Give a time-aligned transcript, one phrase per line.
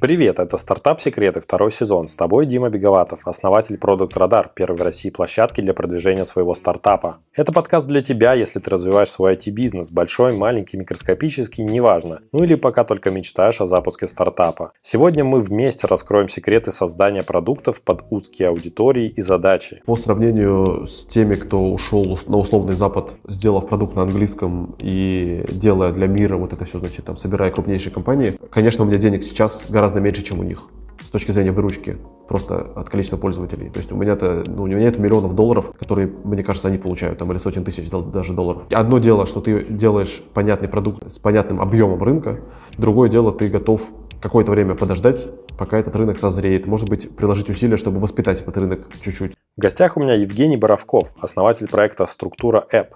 [0.00, 2.06] Привет, это «Стартап Секреты», второй сезон.
[2.06, 7.18] С тобой Дима Беговатов, основатель Product Radar, первой в России площадки для продвижения своего стартапа.
[7.34, 12.22] Это подкаст для тебя, если ты развиваешь свой IT-бизнес, большой, маленький, микроскопический, неважно.
[12.32, 14.72] Ну или пока только мечтаешь о запуске стартапа.
[14.80, 19.82] Сегодня мы вместе раскроем секреты создания продуктов под узкие аудитории и задачи.
[19.84, 25.92] По сравнению с теми, кто ушел на условный Запад, сделав продукт на английском и делая
[25.92, 29.66] для мира вот это все, значит, там, собирая крупнейшие компании, конечно, у меня денег сейчас
[29.68, 30.68] гораздо гораздо меньше, чем у них
[31.00, 31.96] с точки зрения выручки
[32.28, 33.70] просто от количества пользователей.
[33.70, 37.18] То есть у меня-то, ну, у меня нет миллионов долларов, которые, мне кажется, они получают,
[37.18, 38.66] там, или сотен тысяч даже долларов.
[38.70, 42.38] Одно дело, что ты делаешь понятный продукт с понятным объемом рынка,
[42.78, 43.82] другое дело, ты готов
[44.22, 45.26] какое-то время подождать,
[45.58, 46.66] пока этот рынок созреет.
[46.66, 49.32] Может быть, приложить усилия, чтобы воспитать этот рынок чуть-чуть.
[49.56, 52.90] В гостях у меня Евгений Боровков, основатель проекта «Структура App»,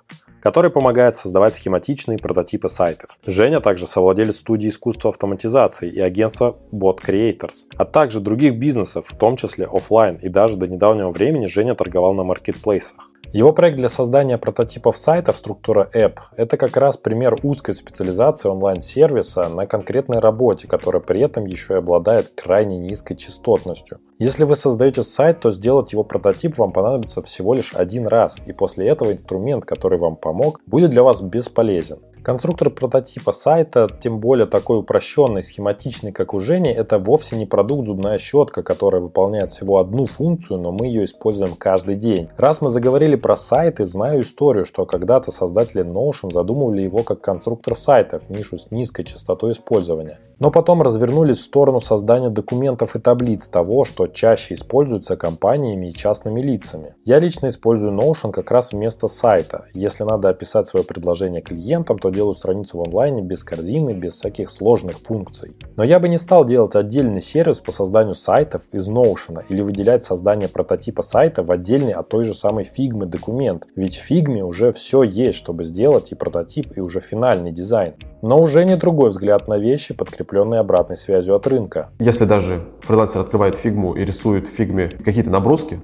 [0.45, 3.19] который помогает создавать схематичные прототипы сайтов.
[3.25, 9.17] Женя также совладелец студии искусства автоматизации и агентства Bot Creators, а также других бизнесов, в
[9.17, 13.14] том числе офлайн, и даже до недавнего времени Женя торговал на маркетплейсах.
[13.35, 19.49] Его проект для создания прототипов сайтов структура App– это как раз пример узкой специализации онлайн-сервиса
[19.49, 23.99] на конкретной работе, которая при этом еще и обладает крайне низкой частотностью.
[24.21, 28.53] Если вы создаете сайт, то сделать его прототип вам понадобится всего лишь один раз, и
[28.53, 31.99] после этого инструмент, который вам помог, будет для вас бесполезен.
[32.25, 37.87] Конструктор прототипа сайта, тем более такой упрощенный, схематичный, как у Жени, это вовсе не продукт
[37.87, 42.31] зубная щетка, которая выполняет всего одну функцию, но мы ее используем каждый день.
[42.39, 47.77] Раз мы заговорили про сайты, знаю историю, что когда-то создатели Notion задумывали его как конструктор
[47.77, 50.19] сайтов, нишу с низкой частотой использования.
[50.45, 55.95] Но потом развернулись в сторону создания документов и таблиц того, что чаще используется компаниями и
[55.95, 56.97] частными лицами.
[57.07, 59.65] Я лично использую Notion как раз вместо сайта.
[59.73, 64.51] Если надо описать свое предложение клиентам, то делаю страницу в онлайне без корзины, без всяких
[64.51, 65.57] сложных функций.
[65.77, 70.05] Но я бы не стал делать отдельный сервис по созданию сайтов из Notion или выделять
[70.05, 73.67] создание прототипа сайта в отдельный от той же самой Figma документ.
[73.77, 77.95] Ведь в Figma уже все есть, чтобы сделать и прототип, и уже финальный дизайн.
[78.21, 79.93] Но уже не другой взгляд на вещи,
[80.35, 81.91] подкрепленный обратной связью от рынка.
[81.99, 85.81] Если даже фрилансер открывает фигму и рисует в фигме какие-то наброски,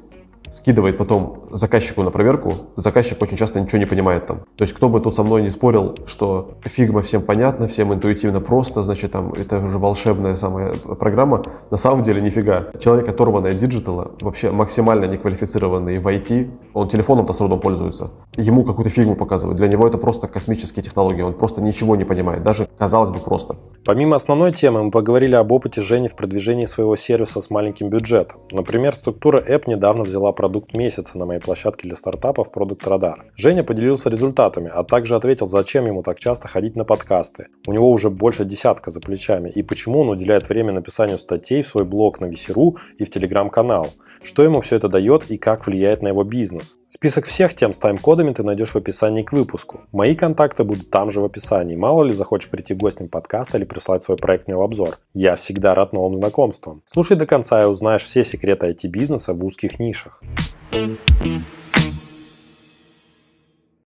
[0.52, 4.40] скидывает потом заказчику на проверку, заказчик очень часто ничего не понимает там.
[4.56, 8.40] То есть кто бы тут со мной не спорил, что фигма всем понятно, всем интуитивно
[8.40, 12.66] просто, значит там это уже волшебная самая программа, на самом деле нифига.
[12.80, 18.10] Человек, оторванный от диджитала, вообще максимально неквалифицированный в IT, он телефоном-то с трудом пользуется.
[18.36, 22.42] Ему какую-то фигму показывают, для него это просто космические технологии, он просто ничего не понимает,
[22.42, 23.56] даже казалось бы просто.
[23.84, 28.42] Помимо основной темы, мы поговорили об опыте Жени в продвижении своего сервиса с маленьким бюджетом.
[28.52, 33.14] Например, структура App недавно взяла продукт месяца на моей площадке для стартапов Product Radar.
[33.36, 37.46] Женя поделился результатами, а также ответил, зачем ему так часто ходить на подкасты.
[37.66, 41.66] У него уже больше десятка за плечами, и почему он уделяет время написанию статей в
[41.66, 43.88] свой блог на Весеру и в телеграм-канал.
[44.22, 46.59] Что ему все это дает и как влияет на его бизнес.
[46.88, 49.80] Список всех тем с тайм-кодами ты найдешь в описании к выпуску.
[49.92, 51.76] Мои контакты будут там же в описании.
[51.76, 54.98] Мало ли захочешь прийти гостем подкаста или прислать свой проект мне в обзор.
[55.14, 56.82] Я всегда рад новым знакомствам.
[56.84, 60.22] Слушай до конца и узнаешь все секреты IT-бизнеса в узких нишах.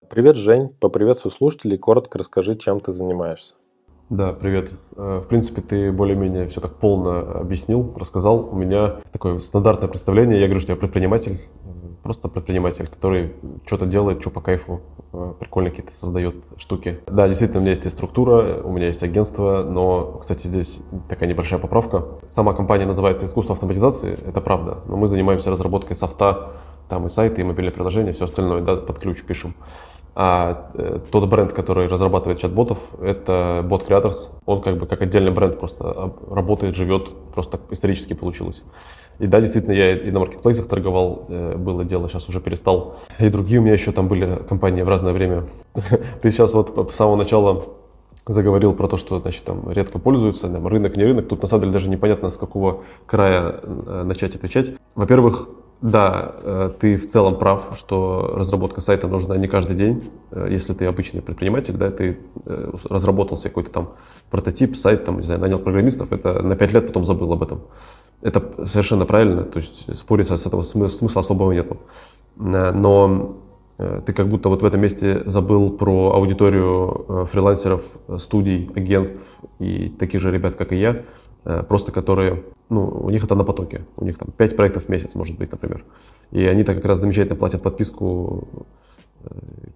[0.09, 0.71] Привет, Жень.
[0.81, 1.79] Поприветствую слушателей.
[1.79, 3.55] Коротко расскажи, чем ты занимаешься.
[4.09, 4.73] Да, привет.
[4.97, 8.49] Э, в принципе, ты более-менее все так полно объяснил, рассказал.
[8.51, 10.41] У меня такое стандартное представление.
[10.41, 11.41] Я говорю, что я предприниматель,
[12.03, 13.33] просто предприниматель, который
[13.67, 14.81] что-то делает, что по кайфу,
[15.13, 17.01] э, прикольно какие-то создает штуки.
[17.07, 21.29] Да, действительно, у меня есть и структура, у меня есть агентство, но, кстати, здесь такая
[21.29, 22.05] небольшая поправка.
[22.35, 26.53] Сама компания называется «Искусство автоматизации», это правда, но мы занимаемся разработкой софта,
[26.89, 29.55] там и сайты, и мобильные приложения, все остальное, да, под ключ пишем.
[30.15, 34.31] А э, тот бренд, который разрабатывает чат-ботов, это Bot Creators.
[34.45, 38.63] Он как бы как отдельный бренд просто работает, живет, просто так исторически получилось.
[39.21, 42.97] И да, действительно, я и на маркетплейсах торговал, э, было дело, сейчас уже перестал.
[43.19, 45.45] И другие у меня еще там были компании в разное время.
[46.23, 47.67] Ты сейчас вот с самого начала
[48.27, 51.29] заговорил про то, что значит, там редко пользуются, там, рынок, не рынок.
[51.29, 54.73] Тут на самом деле даже непонятно, с какого края э, начать отвечать.
[54.95, 55.51] Во-первых,
[55.83, 60.11] да, э, ты в целом прав, что разработка сайта нужна не каждый день.
[60.49, 63.89] Если ты обычный предприниматель, да, ты разработал себе какой-то там
[64.31, 67.61] прототип, сайт, там, не знаю, нанял программистов, это на 5 лет потом забыл об этом.
[68.23, 71.71] Это совершенно правильно, то есть спорить с этого смысла особого нет.
[72.37, 73.37] Но
[73.79, 77.83] ты как будто вот в этом месте забыл про аудиторию фрилансеров,
[78.19, 81.03] студий, агентств и таких же ребят, как и я,
[81.69, 83.87] просто которые ну, у них это на потоке.
[83.97, 85.85] У них там 5 проектов в месяц, может быть, например.
[86.31, 88.47] И они так как раз замечательно платят подписку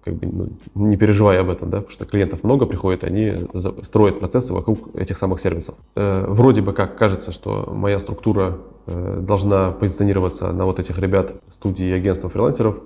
[0.03, 3.47] как бы ну, не переживая об этом, да, потому что клиентов много приходит, они
[3.83, 5.75] строят процессы вокруг этих самых сервисов.
[5.95, 11.33] Э, вроде бы как кажется, что моя структура э, должна позиционироваться на вот этих ребят,
[11.49, 12.81] студии и агентства фрилансеров,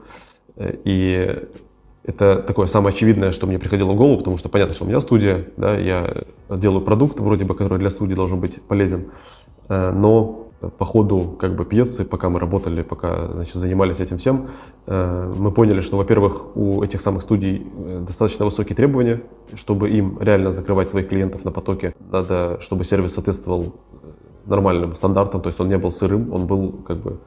[0.55, 1.39] э, и
[2.03, 5.01] это такое самое очевидное, что мне приходило в голову, потому что понятно, что у меня
[5.01, 9.11] студия, да, я делаю продукт, вроде бы, который для студии должен быть полезен,
[9.67, 14.49] э, но по ходу как бы пьесы, пока мы работали, пока значит, занимались этим всем,
[14.87, 19.21] э, мы поняли, что, во-первых, у этих самых студий э, достаточно высокие требования,
[19.53, 21.95] чтобы им реально закрывать своих клиентов на потоке.
[22.11, 23.75] Надо, чтобы сервис соответствовал
[24.45, 27.19] нормальным стандартам, то есть он не был сырым, он был как бы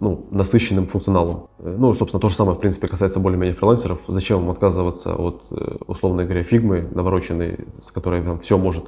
[0.00, 1.46] ну, насыщенным функционалом.
[1.58, 4.00] Э, ну, собственно, то же самое, в принципе, касается более-менее фрилансеров.
[4.08, 5.44] Зачем им отказываться от,
[5.86, 8.86] условно говоря, фигмы навороченной, с которой там все может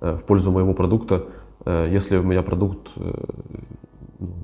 [0.00, 3.12] в пользу моего продукта, Э, если у меня продукт э,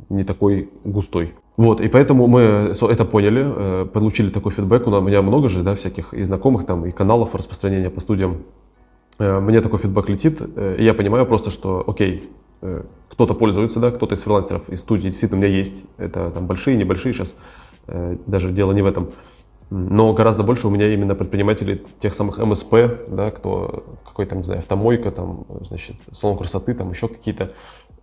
[0.09, 1.35] не такой густой.
[1.57, 4.87] Вот, и поэтому мы это поняли, э, получили такой фидбэк.
[4.87, 8.39] У меня много же, да, всяких и знакомых там, и каналов распространения по студиям.
[9.19, 12.31] Мне такой фидбэк летит, и я понимаю просто, что, окей,
[13.09, 15.85] кто-то пользуется, да, кто-то из фрилансеров из студии действительно у меня есть.
[15.99, 17.37] Это там большие, небольшие сейчас,
[18.27, 19.11] даже дело не в этом.
[19.71, 22.75] Но гораздо больше у меня именно предпринимателей тех самых МСП,
[23.09, 27.53] да, кто какой-то, не знаю, автомойка, там, значит, салон красоты, там еще какие-то.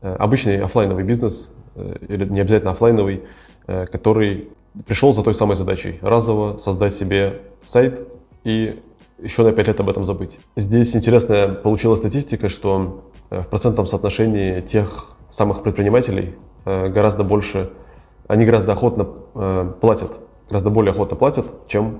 [0.01, 3.23] Э, обычный офлайновый бизнес, э, или не обязательно офлайновый,
[3.67, 4.49] э, который
[4.87, 5.99] пришел за той самой задачей.
[6.01, 8.07] Разово создать себе сайт
[8.43, 8.81] и
[9.19, 10.39] еще на 5 лет об этом забыть.
[10.55, 16.35] Здесь интересная получилась статистика, что в процентном соотношении тех самых предпринимателей
[16.65, 17.71] гораздо больше,
[18.27, 19.03] они гораздо охотно
[19.81, 20.11] платят
[20.49, 21.99] гораздо более охотно платят, чем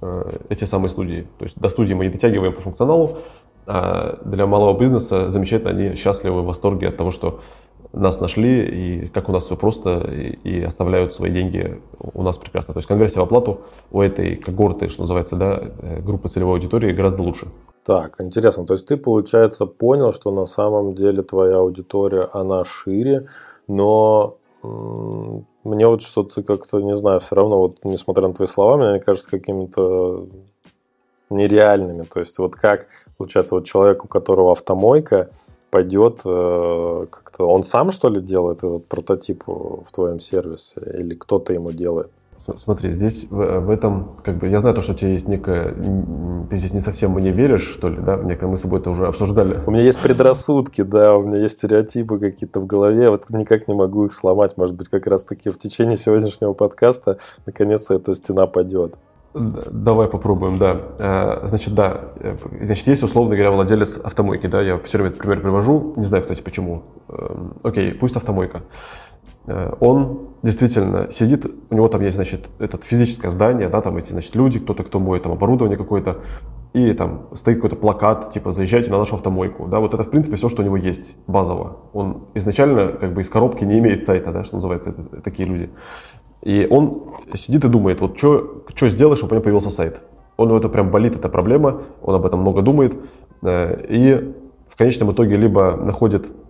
[0.00, 1.26] э, эти самые студии.
[1.38, 3.18] То есть до студии мы не дотягиваем по функционалу,
[3.66, 7.40] а для малого бизнеса замечательно, они счастливы, в восторге от того, что
[7.92, 12.36] нас нашли, и как у нас все просто, и, и оставляют свои деньги у нас
[12.36, 12.72] прекрасно.
[12.74, 13.60] То есть конверсия в оплату
[13.90, 17.48] у этой когорты, что называется, да, э, группы целевой аудитории гораздо лучше.
[17.84, 18.66] Так, интересно.
[18.66, 23.26] То есть ты, получается, понял, что на самом деле твоя аудитория, она шире,
[23.66, 24.36] но
[25.64, 29.30] мне вот что-то как-то, не знаю, все равно, вот, несмотря на твои слова, мне кажется
[29.30, 30.26] какими-то
[31.28, 32.04] нереальными.
[32.04, 35.30] То есть вот как, получается, вот человек, у которого автомойка,
[35.70, 37.44] пойдет э, как-то...
[37.48, 40.80] Он сам, что ли, делает этот прототип в твоем сервисе?
[40.98, 42.10] Или кто-то ему делает?
[42.58, 45.74] Смотри, здесь в, в этом, как бы, я знаю то, что у тебя есть некая,
[46.48, 49.06] ты здесь не совсем мне веришь, что ли, да, некоторые мы с тобой это уже
[49.06, 49.56] обсуждали.
[49.66, 53.74] У меня есть предрассудки, да, у меня есть стереотипы какие-то в голове, вот никак не
[53.74, 58.96] могу их сломать, может быть, как раз-таки в течение сегодняшнего подкаста наконец-то эта стена падет.
[59.32, 60.80] Давай попробуем, да.
[60.98, 65.20] Э, значит, да, э, значит, есть, условно говоря, владелец автомойки, да, я все время этот
[65.20, 66.82] пример привожу, не знаю, кстати, почему.
[67.08, 68.62] Эм, окей, пусть автомойка.
[69.46, 74.12] Э, он действительно сидит, у него там есть, значит, это физическое здание, да, там эти,
[74.12, 76.18] значит, люди, кто-то, кто моет там оборудование какое-то,
[76.72, 80.36] и там стоит какой-то плакат, типа, заезжайте на нашу автомойку, да, вот это, в принципе,
[80.36, 81.78] все, что у него есть, базово.
[81.92, 85.70] Он изначально, как бы, из коробки не имеет сайта, да, что называется, это, такие люди.
[86.42, 87.04] И он
[87.34, 90.00] сидит и думает, вот что сделать, чтобы у него появился сайт.
[90.38, 92.94] Он его это прям болит, эта проблема, он об этом много думает,
[93.42, 94.34] э, и
[94.68, 96.49] в конечном итоге либо находит Э,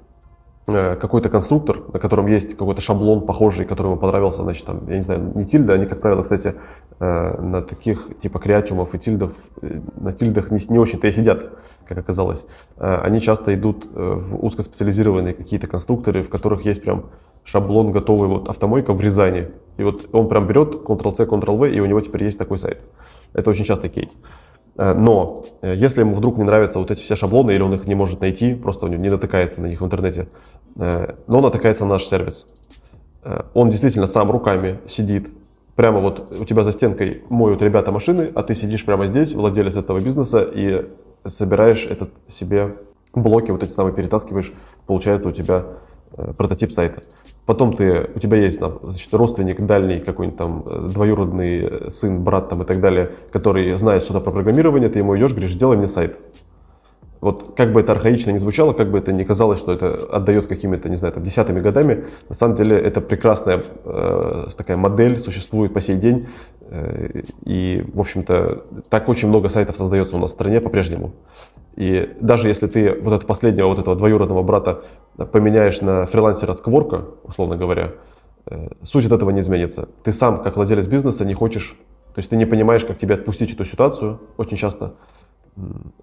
[0.66, 5.02] какой-то конструктор, на котором есть какой-то шаблон похожий, который ему понравился, значит, там, я не
[5.02, 6.54] знаю, не тильда, они, как правило, кстати,
[7.00, 11.50] э, на таких типа креатиумов и тильдов, э, на тильдах не, не очень-то и сидят,
[11.88, 12.46] как оказалось.
[12.76, 17.06] Они часто идут в узкоспециализированные какие-то конструкторы, в которых есть прям
[17.42, 19.48] шаблон готовый, вот автомойка в Рязани.
[19.76, 22.79] И вот он прям берет Ctrl-C, Ctrl-V, и у него теперь есть такой сайт.
[23.32, 24.19] Это очень частый кейс.
[24.77, 28.20] Но если ему вдруг не нравятся вот эти все шаблоны, или он их не может
[28.20, 30.29] найти, просто него не дотыкается на них в интернете,
[30.77, 32.46] Э, но он натыкается на наш сервис.
[33.22, 35.29] Э, он действительно сам руками сидит,
[35.77, 39.77] прямо вот у тебя за стенкой моют ребята машины, а ты сидишь прямо здесь, владелец
[39.77, 40.86] этого бизнеса, и
[41.27, 42.77] собираешь этот себе
[43.12, 44.53] блоки, вот эти самые перетаскиваешь,
[44.86, 45.67] получается у тебя
[46.17, 47.03] э, прототип сайта.
[47.50, 52.62] Потом ты, у тебя есть там, значит, родственник дальний, какой-нибудь там двоюродный сын, брат там
[52.62, 56.16] и так далее, который знает что-то про программирование, ты ему идешь, говоришь, сделай мне сайт.
[57.20, 60.46] Вот как бы это архаично не звучало, как бы это не казалось, что это отдает
[60.46, 65.74] какими-то, не знаю, там, десятыми годами, на самом деле это прекрасная э, такая модель, существует
[65.74, 66.29] по сей день.
[66.70, 71.12] Э, и, в общем-то, так очень много сайтов создается у нас в стране по-прежнему.
[71.77, 74.82] И даже если ты вот этого последнего, вот этого двоюродного брата
[75.31, 77.93] поменяешь на фрилансера Скворка, условно говоря,
[78.46, 79.89] э, суть от этого не изменится.
[80.05, 81.77] Ты сам, как владелец бизнеса, не хочешь,
[82.15, 84.94] то есть ты не понимаешь, как тебе отпустить эту ситуацию очень часто,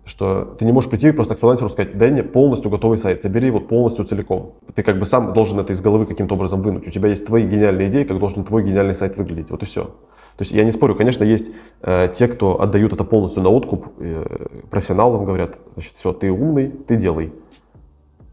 [0.06, 3.22] что ты не можешь прийти просто к фрилансеру и сказать, дай мне полностью готовый сайт,
[3.22, 4.54] собери вот полностью целиком.
[4.76, 6.88] Ты как бы сам должен это из головы каким-то образом вынуть.
[6.88, 9.50] У тебя есть твои гениальные идеи, как должен твой гениальный сайт выглядеть.
[9.50, 9.86] Вот и все.
[9.86, 11.50] То есть я не спорю, конечно, есть
[11.82, 14.24] э, те, кто отдают это полностью на откуп, э,
[14.70, 17.34] профессионалам говорят, значит, все, ты умный, ты делай.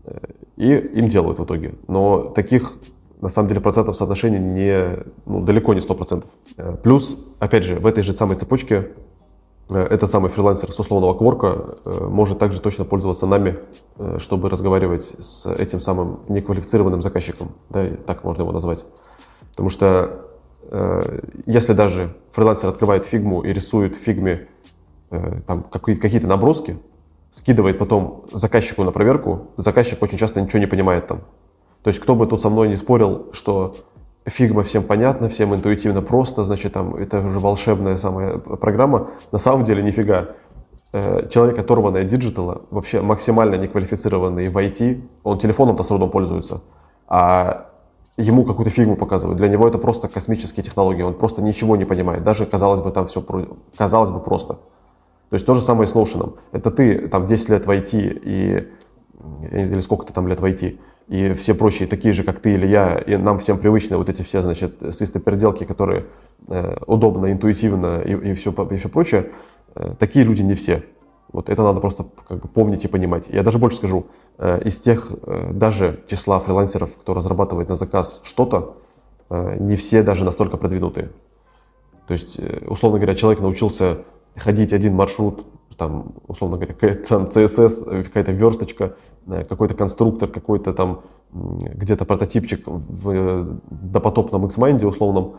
[0.05, 0.19] Э,
[0.57, 1.75] и им делают в итоге.
[1.89, 2.75] Но таких,
[3.23, 6.25] на самом деле, процентов соотношения не, ну, далеко не 100%.
[6.59, 8.89] Э, плюс, опять же, в этой же самой цепочке
[9.69, 13.59] этот самый фрилансер с условного кворка э, может также точно пользоваться нами,
[14.19, 18.85] чтобы разговаривать с этим самым неквалифицированным заказчиком, да, так можно его назвать.
[19.51, 20.25] Потому что
[20.71, 24.49] Э, если даже фрилансер открывает фигму и рисует в фигме
[25.11, 26.79] э, там какие-то наброски,
[27.31, 31.21] скидывает потом заказчику на проверку, заказчик очень часто ничего не понимает там.
[31.83, 33.77] То есть кто бы тут со мной не спорил, что
[34.27, 39.65] фигма всем понятно, всем интуитивно просто, значит, там это уже волшебная самая программа, на самом
[39.65, 40.29] деле нифига.
[40.93, 46.63] Э, человек, оторванный от диджитала, вообще максимально неквалифицированный в IT, он телефоном-то с трудом пользуется,
[47.09, 47.67] а
[48.17, 49.39] ему какую-то фигму показывают.
[49.39, 52.23] Для него это просто космические технологии, он просто ничего не понимает.
[52.23, 53.25] Даже, казалось бы, там все
[53.77, 54.55] казалось бы просто.
[55.31, 56.35] То есть то же самое с Notion.
[56.53, 58.69] Это ты там 10 лет в IT и
[59.51, 60.79] или сколько ты там лет в IT,
[61.09, 64.23] и все прочие такие же, как ты или я, и нам всем привычны вот эти
[64.23, 66.07] все, значит, свистопеределки, которые
[66.49, 69.31] э, удобно, интуитивно и, и, все, и все прочее,
[69.75, 70.83] э, такие люди не все.
[71.35, 73.27] Вот это надо просто как бы помнить и понимать.
[73.29, 74.07] Я даже больше скажу,
[74.39, 78.77] э, из тех э, даже числа фрилансеров, кто разрабатывает на заказ что-то,
[79.31, 81.11] э, не все даже настолько продвинутые.
[82.07, 84.03] То есть, условно говоря, человек научился
[84.37, 85.45] ходить один маршрут,
[85.77, 88.95] там, условно говоря, там CSS, какая-то версточка,
[89.27, 91.03] какой-то конструктор, какой-то там
[91.33, 95.37] где-то прототипчик в допотопном Xmind условном,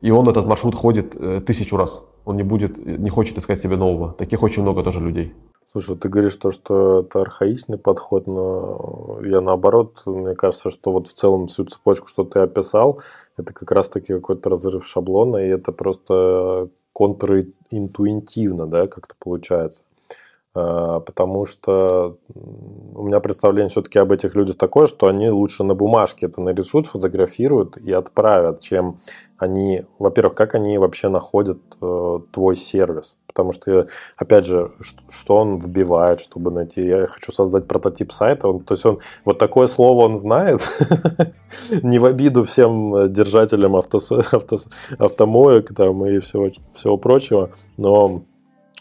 [0.00, 4.12] и он этот маршрут ходит тысячу раз он не будет, не хочет искать себе нового.
[4.12, 5.32] Таких очень много тоже людей.
[5.72, 11.08] Слушай, ты говоришь то, что это архаичный подход, но я наоборот, мне кажется, что вот
[11.08, 13.00] в целом всю цепочку, что ты описал,
[13.38, 19.84] это как раз-таки какой-то разрыв шаблона, и это просто контринтуитивно, да, как-то получается.
[20.54, 22.16] А, потому что
[22.94, 26.86] у меня представление все-таки об этих людях такое, что они лучше на бумажке это нарисуют,
[26.86, 29.00] фотографируют и отправят, чем
[29.36, 33.16] они, во-первых, как они вообще находят э, твой сервис.
[33.26, 33.86] Потому что,
[34.16, 34.72] опять же,
[35.10, 36.84] что он вбивает, чтобы найти.
[36.84, 38.48] Я хочу создать прототип сайта.
[38.48, 40.60] Он, то есть он вот такое слово он знает.
[41.82, 47.50] Не в обиду всем держателям автомоек там, и всего прочего.
[47.76, 48.24] Но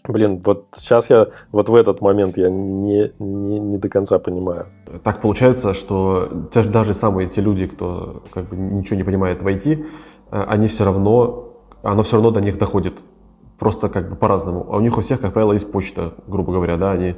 [0.08, 4.68] Блин, вот сейчас я, вот в этот момент я не, не, не до конца понимаю.
[5.04, 9.86] Так получается, что даже самые те люди, кто как бы ничего не понимает в IT,
[10.32, 12.94] э, они все равно, оно все равно до них доходит.
[13.60, 14.68] Просто как бы по-разному.
[14.70, 17.16] А у них у всех, как правило, есть почта, грубо говоря, да, они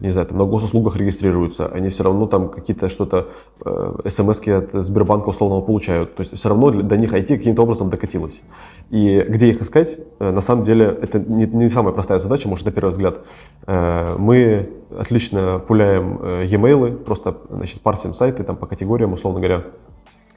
[0.00, 3.28] не знаю, там на госуслугах регистрируются, они все равно там какие-то что-то,
[3.64, 6.14] э, смс от Сбербанка условного получают.
[6.14, 8.42] То есть все равно до них IT каким-то образом докатилось.
[8.90, 12.66] И где их искать, э, на самом деле, это не, не самая простая задача, может,
[12.66, 13.20] на первый взгляд.
[13.66, 19.64] Мы отлично пуляем e-mail, просто значит, парсим сайты там, по категориям, условно говоря,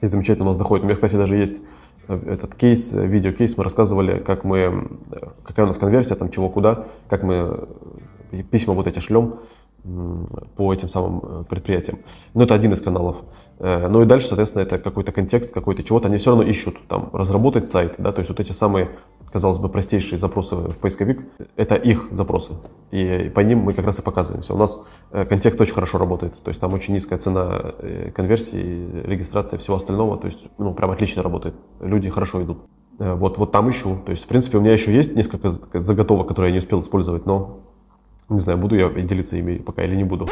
[0.00, 0.82] и замечательно у нас доходит.
[0.82, 1.62] У меня, кстати, даже есть
[2.08, 4.88] этот кейс, видеокейс, мы рассказывали, как мы,
[5.44, 7.68] какая у нас конверсия, там чего куда, как мы
[8.50, 9.34] письма вот эти шлем
[10.56, 11.98] по этим самым э, предприятиям.
[12.34, 13.16] Но это один из каналов.
[13.58, 16.06] Э, ну и дальше, соответственно, это какой-то контекст, какой-то чего-то.
[16.06, 18.90] Они все равно ищут там разработать сайт, да, то есть вот эти самые,
[19.32, 22.52] казалось бы, простейшие запросы в поисковик, это их запросы.
[22.92, 24.54] И по ним мы как раз и показываемся.
[24.54, 27.72] У нас э, контекст очень хорошо работает, то есть там очень низкая цена
[28.14, 31.54] конверсии, регистрации, всего остального, то есть, ну, прям отлично работает.
[31.80, 32.58] Люди хорошо идут.
[32.98, 33.98] Вот, вот там ищу.
[34.04, 37.26] То есть, в принципе, у меня еще есть несколько заготовок, которые я не успел использовать,
[37.26, 37.62] но
[38.32, 40.28] не знаю, буду я делиться ими пока или не буду.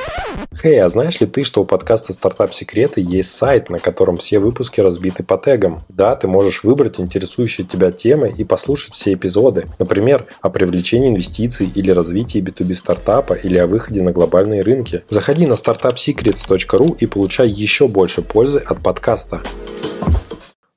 [0.55, 4.39] Хей, а знаешь ли ты, что у подкаста «Стартап Секреты» есть сайт, на котором все
[4.39, 5.83] выпуски разбиты по тегам?
[5.89, 9.67] Да, ты можешь выбрать интересующие тебя темы и послушать все эпизоды.
[9.79, 15.03] Например, о привлечении инвестиций или развитии B2B стартапа или о выходе на глобальные рынки.
[15.09, 19.43] Заходи на startupsecrets.ru и получай еще больше пользы от подкаста.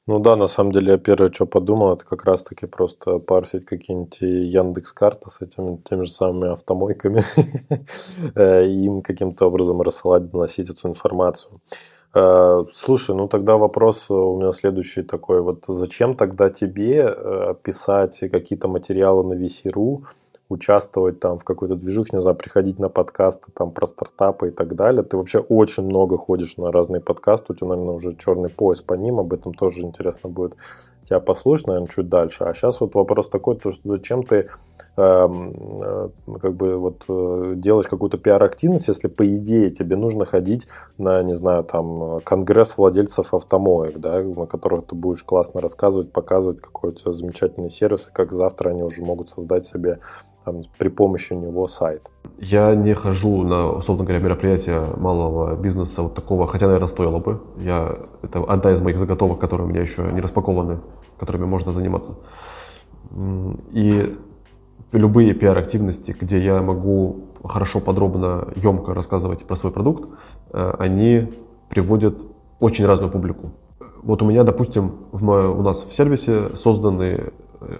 [0.05, 4.17] Ну да, на самом деле я первое, что подумал, это как раз-таки просто парсить какие-нибудь
[4.19, 7.23] Яндекс карты с этими теми же самыми автомойками
[8.35, 11.53] э, и им каким-то образом рассылать, доносить эту информацию.
[12.13, 15.41] Э, слушай, ну тогда вопрос у меня следующий такой.
[15.41, 20.03] Вот зачем тогда тебе э, писать какие-то материалы на VC.ru,
[20.53, 24.75] участвовать там в какой-то движухе, не знаю, приходить на подкасты там про стартапы и так
[24.75, 25.03] далее.
[25.03, 28.93] Ты вообще очень много ходишь на разные подкасты, у тебя, наверное, уже черный пояс по
[28.93, 30.55] ним, об этом тоже интересно будет
[31.03, 32.43] тебя послушать, наверное, чуть дальше.
[32.43, 34.49] А сейчас вот вопрос такой, то, что зачем ты
[34.97, 36.09] эм, э,
[36.41, 40.67] как бы вот э, делаешь какую-то пиар-активность, если по идее тебе нужно ходить
[40.97, 46.61] на, не знаю, там, конгресс владельцев автомоек, да, на которых ты будешь классно рассказывать, показывать,
[46.61, 49.99] какой у тебя замечательный сервис, и как завтра они уже могут создать себе
[50.45, 52.12] там, при помощи него сайт.
[52.37, 57.41] Я не хожу на, условно говоря, мероприятия малого бизнеса вот такого, хотя, наверное, стоило бы.
[57.57, 60.79] Я, это одна из моих заготовок, которые у меня еще не распакованы,
[61.19, 62.17] которыми можно заниматься.
[63.71, 64.17] И
[64.91, 70.09] любые пиар-активности, где я могу хорошо, подробно, емко рассказывать про свой продукт,
[70.51, 71.33] э, они
[71.69, 72.17] приводят
[72.59, 73.51] очень разную публику.
[74.01, 77.31] Вот у меня, допустим, в, у нас в сервисе созданы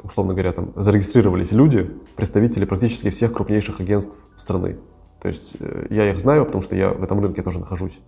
[0.03, 4.77] условно говоря, там зарегистрировались люди, представители практически всех крупнейших агентств страны.
[5.23, 7.99] То есть э, я их знаю, потому что я в этом рынке тоже нахожусь.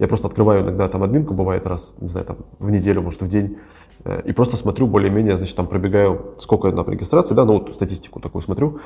[0.00, 3.28] Я просто открываю иногда там админку, бывает раз, не знаю, там в неделю, может в
[3.28, 3.58] день,
[4.04, 8.18] э, и просто смотрю более-менее, значит, там пробегаю, сколько на регистрации, да, ну вот статистику
[8.18, 8.80] такую смотрю,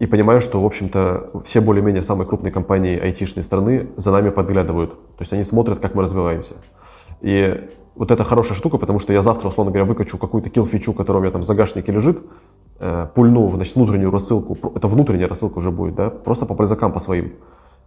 [0.00, 4.90] и понимаю, что, в общем-то, все более-менее самые крупные компании айтишной страны за нами подглядывают.
[4.90, 6.56] То есть они смотрят, как мы развиваемся.
[7.20, 11.20] И вот это хорошая штука, потому что я завтра, условно говоря, выкачу какую-то kill-фичу, которая
[11.20, 12.22] у меня там в загашнике лежит,
[12.80, 17.00] э, пульну, значит, внутреннюю рассылку, это внутренняя рассылка уже будет, да, просто по пользакам, по
[17.00, 17.32] своим,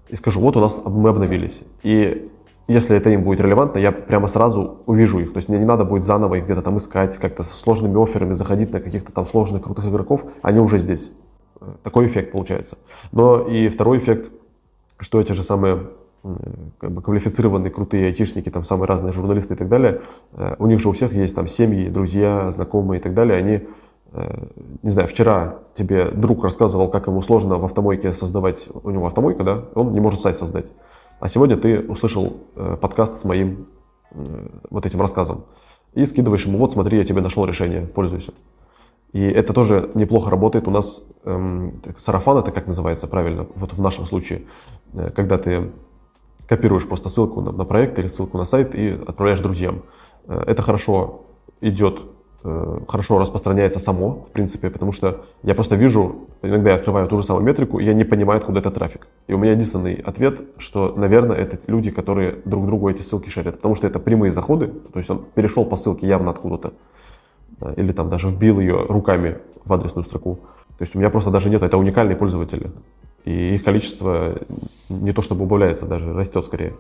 [0.10, 1.62] и скажу, вот у нас мы обновились.
[1.84, 2.30] И
[2.68, 5.34] если это им будет релевантно, я прямо сразу увижу их.
[5.34, 8.34] То есть мне не надо будет заново их где-то там искать, как-то со сложными офферами
[8.34, 10.26] заходить на каких-то там сложных, крутых игроков.
[10.42, 11.12] Они уже здесь.
[11.62, 12.78] Э, такой эффект получается.
[13.12, 14.32] Но и второй эффект,
[15.00, 15.88] что эти же самые
[16.80, 20.02] как бы квалифицированные, крутые айтишники, там самые разные журналисты и так далее,
[20.34, 23.68] э, у них же у всех есть там семьи, друзья, знакомые и так далее, они,
[24.12, 24.48] э,
[24.82, 29.44] не знаю, вчера тебе друг рассказывал, как ему сложно в автомойке создавать, у него автомойка,
[29.44, 30.72] да, он не может сайт создать.
[31.20, 33.68] А сегодня ты услышал э, подкаст с моим
[34.70, 35.44] вот этим рассказом
[35.94, 38.32] и скидываешь ему, вот смотри, я тебе нашел решение, пользуйся.
[39.12, 40.68] И это тоже неплохо работает.
[40.68, 44.44] У нас эм, сарафан это как называется правильно, вот в нашем случае,
[45.16, 45.72] когда ты
[46.48, 49.84] копируешь просто ссылку на, на проект или ссылку на сайт и отправляешь друзьям.
[50.28, 51.26] Э, это хорошо
[51.62, 52.02] идет,
[52.44, 57.18] э, хорошо распространяется само, в принципе, потому что я просто вижу, иногда я открываю ту
[57.18, 59.08] же самую метрику, и я не понимаю, откуда это трафик.
[59.28, 63.58] И у меня единственный ответ, что, наверное, это люди, которые друг другу эти ссылки шарят,
[63.58, 66.74] потому что это прямые заходы, то есть он перешел по ссылке явно откуда-то,
[67.62, 70.40] э, или там даже вбил ее руками в адресную строку.
[70.78, 72.70] То есть у меня просто даже нет, это уникальные пользователи
[73.26, 74.36] и их количество
[74.90, 76.74] не то чтобы убавляется, даже растет скорее.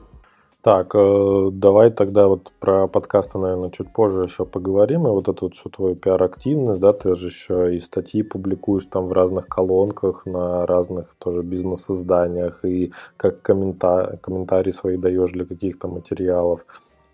[0.65, 5.05] Так, э, давай тогда вот про подкасты, наверное, чуть позже еще поговорим.
[5.05, 9.05] И вот эту вот всю твою пиар-активность, да, ты же еще и статьи публикуешь там
[9.05, 15.87] в разных колонках, на разных тоже бизнес-изданиях, и как коммента- комментарии свои даешь для каких-то
[15.87, 16.65] материалов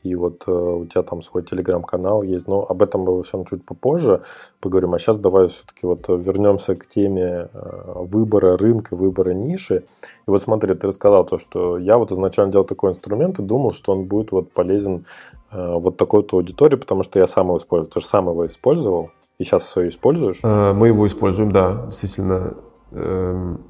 [0.03, 3.45] и вот э, у тебя там свой телеграм-канал есть, но об этом мы во всем
[3.45, 4.21] чуть попозже
[4.59, 4.93] поговорим.
[4.93, 9.83] А сейчас давай все-таки вот вернемся к теме э, выбора рынка, выбора ниши.
[10.27, 13.71] И вот смотри, ты рассказал то, что я вот изначально делал такой инструмент и думал,
[13.71, 15.05] что он будет вот полезен
[15.51, 17.91] э, вот такой-то аудитории, потому что я сам его использую.
[17.91, 20.39] Ты же сам его использовал и сейчас все используешь?
[20.43, 22.55] Э, мы его используем, да, действительно.
[22.91, 23.61] Эм,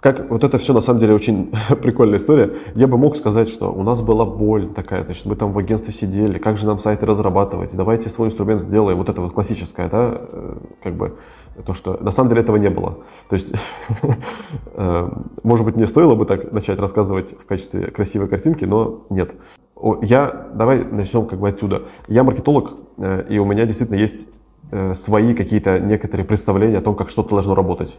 [0.00, 2.54] как вот это все на самом деле очень прикольная история.
[2.74, 5.92] Я бы мог сказать, что у нас была боль такая, значит, мы там в агентстве
[5.92, 10.18] сидели, как же нам сайты разрабатывать, давайте свой инструмент сделаем, вот это вот классическое, да,
[10.20, 11.16] э, как бы
[11.64, 12.98] то, что на самом деле этого не было.
[13.28, 13.52] То есть,
[14.74, 15.08] э,
[15.42, 19.32] может быть, не стоило бы так начать рассказывать в качестве красивой картинки, но нет.
[20.02, 21.82] Я, давай начнем как бы отсюда.
[22.08, 24.26] Я маркетолог, э, и у меня действительно есть
[24.94, 27.98] свои какие-то некоторые представления о том, как что-то должно работать.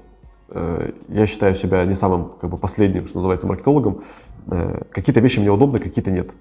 [0.54, 4.02] Э, я считаю себя не самым как бы, последним, что называется, маркетологом.
[4.48, 6.32] Э, какие-то вещи мне удобны, какие-то нет.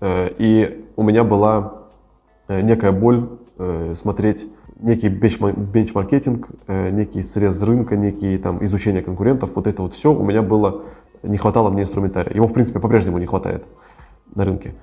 [0.00, 1.82] Э, и у меня была
[2.48, 3.28] некая боль
[3.94, 4.46] смотреть
[4.80, 10.42] некий бенчмаркетинг, некий срез рынка, некие там изучение конкурентов, вот это вот все у меня
[10.42, 10.82] было,
[11.22, 12.34] не хватало мне инструментария.
[12.34, 13.64] Его, в принципе, по-прежнему не хватает
[14.34, 14.74] на рынке.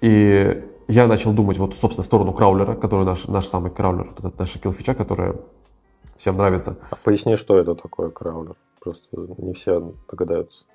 [0.00, 4.20] И я начал думать вот, собственно, в сторону краулера, который наш, наш самый краулер, вот
[4.20, 5.34] этот наша килфича, которая
[6.20, 6.76] всем нравится.
[6.90, 8.54] А поясни, что это такое краулер?
[8.80, 10.66] Просто не все догадаются.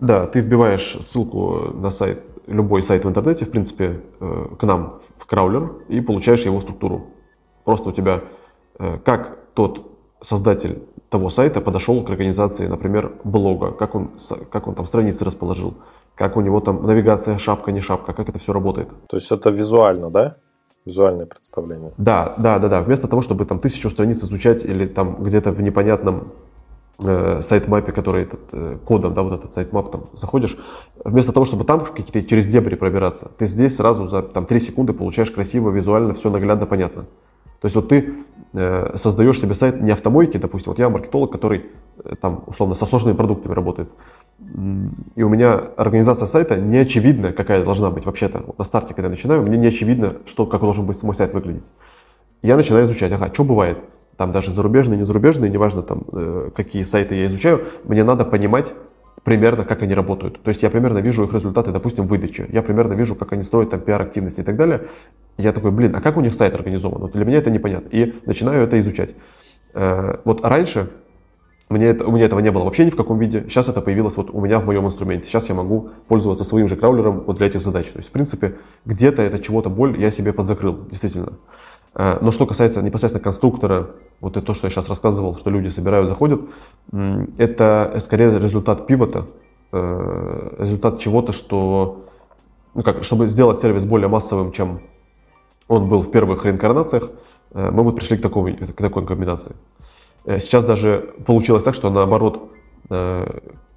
[0.00, 4.98] Да, ты вбиваешь ссылку на сайт, любой сайт в интернете, в принципе, э, к нам
[5.14, 7.06] в краулер и получаешь его структуру.
[7.64, 8.24] Просто у тебя,
[8.78, 14.10] э, как тот создатель того сайта подошел к организации, например, блога, как он,
[14.50, 15.74] как он там страницы расположил,
[16.16, 18.88] как у него там навигация, шапка, не шапка, как это все работает.
[19.08, 20.36] То есть это визуально, да?
[20.86, 21.92] Визуальное представление.
[21.98, 22.80] Да, да, да, да.
[22.80, 26.32] Вместо того, чтобы там тысячу страниц изучать или там где-то в непонятном
[27.00, 30.56] э, сайт-мапе, который этот, э, кодом, да, вот этот sitemap там заходишь,
[31.04, 34.92] вместо того, чтобы там какие-то через дебри пробираться, ты здесь сразу за там 3 секунды
[34.92, 37.06] получаешь красиво, визуально, все наглядно, понятно.
[37.66, 38.14] То есть вот ты
[38.52, 41.66] э, создаешь себе сайт не автомойки, допустим, вот я маркетолог, который
[42.04, 43.90] э, там условно со сложными продуктами работает,
[45.16, 48.44] и у меня организация сайта не очевидна, какая должна быть вообще-то.
[48.46, 51.34] Вот на старте, когда я начинаю, мне не очевидно, что, как должен быть мой сайт
[51.34, 51.72] выглядеть.
[52.40, 53.78] Я начинаю изучать, ага, что бывает,
[54.16, 58.72] там даже зарубежные, не зарубежные, неважно там, э, какие сайты я изучаю, мне надо понимать
[59.26, 60.40] примерно, как они работают.
[60.40, 62.46] То есть я примерно вижу их результаты, допустим, выдачи.
[62.48, 64.82] Я примерно вижу, как они строят там пиар-активности и так далее.
[65.36, 67.00] Я такой, блин, а как у них сайт организован?
[67.00, 67.88] Вот для меня это непонятно.
[67.88, 69.16] И начинаю это изучать.
[69.74, 70.90] Э, вот раньше
[71.68, 73.42] мне это, у меня этого не было вообще ни в каком виде.
[73.48, 75.26] Сейчас это появилось вот у меня в моем инструменте.
[75.26, 77.86] Сейчас я могу пользоваться своим же краулером вот для этих задач.
[77.86, 81.32] То есть, в принципе, где-то это чего-то боль я себе подзакрыл, действительно.
[81.96, 85.68] Э, но что касается непосредственно конструктора, вот это то, что я сейчас рассказывал, что люди
[85.68, 86.40] собирают, заходят,
[87.38, 89.26] это скорее результат пивота,
[89.72, 92.04] э, результат чего-то, что,
[92.74, 94.80] ну как, чтобы сделать сервис более массовым, чем
[95.68, 97.10] он был в первых реинкарнациях,
[97.52, 99.56] э, мы вот пришли к такой, к такой комбинации.
[100.26, 102.50] Сейчас даже получилось так, что наоборот,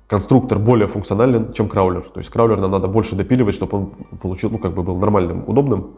[0.07, 2.01] конструктор более функционален, чем краулер.
[2.01, 5.43] То есть краулер нам надо больше допиливать, чтобы он получил, ну, как бы был нормальным,
[5.45, 5.91] удобным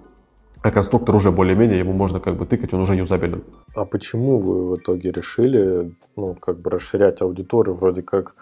[0.61, 3.43] а конструктор уже более-менее, ему можно как бы тыкать, он уже юзабелен.
[3.75, 8.35] А почему вы в итоге решили, ну, как бы расширять аудиторию, вроде как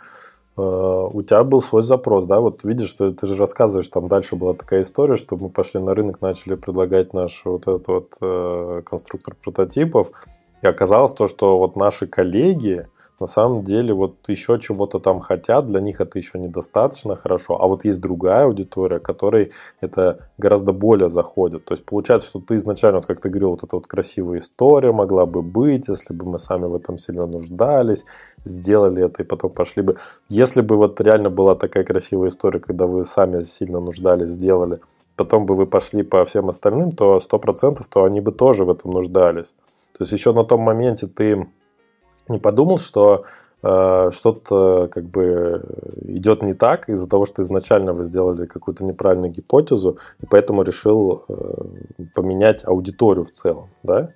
[0.57, 4.35] э, у тебя был свой запрос, да, вот видишь, ты, ты же рассказываешь, там дальше
[4.35, 8.81] была такая история, что мы пошли на рынок, начали предлагать наш вот этот вот э,
[8.85, 10.11] конструктор прототипов,
[10.61, 12.87] и оказалось то, что вот наши коллеги,
[13.19, 17.67] на самом деле вот еще чего-то там хотят, для них это еще недостаточно хорошо, а
[17.67, 19.51] вот есть другая аудитория, которой
[19.81, 21.65] это гораздо более заходит.
[21.65, 24.91] То есть получается, что ты изначально, вот как ты говорил, вот эта вот красивая история
[24.91, 28.05] могла бы быть, если бы мы сами в этом сильно нуждались,
[28.43, 29.97] сделали это и потом пошли бы.
[30.29, 34.79] Если бы вот реально была такая красивая история, когда вы сами сильно нуждались, сделали,
[35.15, 38.91] потом бы вы пошли по всем остальным, то 100% то они бы тоже в этом
[38.91, 39.55] нуждались.
[39.97, 41.47] То есть еще на том моменте ты
[42.29, 43.25] не подумал, что
[43.63, 45.63] э, что-то как бы
[46.01, 51.23] идет не так из-за того, что изначально вы сделали какую-то неправильную гипотезу, и поэтому решил
[51.27, 51.33] э,
[52.15, 54.11] поменять аудиторию в целом, да?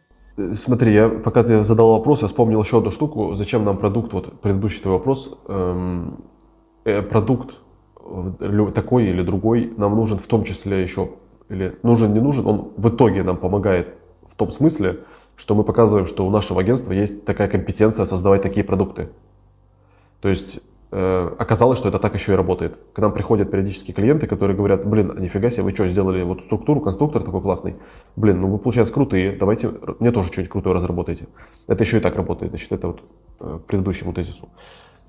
[0.54, 3.36] Смотри, я, пока ты задал вопрос, я вспомнил еще одну штуку.
[3.36, 4.13] Зачем нам продукт?
[4.13, 5.38] Вот предыдущий твой вопрос.
[5.47, 6.23] Эм,
[6.86, 7.56] э, продукт
[8.73, 11.10] такой или другой нам нужен в том числе еще,
[11.49, 13.95] или нужен, не нужен, он в итоге нам помогает
[14.28, 14.99] в том смысле,
[15.35, 19.09] что мы показываем, что у нашего агентства есть такая компетенция создавать такие продукты.
[20.21, 20.59] То есть
[20.91, 22.77] э, оказалось, что это так еще и работает.
[22.93, 26.41] К нам приходят периодически клиенты, которые говорят, блин, а нифига себе, вы что, сделали вот
[26.43, 27.75] структуру, конструктор такой классный.
[28.15, 31.27] Блин, ну вы, получается, крутые, давайте мне тоже что-нибудь крутое разработайте.
[31.67, 33.01] Это еще и так работает, значит, это вот
[33.39, 34.49] э, к предыдущему тезису.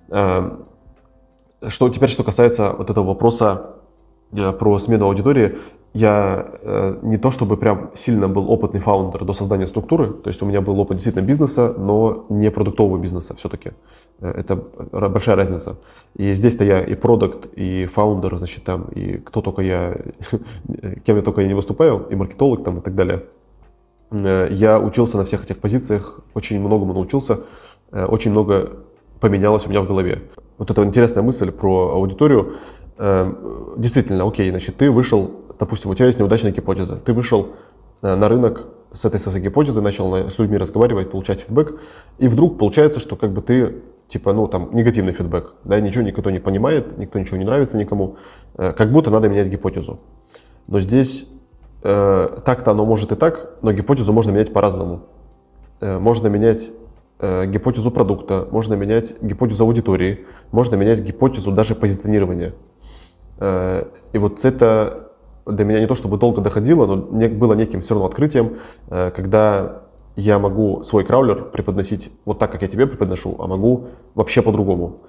[0.08, 0.50] Э,
[1.68, 3.83] что теперь, что касается вот этого вопроса э,
[4.58, 5.58] про смену аудитории,
[5.94, 10.42] я э, не то чтобы прям сильно был опытный фаундер до создания структуры, то есть
[10.42, 13.70] у меня был опыт действительно бизнеса, но не продуктового бизнеса все-таки.
[14.20, 14.56] Э, это
[15.08, 15.76] большая разница.
[16.16, 19.96] И здесь-то я и продукт, и фаундер, значит, там, и кто только я,
[21.04, 23.22] кем я только я не выступаю, и маркетолог там и так далее.
[24.10, 27.40] Э, я учился на всех этих позициях, очень многому научился,
[27.92, 28.70] э, очень много
[29.20, 30.22] поменялось у меня в голове.
[30.58, 32.56] Вот эта интересная мысль про аудиторию.
[32.98, 37.50] Э, действительно, окей, значит, ты вышел допустим, у тебя есть неудачная гипотеза, ты вышел
[38.02, 41.80] э, на рынок с этой своей гипотезой, начал с людьми разговаривать, получать фидбэк,
[42.18, 46.30] и вдруг получается, что как бы ты типа, ну, там, негативный фидбэк, да, ничего никто
[46.30, 48.16] не понимает, никто ничего не нравится никому,
[48.56, 50.00] э, как будто надо менять гипотезу.
[50.66, 51.28] Но здесь
[51.82, 55.04] э, так-то оно может и так, но гипотезу можно менять по-разному.
[55.80, 56.70] Э, можно менять
[57.18, 62.52] э, гипотезу продукта, можно менять гипотезу аудитории, можно менять гипотезу даже позиционирования.
[63.38, 65.10] Э, и вот это
[65.46, 66.96] до меня не то чтобы долго доходило, но
[67.28, 68.56] было неким все равно открытием,
[68.88, 69.82] э, когда
[70.16, 75.00] я могу свой краулер преподносить вот так, как я тебе преподношу, а могу вообще по-другому.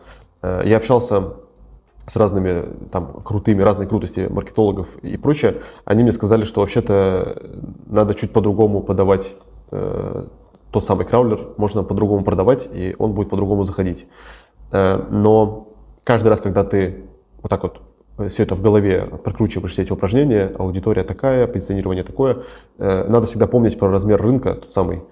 [0.42, 1.34] Э, я общался
[2.08, 5.62] с разными там крутыми, разной крутости маркетологов и прочее.
[5.86, 7.42] Они мне сказали, что вообще-то
[7.88, 9.36] надо чуть по-другому подавать
[9.72, 10.26] э,
[10.72, 14.08] тот самый краулер, можно по-другому продавать, и он будет по-другому заходить.
[14.72, 15.70] Э, но
[16.04, 17.06] каждый раз, когда ты
[17.42, 17.82] вот так вот
[18.30, 22.43] все это в голове, прокручиваешь все эти упражнения, аудитория такая, позиционирование такое,
[22.78, 25.04] э, надо всегда помнить про размер рынка, тот самый,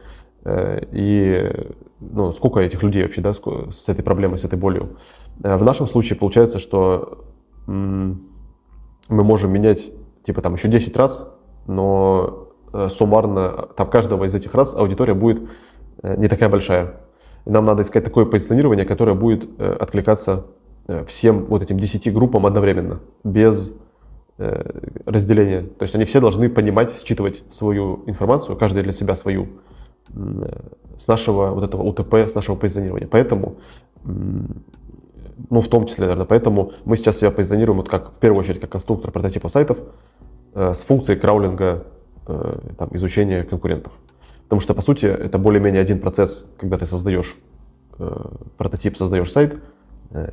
[0.45, 1.51] э, и
[1.99, 4.97] ну, сколько этих людей вообще да, с этой проблемой, с этой болью.
[5.43, 7.25] Э, в нашем случае получается, что
[7.65, 8.17] мы
[9.09, 9.91] можем менять
[10.23, 11.29] типа там еще 10 раз,
[11.65, 12.49] но
[12.89, 15.47] суммарно там каждого из этих раз аудитория будет
[16.01, 16.95] не такая большая.
[17.45, 20.45] И нам надо искать такое позиционирование, которое будет откликаться
[21.07, 23.73] всем вот этим 10 группам одновременно, без
[24.37, 25.61] э, разделения.
[25.61, 29.47] То есть они все должны понимать, считывать свою информацию, каждый для себя свою,
[30.97, 33.07] с нашего вот этого УТП, с нашего позиционирования.
[33.07, 33.55] Поэтому,
[34.03, 38.59] ну, в том числе, наверное, поэтому мы сейчас себя позиционируем вот как, в первую очередь,
[38.59, 39.79] как конструктор прототипов сайтов
[40.53, 41.85] с функцией краулинга,
[42.25, 43.93] там, изучения конкурентов.
[44.53, 47.35] Потому что, по сути, это более-менее один процесс, когда ты создаешь
[47.97, 49.57] э, прототип, создаешь сайт, э,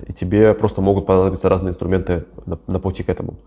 [0.07, 3.38] и тебе просто могут понадобиться разные инструменты на, на пути к этому.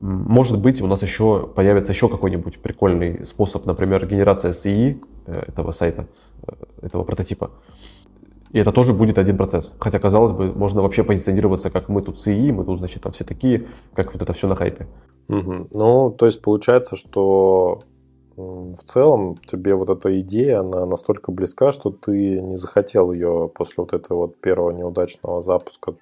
[0.00, 5.72] Может быть, у нас еще появится еще какой-нибудь прикольный способ, например, генерация CI э, этого
[5.72, 6.06] сайта,
[6.46, 6.52] э,
[6.86, 7.50] этого прототипа.
[8.50, 9.74] И это тоже будет один процесс.
[9.78, 13.24] Хотя, казалось бы, можно вообще позиционироваться, как мы тут CI, мы тут, значит, там все
[13.24, 14.86] такие, как вот это все на хайпе.
[15.28, 15.68] Угу.
[15.74, 17.84] Ну, то есть получается, что
[18.36, 23.74] в целом тебе вот эта идея, она настолько близка, что ты не захотел ее после
[23.78, 25.94] вот этого вот первого неудачного запуска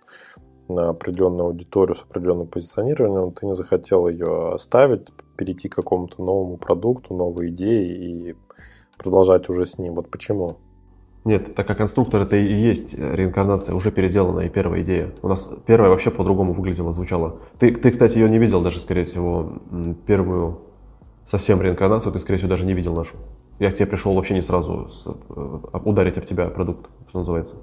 [0.69, 6.59] на определенную аудиторию с определенным позиционированием, ты не захотел ее оставить, перейти к какому-то новому
[6.59, 8.37] продукту, новой идее и
[8.99, 9.95] продолжать уже с ним.
[9.95, 10.57] Вот почему?
[11.25, 15.13] Нет, так как конструктор это и есть реинкарнация, уже переделанная и первая идея.
[15.23, 17.37] У нас первая вообще по-другому выглядела, звучала.
[17.59, 19.53] Ты, ты, кстати, ее не видел даже, скорее всего,
[20.07, 20.61] первую
[21.29, 23.17] совсем реинкарнацию, ты, скорее всего, даже не видел нашу.
[23.59, 27.57] Я к тебе пришел вообще не сразу с, э, ударить об тебя продукт, что называется.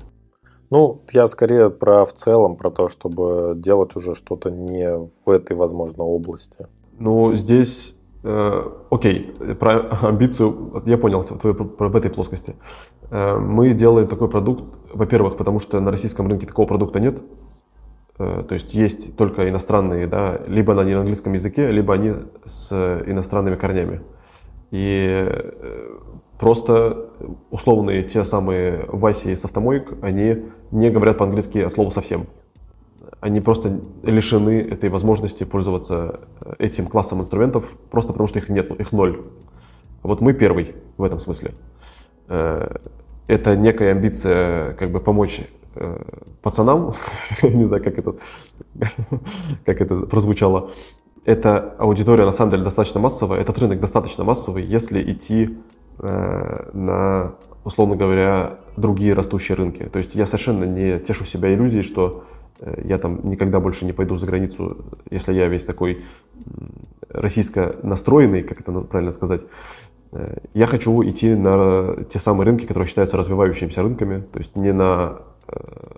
[0.70, 5.56] Ну, я скорее про в целом, про то, чтобы делать уже что-то не в этой,
[5.56, 6.68] возможно, области.
[7.00, 12.56] Ну, здесь, э, окей, про амбицию, я понял твою про, в этой плоскости.
[13.10, 17.20] Э, мы делаем такой продукт, во-первых, потому что на российском рынке такого продукта нет,
[18.18, 22.14] то есть есть только иностранные, да, либо они на английском языке, либо они
[22.46, 22.72] с
[23.06, 24.02] иностранными корнями.
[24.72, 26.00] И э,
[26.40, 27.10] просто
[27.52, 32.28] условные те самые Васи с автомоек, они не говорят по-английски от слова совсем.
[33.20, 38.72] Они просто лишены этой возможности пользоваться э, этим классом инструментов, просто потому что их нет,
[38.80, 39.26] их ноль.
[40.04, 41.52] Вот мы первый в этом смысле.
[42.28, 45.65] Это некая амбиция как бы помочь Э,
[46.42, 46.96] пацанам,
[47.44, 48.16] не знаю, как это,
[49.66, 50.72] как это прозвучало,
[51.26, 55.58] эта аудитория на самом деле достаточно массовая, этот рынок достаточно массовый, если идти
[56.00, 57.34] э, на,
[57.64, 59.84] условно говоря, другие растущие рынки.
[59.84, 62.26] То есть я совершенно не тешу себя иллюзией, что
[62.60, 64.78] э, я там никогда больше не пойду за границу,
[65.10, 66.06] если я весь такой
[67.10, 69.42] российско настроенный, как это правильно сказать.
[70.12, 74.74] Э, я хочу идти на те самые рынки, которые считаются развивающимися рынками, то есть не
[74.74, 75.35] на Э,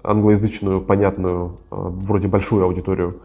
[0.03, 3.21] англоязычную, понятную, э, вроде большую аудиторию,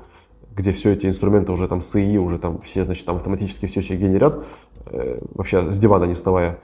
[0.55, 3.83] где все эти инструменты уже там с ИИ, уже там все, значит, там автоматически все
[3.83, 4.45] себе генерят,
[4.87, 6.59] э, вообще с дивана не вставая.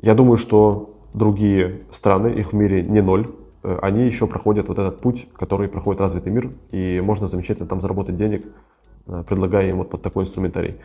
[0.00, 3.30] Я думаю, что другие страны, их в мире не ноль,
[3.62, 8.16] они еще проходят вот этот путь, который проходит развитый мир, и можно замечательно там заработать
[8.16, 8.46] денег,
[9.26, 10.76] предлагая им вот под такой инструментарий.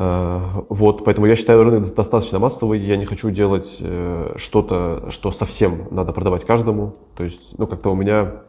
[0.00, 2.80] Э, вот, поэтому я считаю рынок достаточно массовый.
[2.80, 6.94] Я не хочу делать э, что-то, что совсем надо продавать каждому.
[7.16, 8.40] То есть, ну, как-то у меня,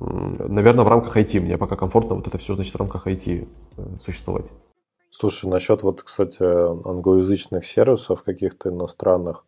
[0.00, 3.82] наверное, в рамках IT мне пока комфортно вот это все, значит, в рамках IT э,
[4.00, 4.52] существовать.
[5.08, 9.44] Слушай, насчет вот, кстати, англоязычных сервисов каких-то иностранных,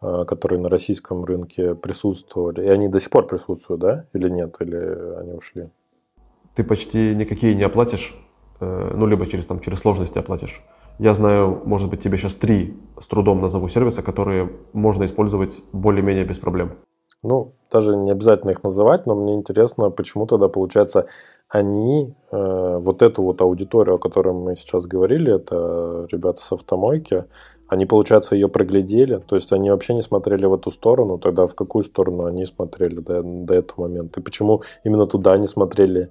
[0.00, 4.76] которые на российском рынке присутствовали, и они до сих пор присутствуют, да, или нет, или
[5.18, 5.70] они ушли?
[6.54, 8.14] Ты почти никакие не оплатишь
[8.64, 10.62] ну, либо через, там, через сложности оплатишь.
[10.98, 16.24] Я знаю, может быть, тебе сейчас три с трудом назову сервиса, которые можно использовать более-менее
[16.24, 16.72] без проблем.
[17.24, 21.06] Ну, даже не обязательно их называть, но мне интересно, почему тогда, получается,
[21.48, 27.24] они, э, вот эту вот аудиторию, о которой мы сейчас говорили, это ребята с автомойки,
[27.72, 31.54] они, получается, ее проглядели, то есть они вообще не смотрели в эту сторону, тогда в
[31.54, 34.20] какую сторону они смотрели до, до этого момента?
[34.20, 36.10] И почему именно туда они смотрели?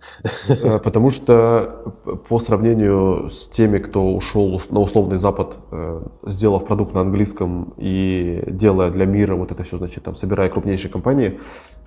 [0.50, 1.94] Э, потому что
[2.28, 8.44] по сравнению с теми, кто ушел на условный Запад, э, сделав продукт на английском и
[8.48, 11.40] делая для мира вот это все, значит, там, собирая крупнейшие компании,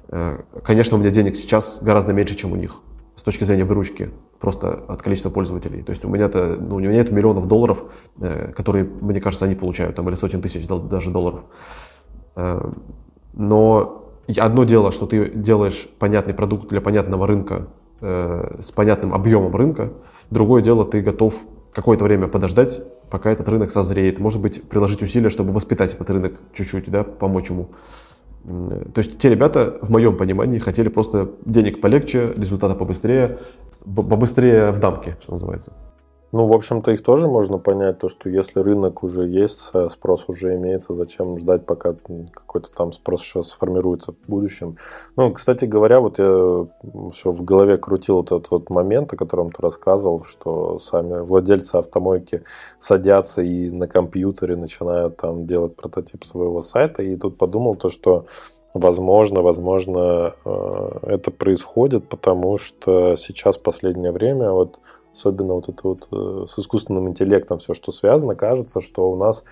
[0.09, 2.77] э, конечно, у меня денег сейчас гораздо меньше, чем у них
[3.17, 4.11] с точки зрения выручки,
[4.41, 5.83] просто от количества пользователей.
[5.83, 7.85] То есть у меня-то, ну, у меня нет миллионов долларов,
[8.21, 11.45] э, которые, мне кажется, они получают, там, или сотен тысяч даже долларов.
[12.37, 12.71] Э,
[13.33, 14.05] но
[14.39, 17.69] одно дело, что ты делаешь понятный продукт для понятного рынка
[18.01, 19.93] э, с понятным объемом рынка,
[20.31, 21.35] другое дело, ты готов
[21.73, 26.41] какое-то время подождать, пока этот рынок созреет, может быть, приложить усилия, чтобы воспитать этот рынок
[26.53, 27.69] чуть-чуть, да, помочь ему.
[28.45, 33.39] То есть те ребята, в моем понимании, хотели просто денег полегче, результата побыстрее,
[33.85, 35.73] побыстрее в дамке, что называется.
[36.33, 40.57] Ну, в общем-то, их тоже можно понять, то, что если рынок уже есть, спрос уже
[40.57, 44.77] имеется, зачем ждать, пока какой-то там спрос еще сформируется в будущем.
[45.15, 46.67] Ну, кстати говоря, вот я
[47.13, 52.43] все в голове крутил этот вот момент, о котором ты рассказывал, что сами владельцы автомойки
[52.81, 58.27] садятся и на компьютере начинают там делать прототип своего сайта, и тут подумал то, что
[58.75, 64.81] Возможно, возможно, э, это происходит, потому что сейчас в последнее время вот
[65.13, 69.45] особенно вот это вот э, с искусственным интеллектом все, что связано, кажется, что у нас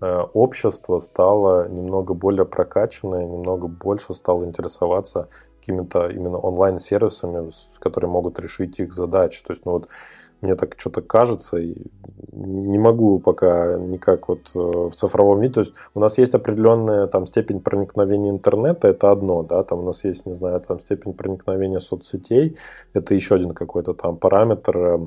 [0.00, 5.28] общество стало немного более прокачанное, немного больше стало интересоваться
[5.60, 9.42] какими-то именно онлайн-сервисами, которые могут решить их задачи.
[9.44, 9.88] То есть, ну вот
[10.40, 11.74] мне так что-то кажется, и
[12.32, 15.54] не могу пока никак вот э, в цифровом виде.
[15.54, 19.82] То есть у нас есть определенная там степень проникновения интернета, это одно, да, там у
[19.82, 22.56] нас есть, не знаю, там степень проникновения соцсетей,
[22.94, 24.98] это еще один какой-то там параметр э,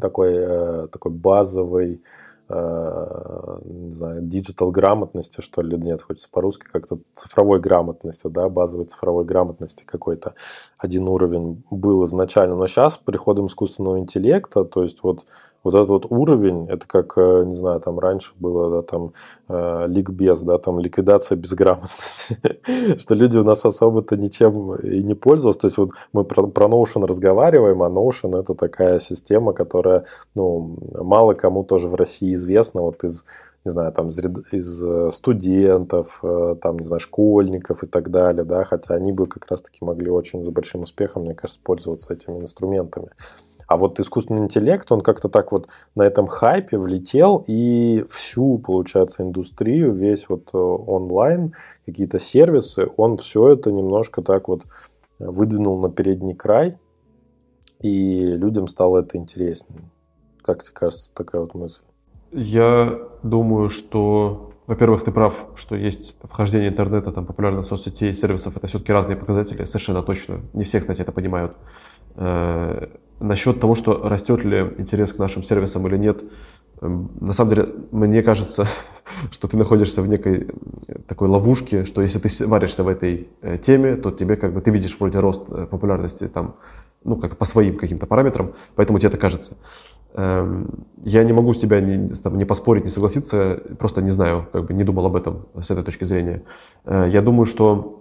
[0.00, 6.98] такой, э, такой базовый, Э, не знаю, digital грамотности, что ли, нет, хочется по-русски как-то
[7.14, 10.34] цифровой грамотности, да, базовой цифровой грамотности какой-то
[10.78, 12.56] один уровень был изначально.
[12.56, 15.26] Но сейчас приходом искусственного интеллекта, то есть вот
[15.62, 19.12] вот этот вот уровень, это как, э, не знаю, там раньше было, да, там,
[19.48, 22.38] э, ликбез, да, там, ликвидация безграмотности,
[22.98, 26.66] что люди у нас особо-то ничем и не пользовались, то есть вот мы про, про
[26.66, 32.82] Notion разговариваем, а Notion это такая система, которая, ну, мало кому тоже в России известна,
[32.82, 33.24] вот из
[33.64, 38.64] не знаю, там, из, э, студентов, э, там, не знаю, школьников и так далее, да,
[38.64, 43.10] хотя они бы как раз-таки могли очень с большим успехом, мне кажется, пользоваться этими инструментами.
[43.70, 49.22] А вот искусственный интеллект, он как-то так вот на этом хайпе влетел и всю, получается,
[49.22, 51.54] индустрию, весь вот э, онлайн,
[51.86, 54.62] какие-то сервисы, он все это немножко так вот
[55.20, 56.78] выдвинул на передний край,
[57.80, 59.82] и людям стало это интереснее.
[60.42, 61.82] Как тебе кажется такая вот мысль?
[62.32, 68.66] Я думаю, что, во-первых, ты прав, что есть вхождение интернета, там, популярных соцсетей, сервисов, это
[68.66, 70.40] все-таки разные показатели, совершенно точно.
[70.54, 71.54] Не все, кстати, это понимают.
[73.20, 76.22] Э, насчет того, что растет ли интерес к нашим сервисам или нет,
[76.80, 78.66] эм, на самом деле, мне кажется,
[79.30, 80.48] что ты находишься в некой
[80.88, 84.60] э, такой ловушке, что если ты варишься в этой э, теме, то тебе как бы
[84.60, 86.56] ты видишь вроде рост популярности там,
[87.04, 89.56] ну, как по своим каким-то параметрам, поэтому тебе это кажется.
[90.14, 94.48] Эм, я не могу с тебя не, там, не поспорить, не согласиться, просто не знаю,
[94.52, 96.42] как бы не думал об этом с этой точки зрения.
[96.84, 97.99] Я думаю, что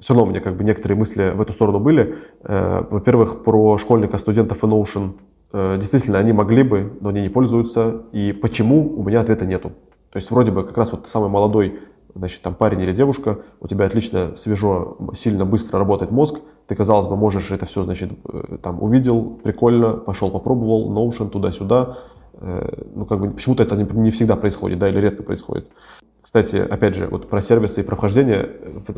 [0.00, 2.16] все равно у меня как бы некоторые мысли в эту сторону были.
[2.42, 5.12] Э, во-первых, про школьников, студентов и Notion.
[5.52, 8.02] Э, действительно, они могли бы, но они не пользуются.
[8.12, 9.68] И почему, у меня ответа нету.
[10.10, 11.78] То есть вроде бы как раз вот самый молодой
[12.14, 17.06] значит, там парень или девушка, у тебя отлично, свежо, сильно быстро работает мозг, ты, казалось
[17.06, 21.98] бы, можешь это все, значит, э, там увидел, прикольно, пошел попробовал, Notion туда-сюда,
[22.94, 25.68] ну, как бы, почему-то это не всегда происходит, да, или редко происходит.
[26.30, 28.48] Кстати, опять же, вот про сервисы и про вхождение,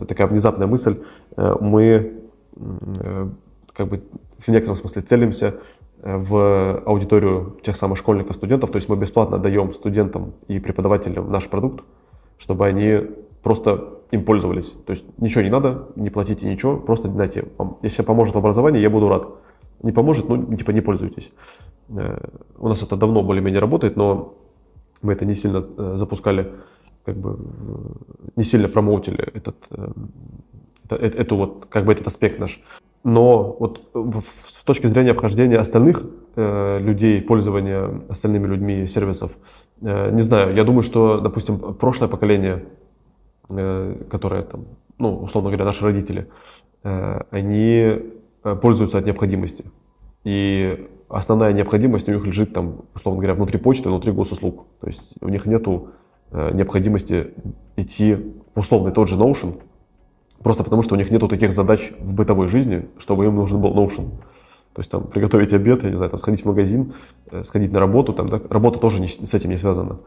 [0.06, 0.98] такая внезапная мысль,
[1.34, 2.12] э, мы
[2.56, 3.28] э,
[3.72, 4.02] как бы
[4.36, 5.54] в некотором смысле целимся
[6.02, 11.30] э, в аудиторию тех самых школьников, студентов, то есть мы бесплатно даем студентам и преподавателям
[11.30, 11.82] наш продукт,
[12.36, 13.00] чтобы они
[13.42, 14.74] просто им пользовались.
[14.84, 17.46] То есть ничего не надо, не платите ничего, просто знаете,
[17.80, 19.26] если поможет в образовании, я буду рад.
[19.82, 21.32] Не поможет, ну, типа, не пользуйтесь.
[22.58, 24.34] У нас это давно более-менее работает, но
[25.00, 25.64] мы это не сильно
[25.96, 26.52] запускали
[27.04, 27.38] как бы
[28.36, 29.92] не сильно промоутили этот, э,
[30.84, 32.60] это, эту вот, как бы этот аспект наш.
[33.04, 33.90] Но вот
[34.24, 36.04] с точки зрения вхождения остальных
[36.36, 39.36] э, людей, пользования остальными людьми сервисов,
[39.80, 42.64] э, не знаю, я думаю, что, допустим, прошлое поколение,
[43.50, 44.66] э, которое там,
[44.98, 46.28] ну, условно говоря, наши родители,
[46.84, 47.98] э, они
[48.44, 49.64] э, пользуются от необходимости.
[50.22, 54.66] И основная необходимость у них лежит там, условно говоря, внутри почты, внутри госуслуг.
[54.80, 56.01] То есть у них нету Э,
[56.32, 57.28] необходимости
[57.76, 58.16] идти
[58.54, 59.60] в условный тот же Notion,
[60.42, 63.74] просто потому что у них нету таких задач в бытовой жизни, чтобы им нужен был
[63.74, 64.10] Notion.
[64.74, 66.94] То есть там приготовить обед, я не знаю, там, сходить в магазин,
[67.30, 69.98] э, сходить на работу, там, да, работа тоже не, с этим не связана.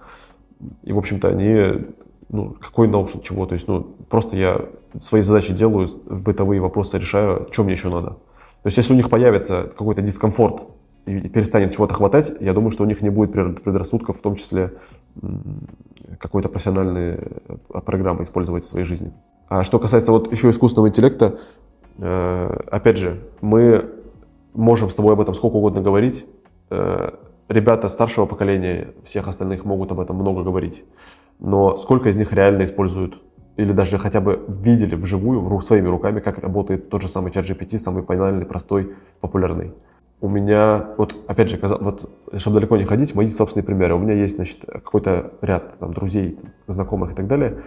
[0.83, 1.85] И, в общем-то, они,
[2.29, 4.65] ну, какой Notion, чего, то есть, ну, просто я
[4.99, 8.17] свои задачи делаю, бытовые вопросы решаю, что мне еще надо.
[8.63, 10.63] То есть, если у них появится какой-то дискомфорт
[11.05, 14.71] и перестанет чего-то хватать, я думаю, что у них не будет предрассудков, в том числе
[16.19, 19.13] какой-то профессиональной э, программы использовать в своей жизни.
[19.47, 21.37] А что касается вот еще искусственного интеллекта,
[21.97, 23.89] э, опять же, мы
[24.53, 26.25] можем с тобой об этом сколько угодно говорить.
[26.69, 27.11] Э,
[27.47, 30.83] ребята старшего поколения, всех остальных могут об этом много говорить.
[31.39, 33.21] Но сколько из них реально используют
[33.57, 37.77] или даже хотя бы видели вживую, своими руками, как работает тот же самый чат GPT,
[37.77, 39.73] самый банальный, простой, популярный.
[40.21, 43.95] У меня, вот опять же, вот, чтобы далеко не ходить, мои собственные примеры.
[43.95, 47.61] У меня есть, значит, какой-то ряд там, друзей, знакомых и так далее.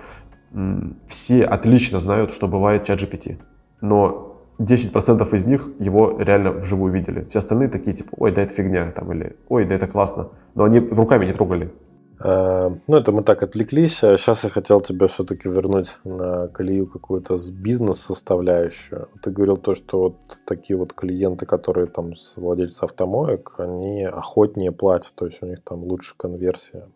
[1.07, 3.37] Все отлично знают, что бывает чат GPT.
[3.81, 7.25] Но 10% из них его реально вживую видели.
[7.25, 10.29] Все остальные такие, типа, ой, да это фигня, там, или ой, да это классно.
[10.55, 11.73] Но они руками не трогали.
[12.21, 13.99] Э, ну, это мы так отвлеклись.
[13.99, 19.09] Сейчас а я хотел тебя все-таки вернуть на колею какую-то бизнес-составляющую.
[19.23, 20.17] Ты говорил то, что вот
[20.47, 25.63] такие вот клиенты, которые там с владельцы автомоек, они охотнее платят, то есть у них
[25.63, 26.89] там лучше конверсия.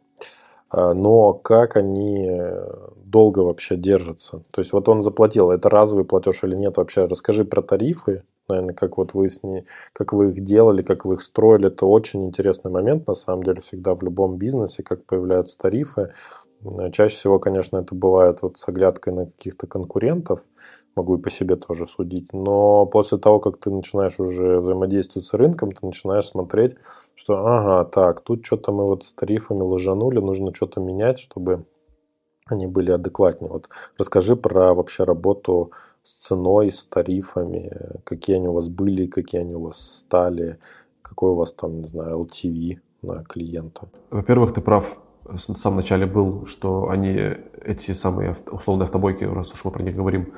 [0.72, 2.30] Э, но как они
[3.04, 4.42] долго вообще держатся?
[4.50, 7.04] То есть вот он заплатил, это разовый платеж или нет вообще?
[7.04, 11.14] Расскажи про тарифы, наверное, как вот вы с ней, как вы их делали, как вы
[11.14, 15.58] их строили, это очень интересный момент, на самом деле, всегда в любом бизнесе, как появляются
[15.58, 16.12] тарифы.
[16.92, 20.44] Чаще всего, конечно, это бывает вот с оглядкой на каких-то конкурентов,
[20.94, 25.34] могу и по себе тоже судить, но после того, как ты начинаешь уже взаимодействовать с
[25.34, 26.76] рынком, ты начинаешь смотреть,
[27.16, 31.64] что ага, так, тут что-то мы вот с тарифами ложанули, нужно что-то менять, чтобы
[32.52, 33.50] они были адекватнее.
[33.50, 35.72] Вот расскажи про вообще работу
[36.02, 37.72] с ценой, с тарифами,
[38.04, 40.58] какие они у вас были, какие они у вас стали,
[41.02, 43.88] какой у вас там, не знаю, LTV на клиента.
[44.10, 47.18] Во-первых, ты прав, в самом начале был, что они,
[47.64, 50.32] эти самые условные автобойки, раз уж мы про них говорим,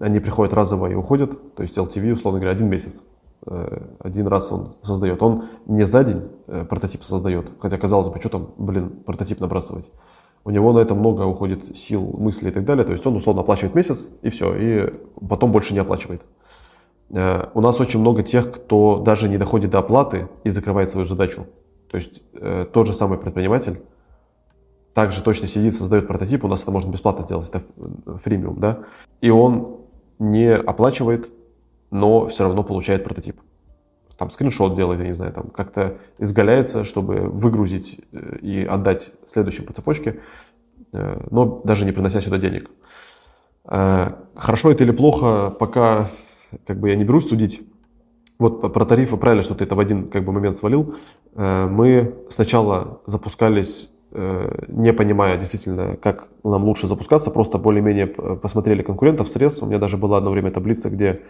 [0.00, 3.04] они приходят разово и уходят, то есть LTV, условно говоря, один месяц.
[3.46, 5.22] Э, один раз он создает.
[5.22, 9.90] Он не за день э, прототип создает, хотя казалось бы, что там, блин, прототип набрасывать
[10.44, 12.84] у него на это много уходит сил, мыслей и так далее.
[12.84, 14.92] То есть он условно оплачивает месяц и все, и
[15.28, 16.22] потом больше не оплачивает.
[17.10, 21.06] Э, у нас очень много тех, кто даже не доходит до оплаты и закрывает свою
[21.06, 21.46] задачу.
[21.90, 23.80] То есть э, тот же самый предприниматель
[24.94, 27.62] также точно сидит, создает прототип, у нас это можно бесплатно сделать, это
[28.18, 28.80] фримиум, да,
[29.20, 29.76] и он
[30.18, 31.30] не оплачивает,
[31.90, 33.40] но все равно получает прототип
[34.20, 39.64] там скриншот делает, я не знаю, там как-то изгаляется, чтобы выгрузить э, и отдать следующим
[39.64, 40.20] по цепочке,
[40.92, 42.70] э, но даже не принося сюда денег.
[43.64, 46.10] Э, хорошо это или плохо, пока
[46.66, 47.62] как бы я не берусь судить.
[48.38, 50.96] Вот про тарифы правильно, что ты это в один как бы момент свалил.
[51.34, 59.62] Мы сначала запускались, не понимая действительно, как нам лучше запускаться, просто более-менее посмотрели конкурентов, средств.
[59.62, 61.20] У меня даже была одно время таблица, где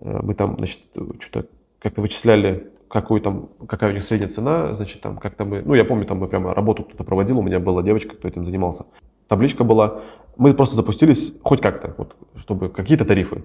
[0.00, 0.80] мы там, значит,
[1.20, 1.46] что-то
[1.78, 5.84] как-то вычисляли, какую там, какая у них средняя цена, значит, там как-то мы, ну, я
[5.84, 8.86] помню, там мы прямо работу кто-то проводил, у меня была девочка, кто этим занимался.
[9.28, 10.02] Табличка была,
[10.36, 13.44] мы просто запустились хоть как-то, вот, чтобы какие-то тарифы,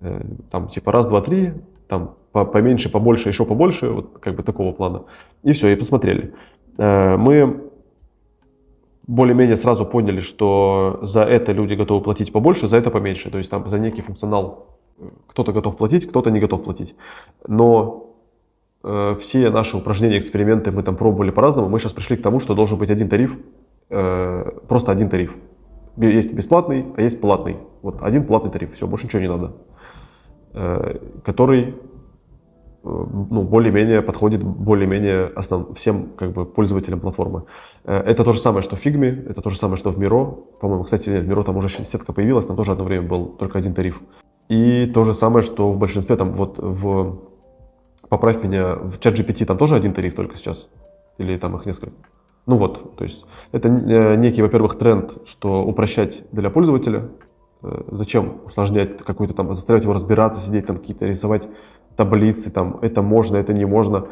[0.00, 1.54] э, там типа раз, два, три,
[1.88, 5.04] там поменьше, побольше, еще побольше, вот как бы такого плана.
[5.42, 6.34] И все, и посмотрели.
[6.78, 7.70] Э, мы
[9.06, 13.30] более-менее сразу поняли, что за это люди готовы платить побольше, за это поменьше.
[13.30, 14.66] То есть там за некий функционал
[15.26, 16.94] кто-то готов платить, кто-то не готов платить.
[17.46, 18.16] Но
[18.82, 21.68] э, все наши упражнения, эксперименты мы там пробовали по-разному.
[21.68, 23.36] Мы сейчас пришли к тому, что должен быть один тариф,
[23.90, 25.36] э, просто один тариф.
[25.96, 27.58] Есть бесплатный, а есть платный.
[27.82, 29.52] Вот один платный тариф, все, больше ничего не надо.
[30.54, 31.74] Э, который э,
[32.82, 35.74] ну, более-менее подходит более-менее основ...
[35.74, 37.44] всем как бы, пользователям платформы.
[37.84, 40.44] Э, это то же самое, что в Figma, это то же самое, что в Miro.
[40.60, 43.58] По-моему, кстати, нет, в Miro там уже сетка появилась, там тоже одно время был только
[43.58, 44.02] один тариф.
[44.52, 47.20] И то же самое, что в большинстве там вот в
[48.10, 50.68] поправь меня, в чат GPT там тоже один тариф только сейчас?
[51.16, 51.94] Или там их несколько?
[52.44, 57.08] Ну вот, то есть это э, некий, во-первых, тренд, что упрощать для пользователя.
[57.62, 61.48] Э, зачем усложнять какой-то там, заставлять его разбираться, сидеть там какие-то рисовать
[61.96, 64.08] таблицы, там это можно, это не можно.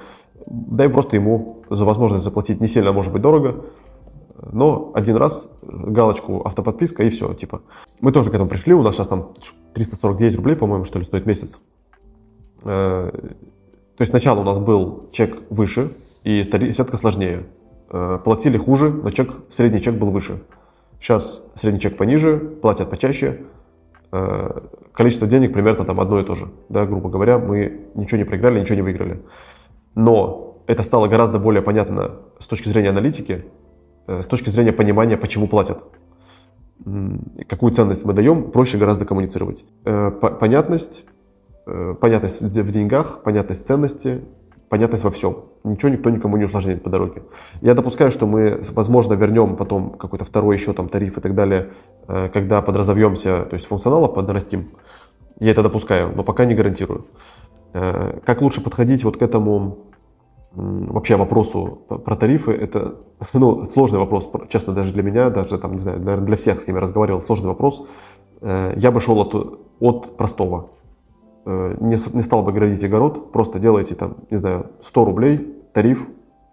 [0.47, 3.67] Дай просто ему за возможность заплатить не сильно, может быть, дорого,
[4.53, 7.61] но один раз галочку автоподписка и все, типа.
[8.01, 9.35] Мы тоже к этому пришли, у нас сейчас там
[9.75, 11.59] 349 рублей, по-моему, что ли, стоит месяц.
[12.65, 15.93] Э, то есть сначала у нас был чек выше
[16.25, 16.43] и
[16.73, 17.47] сетка сложнее.
[17.91, 20.43] Э, платили хуже, но чек, средний чек был выше.
[21.01, 23.43] Сейчас средний чек пониже, платят почаще.
[24.13, 24.61] Э,
[24.93, 26.49] количество денег примерно там одно и то же.
[26.69, 29.23] Да, грубо говоря, мы ничего не проиграли, ничего не выиграли.
[29.95, 33.45] Но это стало гораздо более понятно с точки зрения аналитики,
[34.07, 35.83] с точки зрения понимания, почему платят.
[37.49, 39.65] Какую ценность мы даем, проще гораздо коммуницировать.
[39.85, 41.05] Э, понятность,
[41.67, 44.23] э, понятность в деньгах, понятность ценности,
[44.71, 45.45] понятность во всем.
[45.63, 47.23] Ничего никто никому не усложняет по дороге.
[47.61, 51.71] Я допускаю, что мы, возможно, вернем потом какой-то второй еще там тариф и так далее,
[52.07, 54.69] когда подразовьемся, то есть функционала поднарастим.
[55.39, 57.05] Я это допускаю, но пока не гарантирую.
[57.73, 59.90] Как лучше подходить вот к этому
[60.53, 62.97] вообще вопросу про тарифы, это
[63.33, 66.65] ну, сложный вопрос, честно, даже для меня, даже там, не знаю, наверное, для всех, с
[66.65, 67.87] кем я разговаривал, сложный вопрос.
[68.41, 69.35] Э, я бы шел от,
[69.81, 70.71] от простого.
[71.47, 76.09] э, не, не стал бы градить огород, просто делайте там, не знаю, 100 рублей тариф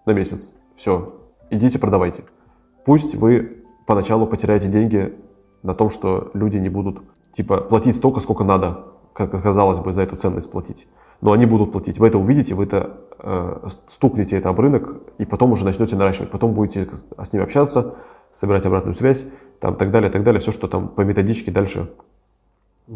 [0.05, 0.55] на месяц.
[0.75, 1.13] Все,
[1.49, 2.23] идите продавайте.
[2.85, 5.13] Пусть вы поначалу потеряете деньги
[5.63, 7.01] на том, что люди не будут
[7.33, 10.87] типа платить столько, сколько надо, как казалось бы, за эту ценность платить.
[11.21, 11.97] Но они будут платить.
[11.97, 16.29] Вы это увидите, вы это э, стукнете это об рынок, и потом уже начнете наращивать.
[16.29, 16.87] Потом будете
[17.17, 17.95] с ними общаться,
[18.31, 19.25] собирать обратную связь,
[19.59, 20.39] там, так далее, так далее.
[20.39, 21.89] Все, что там по методичке дальше,
[22.87, 22.93] э,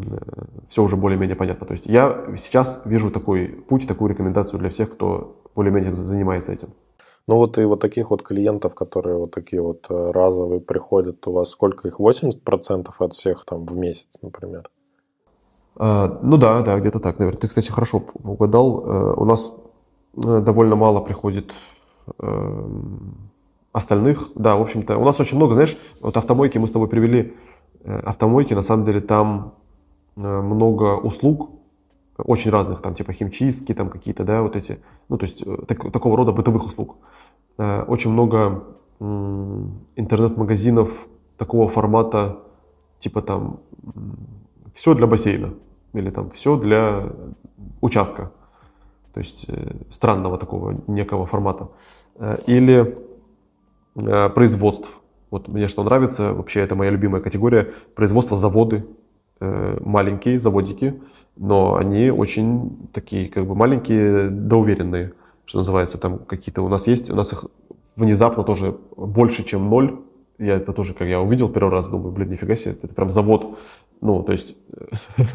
[0.68, 1.66] все уже более-менее понятно.
[1.66, 6.70] То есть я сейчас вижу такой путь, такую рекомендацию для всех, кто более-менее занимается этим.
[7.28, 11.32] Ну вот и вот таких вот клиентов, которые вот такие вот э, разовые приходят, у
[11.32, 12.00] вас сколько их?
[12.00, 14.70] 80% от всех там в месяц, например?
[15.78, 17.40] А, ну да, да, где-то так, наверное.
[17.40, 18.84] Ты, кстати, хорошо угадал.
[18.86, 19.54] Э, у нас
[20.16, 21.54] э, довольно мало приходит
[23.72, 24.32] остальных.
[24.36, 27.36] Да, в общем-то, у нас очень много, знаешь, вот автомойки мы с тобой привели.
[27.86, 29.54] Автомойки, на самом деле, там
[30.16, 31.52] много услуг,
[32.18, 36.18] очень разных, там типа химчистки, там какие-то, да, вот эти, ну то есть так, такого
[36.18, 36.98] рода бытовых услуг.
[37.58, 38.64] Э, очень много
[39.00, 41.08] интернет-магазинов
[41.38, 42.40] такого формата,
[43.00, 43.60] типа там
[44.74, 45.54] все для бассейна
[45.94, 47.04] или там все для
[47.82, 48.32] участка,
[49.14, 51.70] то есть э, странного такого некого формата.
[52.16, 52.98] Э, или
[53.94, 54.88] производств.
[55.32, 58.86] Вот мне что нравится, вообще это моя любимая категория, производство заводы,
[59.42, 61.02] маленькие заводики,
[61.36, 65.12] но они очень такие как бы маленькие да уверенные
[65.52, 67.44] что называется, там какие-то у нас есть, у нас их
[67.98, 70.00] внезапно тоже больше, чем ноль.
[70.42, 73.60] Я это тоже, как я увидел первый раз, думаю, блин, нифига себе, это прям завод.
[74.02, 74.56] Ну, то есть,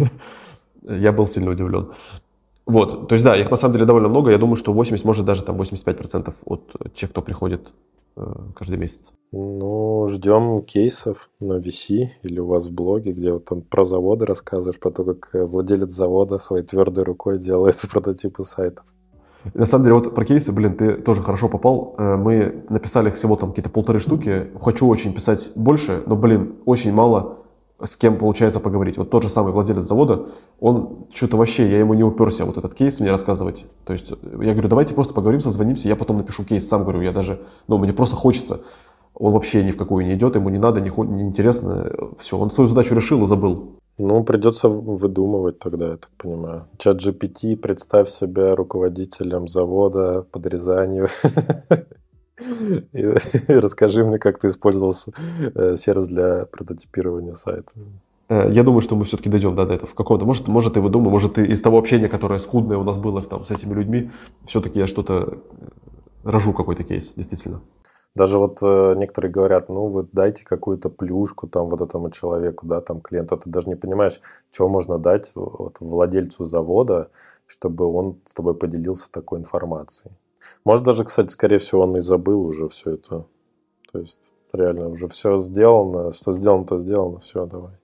[0.83, 1.93] я был сильно удивлен.
[2.67, 4.33] Вот, то есть, да, их на самом деле довольно много.
[4.33, 7.69] Я думаю, что 80, может даже там 85% от тех, кто приходит
[8.17, 9.13] э, каждый месяц.
[9.31, 14.27] Ну, ждем кейсов на VC или у вас в блоге, где вот там про заводы
[14.27, 18.85] рассказываешь, про то, как владелец завода своей твердой рукой делает прототипы сайтов.
[19.55, 21.95] На самом деле, вот про кейсы, блин, ты тоже хорошо попал.
[21.99, 24.51] Э, мы написали всего там какие-то полторы штуки.
[24.61, 27.39] Хочу очень писать больше, но, блин, очень мало
[27.83, 28.97] с кем получается поговорить.
[28.97, 30.27] Вот тот же самый владелец завода,
[30.61, 33.67] он что-то вообще, я ему не уперся вот этот кейс мне рассказывать.
[33.85, 37.13] То есть я говорю, давайте просто поговорим, созвонимся, я потом напишу кейс, сам говорю, я
[37.13, 38.61] даже, ну, мне просто хочется.
[39.15, 41.91] Он вообще ни в какую не идет, ему не надо, не, не интересно.
[42.19, 43.77] Все, он свою задачу решил и забыл.
[43.99, 46.67] Ну, придется выдумывать тогда, я так понимаю.
[46.79, 51.09] Чат GPT, представь себя руководителем завода по подрезанию.
[52.93, 53.03] И
[53.49, 54.95] расскажи мне, как ты использовал
[55.55, 57.73] э, сервис для прототипирования сайта.
[58.29, 60.27] Э, я думаю, что мы все-таки дойдем да, до этого в какого-то.
[60.27, 63.47] Может, может, и выдумаю, может, и из того общения, которое скудное у нас было там,
[63.47, 64.11] с этими людьми,
[64.47, 65.67] все-таки я что-то э,
[66.25, 67.63] рожу какой-то кейс, действительно.
[68.17, 72.81] Даже вот э, некоторые говорят, ну вы дайте какую-то плюшку там вот этому человеку, да,
[72.81, 77.11] там клиенту, ты даже не понимаешь, чего можно дать вот, владельцу завода,
[77.47, 80.15] чтобы он с тобой поделился такой информацией.
[80.65, 83.27] Может даже, кстати, скорее всего, он и забыл уже все это.
[83.93, 87.75] То есть реально уже все сделано, что сделано, то сделано, все, давай.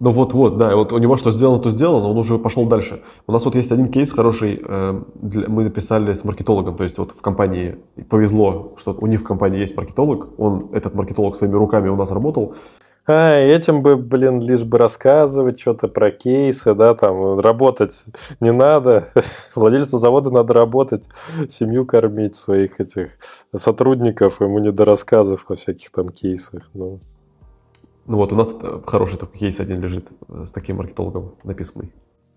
[0.00, 3.02] Ну вот-вот, да, вот у него что сделано, то сделано, он уже пошел дальше.
[3.26, 7.12] У нас вот есть один кейс хороший, э, мы написали с маркетологом, то есть вот
[7.12, 7.76] в компании
[8.08, 12.10] повезло, что у них в компании есть маркетолог, он, этот маркетолог своими руками у нас
[12.10, 12.54] работал.
[13.06, 18.04] А, этим бы, блин, лишь бы рассказывать что-то про кейсы, да, там, работать
[18.40, 19.12] не надо.
[19.54, 21.08] Владельцу завода надо работать,
[21.50, 23.18] семью кормить своих этих
[23.54, 27.00] сотрудников, ему не до рассказов о всяких там кейсах, ну.
[28.10, 31.92] Ну вот у нас э, хороший такой кейс один лежит э, с таким маркетологом написанный.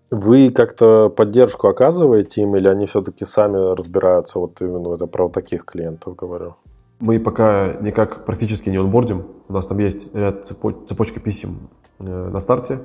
[0.08, 4.38] Вы как-то поддержку оказываете им, или они все-таки сами разбираются?
[4.38, 6.54] Вот именно это про таких клиентов говорю.
[7.00, 9.26] Мы пока никак практически не онбордим.
[9.48, 11.68] У нас там есть ряд цепоч, цепочка писем
[11.98, 12.78] э, на старте.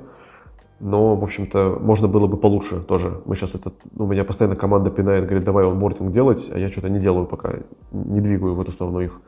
[0.80, 3.20] Но, в общем-то, можно было бы получше тоже.
[3.24, 3.70] Мы сейчас это...
[3.92, 7.26] Ну, у меня постоянно команда пинает, говорит, давай онбординг делать, а я что-то не делаю
[7.26, 7.52] пока,
[7.92, 9.20] не двигаю в эту сторону их.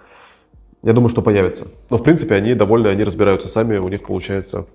[0.83, 1.69] Я думаю, что появится.
[1.91, 4.67] Но, в принципе, они довольны, они разбираются сами, у них получается,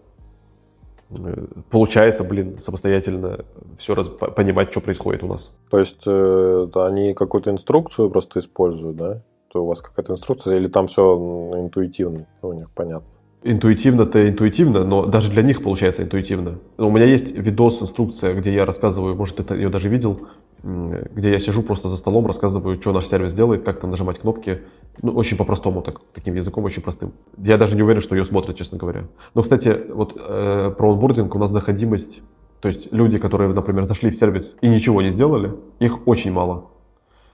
[1.09, 3.39] э, получается, блин, самостоятельно
[3.77, 5.51] все раз, понимать, что происходит у нас.
[5.69, 9.21] То есть э, они какую-то инструкцию просто используют, да?
[9.51, 13.07] То у вас какая-то инструкция, или там все интуитивно у них понятно?
[13.43, 16.59] Интуитивно-то интуитивно, но даже для них получается интуитивно.
[16.77, 20.21] У меня есть видос, инструкция, где я рассказываю, может, ты ее даже видел,
[20.63, 24.61] где я сижу просто за столом, рассказываю, что наш сервис делает, как там нажимать кнопки.
[25.01, 27.13] Ну, очень по-простому, так, таким языком, очень простым.
[27.37, 29.05] Я даже не уверен, что ее смотрят, честно говоря.
[29.35, 32.21] Но, кстати, вот э, про онбординг у нас доходимость,
[32.59, 36.65] то есть люди, которые, например, зашли в сервис и ничего не сделали, их очень мало.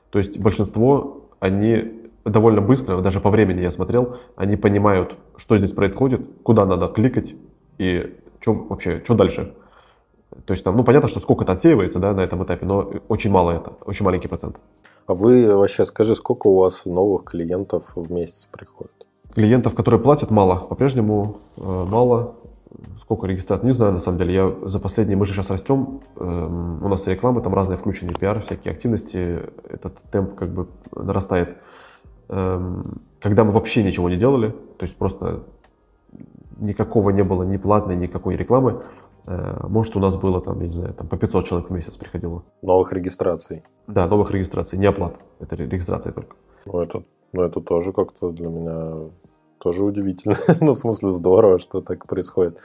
[0.10, 5.72] То есть большинство, они довольно быстро, даже по времени я смотрел, они понимают, что здесь
[5.72, 7.36] происходит, куда надо кликать
[7.78, 9.54] и что вообще, что дальше.
[10.46, 13.32] То есть там, ну, понятно, что сколько это отсеивается, да, на этом этапе, но очень
[13.32, 14.58] мало это, очень маленький процент.
[15.06, 18.94] А вы вообще скажи, сколько у вас новых клиентов в месяц приходит?
[19.34, 20.58] Клиентов, которые платят, мало.
[20.58, 22.36] По-прежнему э, мало.
[23.02, 23.66] Сколько регистраций?
[23.66, 24.34] Не знаю, на самом деле.
[24.34, 25.18] Я за последние...
[25.18, 26.02] Мы же сейчас растем.
[26.16, 29.40] Э, у нас и рекламы там разные включены, пиар, всякие активности.
[29.70, 31.58] Этот темп как бы нарастает.
[32.30, 32.62] Э,
[33.20, 35.44] когда мы вообще ничего не делали, то есть просто
[36.60, 38.84] никакого не было ни платной, никакой рекламы,
[39.26, 42.44] может, у нас было там, я не знаю, там по 500 человек в месяц приходило.
[42.62, 43.64] Новых регистраций?
[43.88, 45.16] Да, новых регистраций, не оплат.
[45.40, 46.36] Это регистрация только.
[46.66, 49.10] Ну, это, ну, это тоже как-то для меня
[49.60, 50.36] тоже удивительно.
[50.62, 52.60] ну, в смысле, здорово, что так происходит.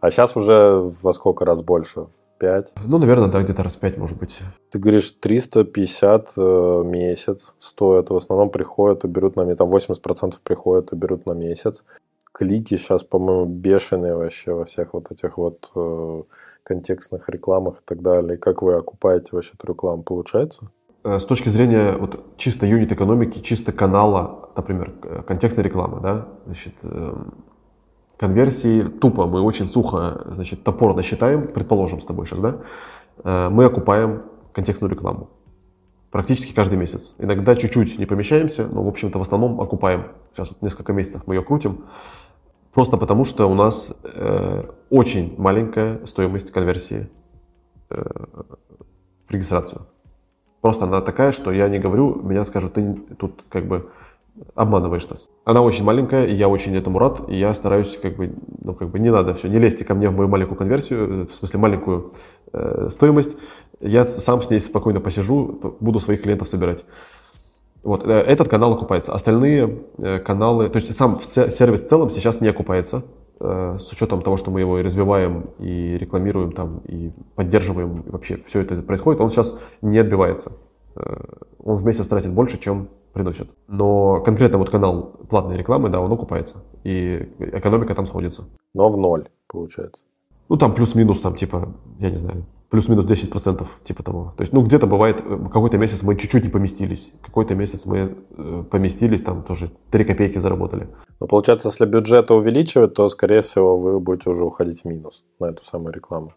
[0.00, 2.06] А сейчас уже во сколько раз больше?
[2.38, 2.74] Пять?
[2.84, 4.40] Ну, наверное, да, где-то раз пять, может быть.
[4.70, 8.10] Ты говоришь, 350 э, месяц стоит.
[8.10, 9.56] В основном приходят и берут на...
[9.56, 11.84] Там 80% приходят и берут на месяц
[12.34, 16.22] клики сейчас, по-моему, бешеные вообще во всех вот этих вот э,
[16.64, 18.36] контекстных рекламах и так далее.
[18.36, 20.68] Как вы окупаете вообще эту рекламу, получается?
[21.04, 24.92] Э, с точки зрения вот, чисто юнит экономики, чисто канала, например,
[25.26, 27.14] контекстной рекламы, да, значит, э,
[28.16, 32.58] конверсии тупо, мы очень сухо, значит, топорно считаем, предположим с тобой сейчас, да,
[33.22, 34.22] э, мы окупаем
[34.52, 35.30] контекстную рекламу
[36.14, 37.16] практически каждый месяц.
[37.18, 40.12] Иногда чуть-чуть не помещаемся, но, в общем-то, в основном окупаем.
[40.32, 41.86] Сейчас вот несколько месяцев мы ее крутим.
[42.74, 47.08] Просто потому, что у нас э, очень маленькая стоимость конверсии
[47.90, 48.02] э,
[49.24, 49.82] в регистрацию.
[50.60, 53.90] Просто она такая, что я не говорю, меня скажут, ты тут как бы
[54.56, 55.28] обманываешь нас.
[55.44, 58.88] Она очень маленькая, и я очень этому рад, и я стараюсь как бы, ну как
[58.90, 61.60] бы не надо все, не лезьте ко мне в мою маленькую конверсию, э, в смысле
[61.60, 62.12] маленькую
[62.52, 63.36] э, стоимость,
[63.80, 66.84] я сам с ней спокойно посижу, буду своих клиентов собирать.
[67.84, 69.12] Вот, э, этот канал окупается.
[69.12, 73.04] Остальные э, каналы, то есть сам сервис в целом сейчас не окупается,
[73.40, 78.10] э, с учетом того, что мы его и развиваем, и рекламируем там, и поддерживаем, и
[78.10, 80.52] вообще все это происходит, он сейчас не отбивается.
[81.58, 83.50] Он в месяц тратит больше, чем приносит.
[83.66, 86.62] Но конкретно вот канал платной рекламы, да, он окупается.
[86.84, 88.44] И экономика там сходится.
[88.74, 90.04] Но в ноль, получается.
[90.48, 92.44] Ну, там плюс-минус, там, типа, я не знаю,
[92.74, 94.34] плюс-минус 10% типа того.
[94.36, 98.16] То есть, ну, где-то бывает, э, какой-то месяц мы чуть-чуть не поместились, какой-то месяц мы
[98.36, 100.88] э, поместились, там тоже 3 копейки заработали.
[101.20, 105.46] Но получается, если бюджет увеличивать, то, скорее всего, вы будете уже уходить в минус на
[105.46, 106.32] эту самую рекламу.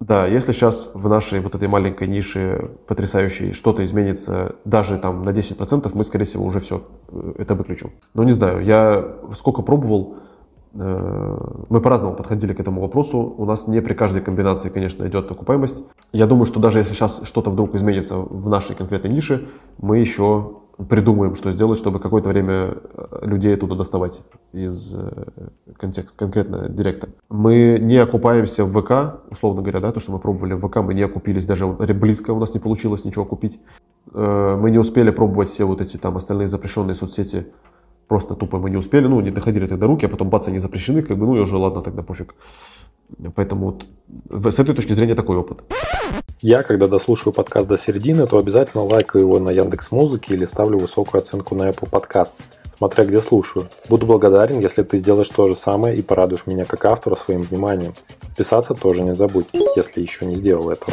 [0.00, 5.30] Да, если сейчас в нашей вот этой маленькой нише потрясающей что-то изменится даже там на
[5.30, 7.90] 10%, мы, скорее всего, уже все э, это выключим.
[8.14, 9.04] Но не знаю, я
[9.34, 10.16] сколько пробовал,
[10.76, 13.34] мы по-разному подходили к этому вопросу.
[13.38, 15.84] У нас не при каждой комбинации, конечно, идет окупаемость.
[16.12, 19.48] Я думаю, что даже если сейчас что-то вдруг изменится в нашей конкретной нише,
[19.78, 20.52] мы еще
[20.88, 24.20] придумаем, что сделать, чтобы какое-то время э, людей оттуда доставать
[24.52, 25.26] из э,
[25.78, 27.08] контекста, конкретно директа.
[27.30, 30.92] Мы не окупаемся в ВК, условно говоря, да, то, что мы пробовали в ВК, мы
[30.92, 33.58] не окупились, даже близко у нас не получилось ничего купить.
[34.12, 37.46] Мы не успели пробовать все вот эти там остальные запрещенные соцсети
[38.08, 41.02] Просто тупо мы не успели, ну, не доходили тогда руки, а потом бац, они запрещены,
[41.02, 42.34] как бы, ну и уже ладно, тогда пофиг.
[43.34, 43.78] Поэтому
[44.28, 45.62] вот с этой точки зрения такой опыт.
[46.40, 50.78] Я, когда дослушаю подкаст до середины, то обязательно лайкаю его на Яндекс Музыке или ставлю
[50.78, 52.42] высокую оценку на Apple Podcast,
[52.78, 53.68] смотря где слушаю.
[53.88, 57.94] Буду благодарен, если ты сделаешь то же самое и порадуешь меня как автора своим вниманием.
[58.36, 59.46] Писаться тоже не забудь,
[59.76, 60.92] если еще не сделал этого.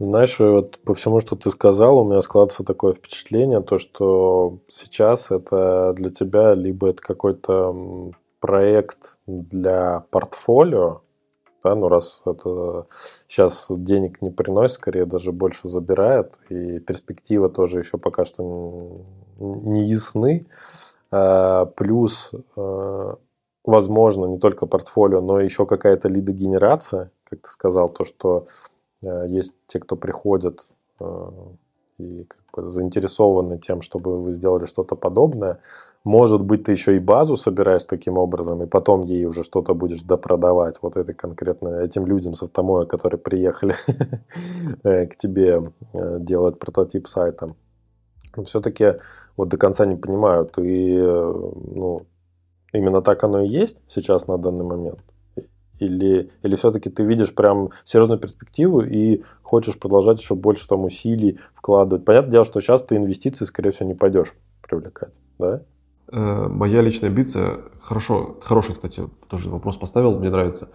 [0.00, 5.30] Знаешь, вот по всему, что ты сказал, у меня складывается такое впечатление, то, что сейчас
[5.30, 11.02] это для тебя либо это какой-то проект для портфолио,
[11.62, 12.86] да, ну раз это
[13.28, 19.00] сейчас денег не приносит, скорее даже больше забирает, и перспектива тоже еще пока что
[19.38, 20.46] не ясны.
[21.12, 23.16] А, плюс, а,
[23.64, 28.73] возможно, не только портфолио, но еще какая-то лидогенерация, как ты сказал, то, что Э,
[29.28, 30.60] есть те, кто приходят
[31.00, 31.30] э,
[31.98, 35.60] и как бы заинтересованы тем, чтобы вы сделали что-то подобное.
[36.04, 40.02] Может быть, ты еще и базу собираешь таким образом, и потом ей уже что-то будешь
[40.02, 43.74] допродавать вот этой конкретно этим людям с автомоя, которые приехали
[44.84, 47.54] э, к тебе делать прототип сайта.
[48.44, 48.94] Все-таки
[49.36, 52.06] вот до конца не понимаю, ты, ну,
[52.72, 55.13] именно так оно и есть сейчас на данный момент?
[55.80, 61.38] Или, или все-таки ты видишь прям серьезную перспективу и хочешь продолжать еще больше там усилий
[61.54, 62.04] вкладывать?
[62.04, 64.34] Понятное дело, что сейчас ты инвестиции, скорее всего, не пойдешь
[64.66, 65.62] привлекать, да?
[66.12, 70.68] Э, моя личная амбиция, хорошо, хороший, кстати, тоже вопрос поставил, мне нравится.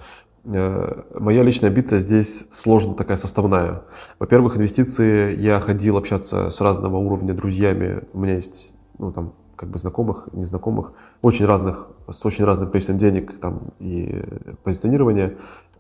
[0.46, 3.84] Э, моя личная амбиция здесь сложно такая составная.
[4.20, 9.70] Во-первых, инвестиции, я ходил общаться с разного уровня друзьями, у меня есть ну, там, как
[9.70, 14.24] бы знакомых, незнакомых, очень разных, с очень разным количеством денег там, и
[14.64, 15.34] позиционирования.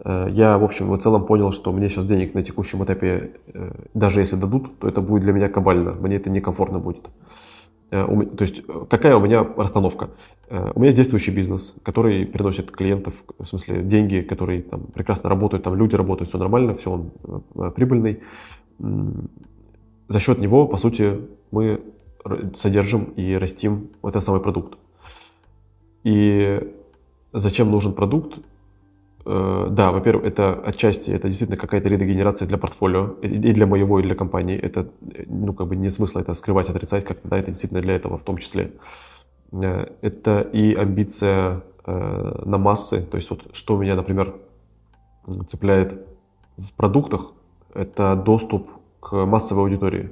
[0.03, 3.71] Э, я, в общем, в целом понял, что мне сейчас денег на текущем этапе, э,
[3.93, 7.09] даже если дадут, то это будет для меня кабально, мне это некомфортно будет.
[7.91, 10.09] Э, то есть какая у меня расстановка?
[10.49, 15.63] У меня есть действующий бизнес, который приносит клиентов, в смысле деньги, которые там прекрасно работают,
[15.63, 18.19] там люди работают, все нормально, все он прибыльный.
[20.07, 21.21] За счет него, по сути,
[21.51, 21.79] мы
[22.55, 24.77] содержим и растим этот самый продукт.
[26.03, 26.59] И
[27.33, 28.39] зачем нужен продукт?
[29.25, 34.03] Э, да, во-первых, это отчасти это действительно какая-то лидогенерация для портфолио и для моего, и
[34.03, 34.57] для компании.
[34.57, 34.89] Это,
[35.27, 38.23] ну, как бы не смысла это скрывать, отрицать, как да, это действительно для этого в
[38.23, 38.71] том числе.
[39.51, 44.35] Э, это и амбиция э, на массы, то есть вот что меня, например,
[45.47, 46.07] цепляет
[46.57, 47.33] в продуктах,
[47.73, 48.67] это доступ
[48.99, 50.11] к массовой аудитории.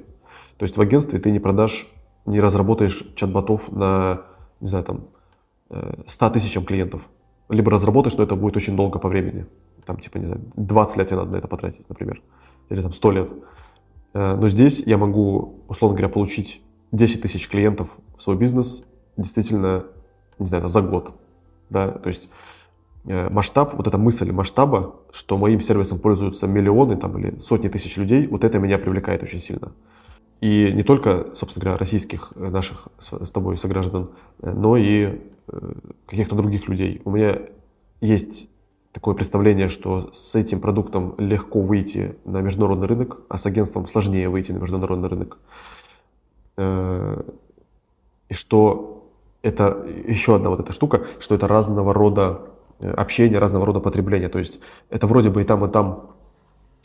[0.58, 1.88] То есть в агентстве ты не продашь
[2.30, 4.22] не разработаешь чат-ботов на,
[4.60, 5.04] не знаю, там,
[6.06, 7.02] 100 э, тысячам клиентов.
[7.48, 9.46] Либо разработаешь, но это будет очень долго по времени.
[9.86, 12.20] Там, типа, не знаю, 20 лет тебе надо на это потратить, например.
[12.68, 13.30] Или там 100 лет.
[14.14, 16.60] Э, но здесь я могу, условно говоря, получить
[16.92, 18.82] 10 тысяч клиентов в свой бизнес
[19.16, 19.84] действительно,
[20.38, 21.12] не знаю, за год.
[21.70, 21.90] Да?
[21.90, 22.28] То есть
[23.06, 27.96] э, масштаб, вот эта мысль масштаба, что моим сервисом пользуются миллионы там, или сотни тысяч
[27.96, 29.72] людей, вот это меня привлекает очень сильно.
[30.40, 34.10] И не только, собственно говоря, российских э, наших с тобой сограждан,
[34.40, 35.72] э, но и э,
[36.06, 37.02] каких-то других людей.
[37.04, 37.40] У меня
[38.00, 38.48] есть
[38.92, 44.28] такое представление, что с этим продуктом легко выйти на международный рынок, а с агентством сложнее
[44.28, 45.38] выйти на международный рынок.
[48.28, 49.08] И что
[49.42, 52.40] это еще одна вот эта штука, что это разного рода
[52.80, 54.28] общение, разного рода потребление.
[54.28, 54.58] То есть
[54.90, 56.10] это вроде бы и там, и там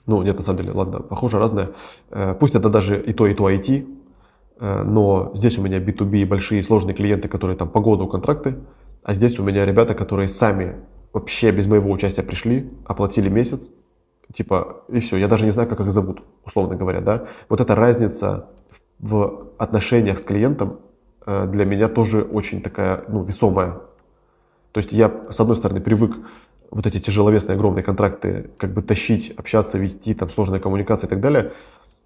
[0.06, 1.70] ну, нет, на самом деле, ладно, похоже, разное.
[2.10, 3.88] Э, пусть это даже и то, и то IT,
[4.60, 8.58] э, но здесь у меня B2B большие сложные клиенты, которые там по году контракты,
[9.04, 10.76] а здесь у меня ребята, которые сами
[11.14, 13.70] вообще без моего участия пришли, оплатили месяц,
[14.34, 17.28] типа, и все, я даже не знаю, как их зовут, условно говоря, да.
[17.50, 18.50] Вот эта разница
[19.00, 20.80] в отношениях с клиентом
[21.26, 23.82] э, для меня тоже очень такая, ну, весомая.
[24.72, 26.18] То есть я, с одной стороны, привык
[26.74, 31.22] вот эти тяжеловесные огромные контракты как бы тащить, общаться, вести, там сложная коммуникация и так
[31.22, 31.52] далее.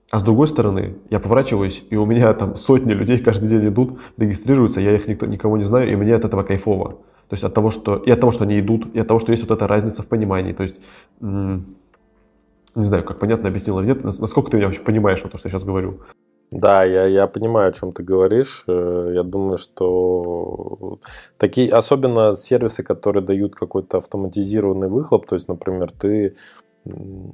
[0.10, 3.98] А с другой стороны, я поворачиваюсь, и у меня там сотни людей каждый день идут,
[4.18, 6.98] регистрируются, я их никто, никого не знаю, и мне от этого кайфово.
[7.30, 9.32] То есть от того, что, и от того, что они идут, и от того, что
[9.32, 10.54] есть вот эта разница в понимании.
[10.54, 10.76] То есть,
[11.22, 11.66] не
[12.76, 15.52] знаю, как понятно объяснил или нет, насколько ты меня вообще понимаешь, вот то, что я
[15.52, 16.00] сейчас говорю.
[16.52, 18.64] Да, я, я понимаю, о чем ты говоришь.
[18.68, 21.00] Э, я думаю, что
[21.38, 26.36] такие, особенно сервисы, которые дают какой-то автоматизированный выхлоп, то есть, например, ты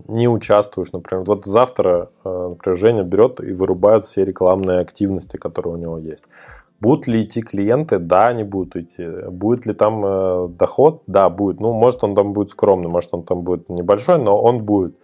[0.07, 5.75] не участвуешь, например, вот завтра, э, например, Женя берет и вырубает все рекламные активности, которые
[5.75, 6.23] у него есть.
[6.79, 7.99] Будут ли идти клиенты?
[7.99, 9.07] Да, они будут идти.
[9.29, 11.03] Будет ли там э, доход?
[11.07, 11.61] Да, будет.
[11.61, 14.95] Ну, может, он там будет скромный, может, он там будет небольшой, но он будет.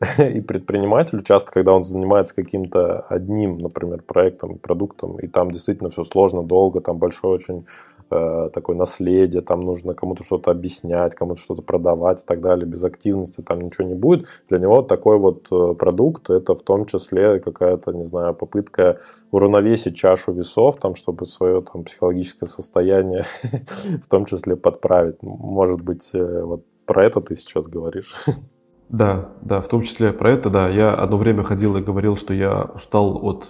[0.18, 6.04] и предпринимателю часто, когда он занимается каким-то одним, например, проектом, продуктом, и там действительно все
[6.04, 7.66] сложно, долго, там большое очень
[8.10, 12.84] э, такое наследие, там нужно кому-то что-то объяснять, кому-то что-то продавать и так далее, без
[12.84, 14.26] активности там ничего не будет.
[14.48, 19.96] Для него такой вот э, продукт, это в том числе какая-то, не знаю, попытка уравновесить
[19.96, 23.24] чашу весов, там, чтобы свое там психологическое состояние
[24.02, 25.22] в том числе подправить.
[25.22, 28.14] Может быть, э, вот про это ты сейчас говоришь.
[28.88, 30.68] Да, да, в том числе про это, да.
[30.68, 33.48] Я одно время ходил и говорил, что я устал от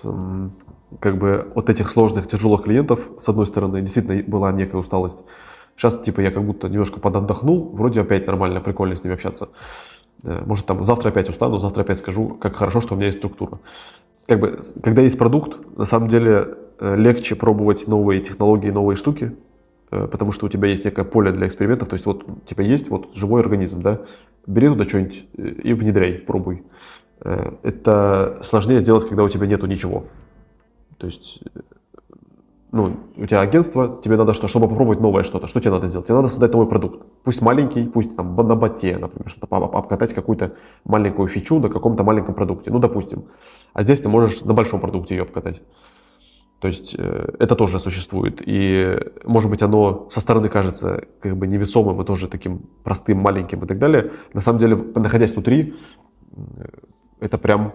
[1.01, 3.11] как бы от этих сложных, тяжелых клиентов.
[3.19, 5.25] С одной стороны, действительно была некая усталость.
[5.77, 9.49] Сейчас, типа, я как будто немножко подотдохнул, вроде опять нормально, прикольно с ними общаться.
[10.23, 13.19] Э, может, там, завтра опять устану, завтра опять скажу, как хорошо, что у меня есть
[13.19, 13.59] структура.
[14.27, 19.37] Как бы, когда есть продукт, на самом деле э, легче пробовать новые технологии, новые штуки,
[19.91, 23.15] потому что у тебя есть некое поле для экспериментов, то есть вот тебя есть вот
[23.15, 24.01] живой организм, да,
[24.47, 26.65] бери туда что-нибудь э, и внедряй, пробуй.
[27.21, 30.05] Э, это сложнее сделать, когда у тебя нету ничего.
[30.99, 31.43] То есть,
[32.73, 36.07] ну, у тебя агентство, тебе надо что, чтобы попробовать новое что-то, что тебе надо сделать?
[36.07, 37.05] Тебе надо создать новый продукт.
[37.23, 42.35] Пусть маленький, пусть там на боте, например, что-то обкатать какую-то маленькую фичу на каком-то маленьком
[42.35, 43.25] продукте, ну, допустим.
[43.73, 45.63] А здесь ты можешь на большом продукте ее обкатать.
[46.67, 48.43] То есть э, это тоже существует.
[48.45, 53.63] И, может быть, оно со стороны кажется как бы невесомым и тоже таким простым, маленьким
[53.63, 54.11] и так далее.
[54.35, 55.77] На самом деле, находясь внутри,
[56.33, 56.65] э,
[57.21, 57.73] это прям,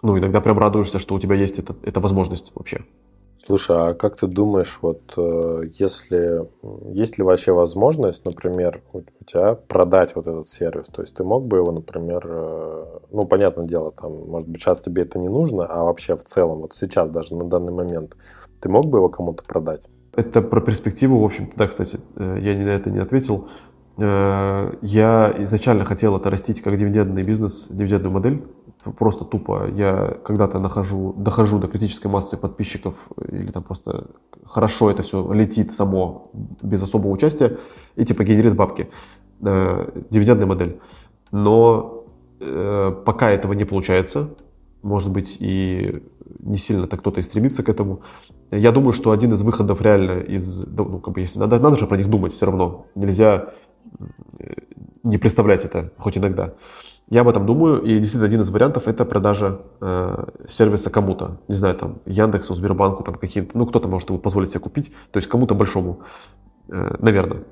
[0.00, 2.84] ну, иногда прям радуешься, что у тебя есть эта, эта возможность вообще.
[3.44, 6.48] Слушай, а как ты думаешь, вот э, если
[6.94, 10.86] есть ли вообще возможность, например, у тебя продать вот этот сервис?
[10.86, 14.80] То есть ты мог бы его, например, э, ну, понятное дело, там, может быть, сейчас
[14.80, 18.16] тебе это не нужно, а вообще в целом, вот сейчас даже на данный момент,
[18.60, 19.88] ты мог бы его кому-то продать?
[20.14, 23.48] Это про перспективу, в общем, да, кстати, э, я на это не ответил.
[23.98, 28.42] Я изначально хотел это растить как дивидендный бизнес, дивидендную модель,
[28.98, 34.06] просто тупо я когда-то нахожу, дохожу до критической массы подписчиков или там просто
[34.44, 36.30] хорошо это все летит само
[36.62, 37.58] без особого участия
[37.96, 38.88] и типа генерит бабки.
[39.42, 40.80] Э, дивидендная модель.
[41.32, 42.04] Но
[42.40, 44.30] э, пока этого не получается,
[44.82, 46.02] может быть и
[46.40, 48.02] не сильно так кто-то и стремится к этому.
[48.50, 51.86] Я думаю, что один из выходов реально из, ну, как бы, если надо, надо же
[51.86, 52.86] про них думать все равно.
[52.94, 53.52] Нельзя
[53.98, 54.44] э,
[55.02, 56.54] не представлять это, хоть иногда.
[57.12, 61.36] Я об этом думаю, и действительно один из вариантов это продажа э, сервиса кому-то.
[61.46, 65.18] Не знаю, там, Яндексу, Сбербанку, там каким-то, ну, кто-то может его позволить себе купить, то
[65.18, 66.00] есть кому-то большому,
[66.68, 67.42] э, наверное.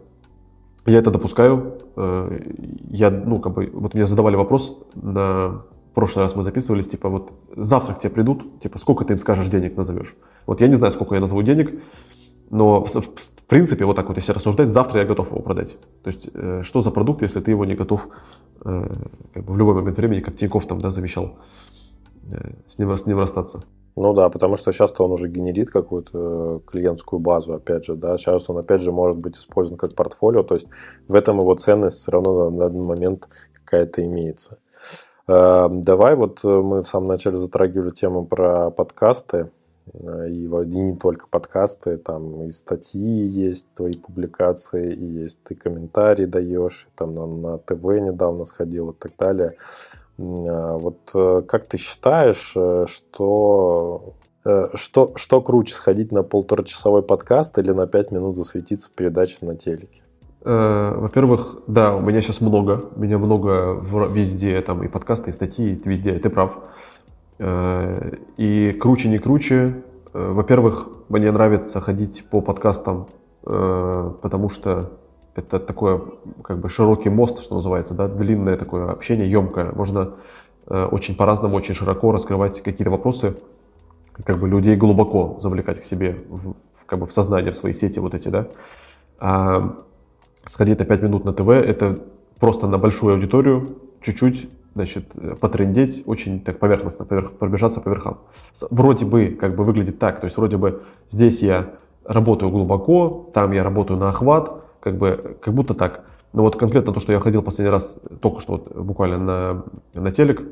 [0.86, 1.74] Я это допускаю.
[1.94, 2.40] Э,
[2.88, 5.60] я, ну, как бы, вот мне задавали вопрос на
[5.92, 9.48] прошлый раз мы записывались, типа, вот завтра к тебе придут, типа, сколько ты им скажешь
[9.48, 10.16] денег назовешь?
[10.46, 11.78] Вот я не знаю, сколько я назову денег,
[12.50, 15.76] но в, в, принципе, вот так вот, если рассуждать, завтра я готов его продать.
[16.02, 18.08] То есть, э, что за продукт, если ты его не готов
[18.64, 18.88] э,
[19.34, 21.38] как бы в любой момент времени, как Тиньков там, да, завещал,
[22.30, 23.64] э, с, ним, с ним расстаться?
[23.94, 28.16] Ну да, потому что сейчас-то он уже генерит какую-то э, клиентскую базу, опять же, да,
[28.16, 30.66] сейчас он опять же может быть использован как портфолио, то есть
[31.06, 34.58] в этом его ценность все равно на данный момент какая-то имеется.
[35.28, 39.50] Э, давай вот мы в самом начале затрагивали тему про подкасты.
[39.94, 45.54] Э, и, и не только подкасты, там и статьи есть, твои публикации, и есть ты
[45.54, 49.56] комментарии даешь, там на, на ТВ недавно сходил и так далее.
[50.18, 54.14] А вот э, как ты считаешь, э, что
[54.72, 59.54] что, что круче, сходить на полуторачасовой подкаст или на пять минут засветиться в передаче на
[59.54, 60.00] телеке?
[60.42, 62.86] Во-первых, да, у меня сейчас много.
[62.96, 63.78] У меня много
[64.08, 66.58] везде, там и подкасты, и статьи, и везде, ты прав.
[67.42, 69.82] Э, и круче, не круче.
[70.12, 73.08] Э, во-первых, мне нравится ходить по подкастам,
[73.46, 74.92] э, потому что
[75.34, 76.02] это такой
[76.42, 79.72] как бы широкий мост, что называется, да, длинное такое общение, емкое.
[79.72, 80.12] Можно
[80.66, 83.34] очень по-разному, очень широко раскрывать какие-то вопросы,
[84.24, 86.54] как бы людей глубоко завлекать к себе в,
[86.86, 88.46] как бы в сознание, в свои сети вот эти, да.
[89.18, 89.74] А
[90.46, 91.98] сходить на 5 минут на ТВ, это
[92.38, 94.48] просто на большую аудиторию, чуть-чуть
[94.80, 95.04] значит,
[95.40, 98.18] потрендеть очень так поверхностно, поверх, пробежаться по верхам.
[98.70, 101.70] Вроде бы как бы выглядит так, то есть вроде бы здесь я
[102.04, 106.04] работаю глубоко, там я работаю на охват, как бы как будто так.
[106.32, 109.64] Но вот конкретно то, что я ходил последний раз только что вот, буквально на,
[109.94, 110.42] на телек,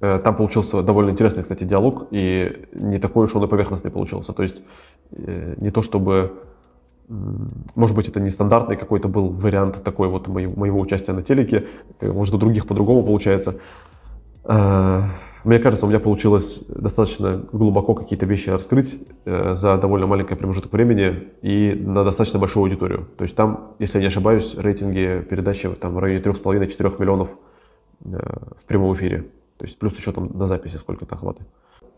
[0.00, 4.32] э, там получился довольно интересный, кстати, диалог, и не такой уж он и поверхностный получился.
[4.32, 4.62] То есть
[5.10, 6.32] э, не то чтобы
[7.08, 11.66] может быть, это не стандартный какой-то был вариант такой вот моего, участия на телеке.
[12.00, 13.56] Может, у других по-другому получается.
[14.44, 15.10] А,
[15.44, 20.72] мне кажется, у меня получилось достаточно глубоко какие-то вещи раскрыть э, за довольно маленький промежуток
[20.72, 23.06] времени и на достаточно большую аудиторию.
[23.16, 27.36] То есть там, если я не ошибаюсь, рейтинги передачи там в районе 3,5-4 миллионов
[28.04, 28.18] э,
[28.60, 29.30] в прямом эфире.
[29.58, 31.44] То есть плюс еще там на записи сколько-то охваты.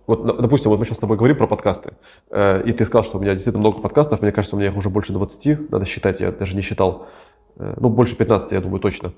[0.09, 1.93] Вот, допустим, вот мы сейчас с тобой говорим про подкасты,
[2.31, 4.77] э, и ты сказал, что у меня действительно много подкастов, мне кажется, у меня их
[4.77, 7.09] уже больше 20, надо считать, я даже не считал,
[7.57, 9.13] э, ну, больше 15, я думаю, точно.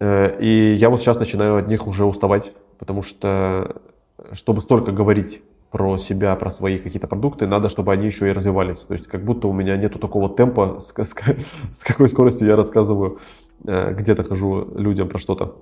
[0.00, 3.76] Э, и я вот сейчас начинаю от них уже уставать, потому что,
[4.32, 5.40] чтобы столько говорить
[5.70, 8.80] про себя, про свои какие-то продукты, надо, чтобы они еще и развивались.
[8.80, 12.56] То есть как будто у меня нету такого темпа, с, с, с какой скоростью я
[12.56, 13.18] рассказываю,
[13.64, 15.54] где-то хожу людям про что-то.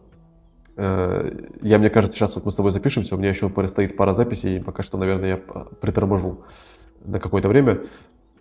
[0.83, 4.15] Э, я, мне кажется, сейчас вот мы с тобой запишемся, у меня еще предстоит пара
[4.15, 6.39] записей, и пока что, наверное, я приторможу
[7.05, 7.81] на какое-то время,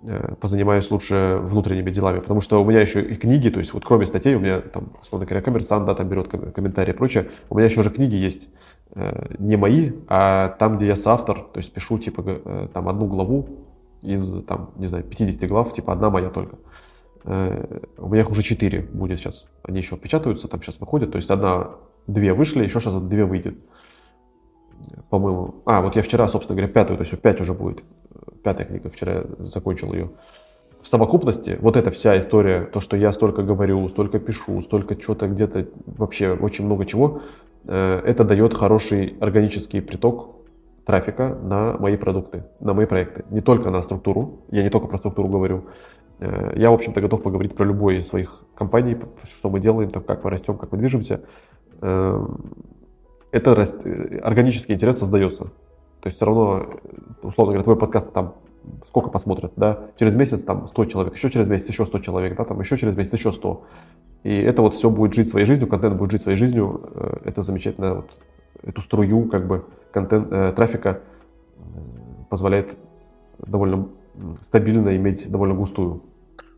[0.03, 3.83] э, позанимаюсь лучше внутренними делами, потому что у меня еще и книги, то есть вот
[3.83, 7.57] кроме статей, у меня там, условно говоря, коммерсант, да, там берет комментарии и прочее, у
[7.57, 8.47] меня еще уже книги есть,
[8.95, 13.49] э, не мои, а там, где я соавтор, то есть пишу, типа, там одну главу
[14.01, 16.55] из, там, не знаю, 50 глав, типа одна моя только.
[17.25, 19.51] У меня их уже 4 будет сейчас.
[19.61, 21.11] Они еще печатаются, там сейчас выходят.
[21.11, 21.71] То есть одна
[22.09, 23.55] Две вышли, еще сейчас две выйдет.
[25.11, 25.61] По-моему.
[25.65, 27.83] А, вот я вчера, собственно говоря, пятую, то есть пять уже будет.
[28.43, 30.09] Пятая книга, вчера я закончил ее.
[30.81, 35.27] В совокупности вот эта вся история, то, что я столько говорю, столько пишу, столько что-то
[35.27, 37.21] где-то, вообще очень много чего,
[37.65, 40.37] э, это дает хороший органический приток
[40.85, 43.23] трафика на мои продукты, на мои проекты.
[43.29, 45.65] Не только на структуру, я не только про структуру говорю.
[46.19, 48.97] Э, я, в общем-то, готов поговорить про любой из своих компаний,
[49.37, 51.21] что мы делаем, там, как мы растем, как мы движемся.
[51.81, 52.53] Эм,
[53.31, 53.51] это
[54.23, 55.45] органический интерес создается.
[56.01, 56.65] То есть все равно
[57.21, 58.35] условно говоря, твой подкаст там
[58.85, 62.43] сколько посмотрят, да, через месяц там 100 человек, еще через месяц еще 100 человек, да,
[62.43, 63.63] там еще через месяц еще 100.
[64.23, 67.41] И это вот все будет жить своей жизнью, контент будет жить своей жизнью, э, это
[67.41, 68.09] замечательно, вот,
[68.63, 70.99] эту струю как бы контент, э, трафика
[71.57, 71.61] э,
[72.29, 72.77] позволяет
[73.39, 73.87] довольно
[74.41, 76.03] стабильно иметь довольно густую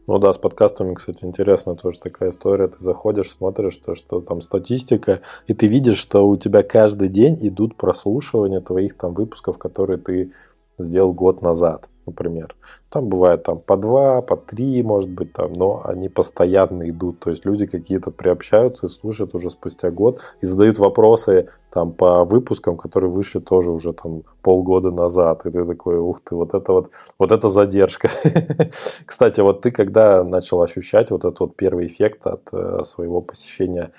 [0.08, 2.68] ну да, с подкастами, кстати, интересно тоже такая история.
[2.68, 7.38] Ты заходишь, смотришь, то, что там статистика, и ты видишь, что у тебя каждый день
[7.42, 10.32] идут прослушивания твоих там выпусков, которые ты
[10.80, 12.56] сделал год назад например.
[12.90, 17.20] Там бывает там по два, по три, может быть, там, но они постоянно идут.
[17.20, 22.26] То есть люди какие-то приобщаются и слушают уже спустя год и задают вопросы там по
[22.26, 25.46] выпускам, которые вышли тоже уже там полгода назад.
[25.46, 28.10] И ты такой, ух ты, вот это вот, вот это задержка.
[29.06, 33.92] Кстати, вот ты когда начал ощущать вот этот вот первый эффект от э, своего посещения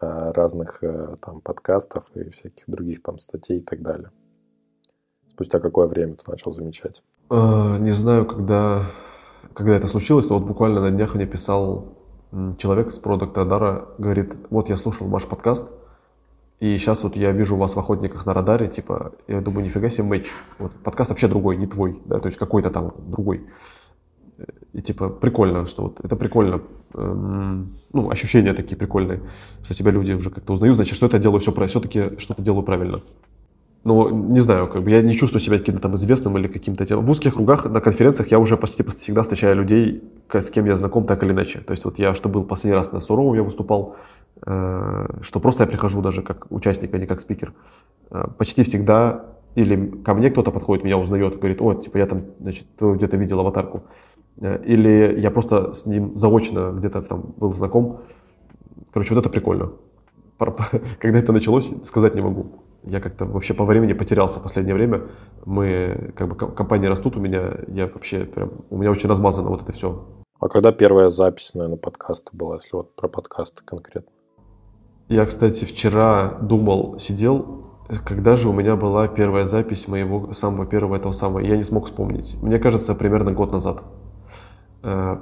[0.00, 4.10] э, разных э, там подкастов и всяких других там статей и так далее?
[5.38, 7.04] Спустя какое время ты начал замечать?
[7.30, 8.82] Э, не знаю, когда,
[9.54, 11.96] когда это случилось, но вот буквально на днях мне писал
[12.58, 15.78] человек с продукта Адара, говорит, вот я слушал ваш подкаст,
[16.58, 20.08] и сейчас вот я вижу вас в охотниках на радаре, типа, я думаю, нифига себе
[20.08, 20.26] матч.
[20.58, 23.46] Вот, подкаст вообще другой, не твой, да, то есть какой-то там другой.
[24.72, 26.62] И типа прикольно, что вот это прикольно,
[26.94, 29.22] эм, ну, ощущения такие прикольные,
[29.62, 33.00] что тебя люди уже как-то узнают, значит, что это делаю все, все-таки что-то делаю правильно.
[33.84, 36.84] Ну, не знаю, как бы я не чувствую себя каким-то там известным или каким-то...
[36.98, 40.02] В узких кругах на конференциях я уже почти всегда встречаю людей,
[40.32, 41.60] с кем я знаком так или иначе.
[41.60, 43.96] То есть вот я, что был последний раз на Суровом, я выступал,
[44.44, 47.52] э, что просто я прихожу даже как участник, а не как спикер.
[48.10, 52.24] Э, почти всегда или ко мне кто-то подходит, меня узнает, говорит, о, типа я там,
[52.40, 53.84] значит, где-то видел аватарку.
[54.40, 58.00] Э, или я просто с ним заочно где-то там был знаком.
[58.92, 59.70] Короче, вот это прикольно.
[60.98, 62.46] Когда это началось, сказать не могу
[62.88, 65.02] я как-то вообще по времени потерялся в последнее время.
[65.44, 69.62] Мы, как бы, компании растут у меня, я вообще прям, у меня очень размазано вот
[69.62, 70.06] это все.
[70.40, 74.12] А когда первая запись, наверное, подкаста была, если вот про подкасты конкретно?
[75.08, 77.64] Я, кстати, вчера думал, сидел,
[78.04, 81.86] когда же у меня была первая запись моего самого первого этого самого, я не смог
[81.86, 82.36] вспомнить.
[82.42, 83.82] Мне кажется, примерно год назад.
[84.82, 85.18] Э,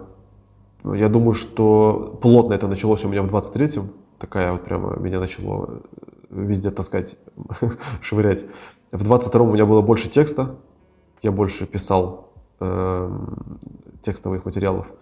[0.85, 3.91] я думаю, что плотно это началось у меня в 23-м.
[4.19, 5.83] Такая вот прямо меня начало
[6.31, 7.17] везде таскать,
[8.03, 8.45] швырять.
[8.93, 10.57] В 22-м у меня было больше текста,
[11.23, 13.11] я больше писал э,
[14.03, 14.93] текстовых материалов.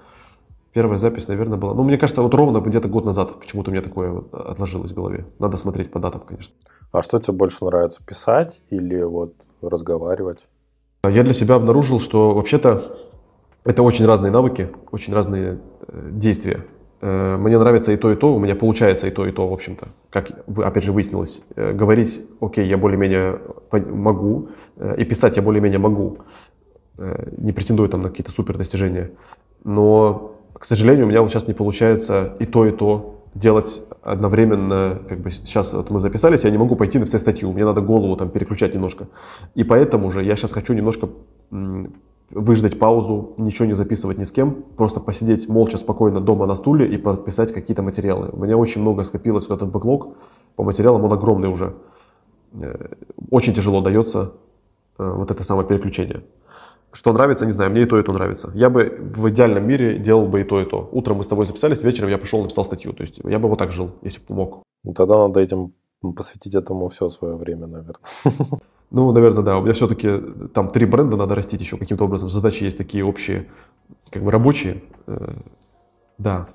[0.72, 1.74] Первая запись, наверное, была...
[1.74, 4.94] Ну, мне кажется, вот ровно где-то год назад почему-то у меня такое вот отложилось в
[4.94, 5.26] голове.
[5.38, 6.52] Надо смотреть по датам, конечно.
[6.90, 10.48] А что тебе больше нравится, писать или вот разговаривать?
[11.04, 12.98] Я для себя обнаружил, что вообще-то
[13.64, 16.64] это очень разные навыки, очень разные э, действия.
[17.04, 19.52] Э, мне нравится и то, и то, у меня получается и то, и то, в
[19.52, 19.88] общем-то.
[20.08, 23.40] Как, опять же, выяснилось, э, говорить, окей, я более-менее
[23.70, 26.18] могу, э, и писать я более-менее могу,
[27.36, 29.10] не претендую там на какие-то супер достижения.
[29.64, 35.00] Но, к сожалению, у меня вот сейчас не получается и то, и то делать одновременно,
[35.08, 38.16] как бы сейчас вот мы записались, я не могу пойти написать статью, мне надо голову
[38.16, 39.08] там переключать немножко.
[39.56, 41.08] И поэтому же я сейчас хочу немножко
[42.30, 46.86] выждать паузу, ничего не записывать ни с кем, просто посидеть молча, спокойно дома на стуле
[46.86, 48.30] и подписать какие-то материалы.
[48.32, 50.16] У меня очень много скопилось вот этот бэклог
[50.56, 51.74] по материалам, он огромный уже.
[52.54, 52.88] Э,
[53.30, 54.32] очень тяжело дается
[54.98, 56.22] э, вот это самое переключение.
[56.92, 58.52] Что нравится, не знаю, мне и то, и то нравится.
[58.54, 60.88] Я бы в идеальном мире делал бы и то, и то.
[60.92, 62.92] Утром мы с тобой записались, вечером я пошел написал статью.
[62.92, 64.62] То есть я бы вот так жил, если бы мог.
[64.84, 65.72] Ну, тогда надо этим
[66.16, 67.96] посвятить этому все свое время, наверное.
[68.94, 69.58] Ну, наверное, да.
[69.58, 70.20] У меня все-таки
[70.54, 72.30] там три бренда надо растить еще каким-то образом.
[72.30, 73.48] Задачи есть такие общие,
[74.08, 74.84] как бы рабочие.
[75.08, 75.34] Э,
[76.16, 76.46] да,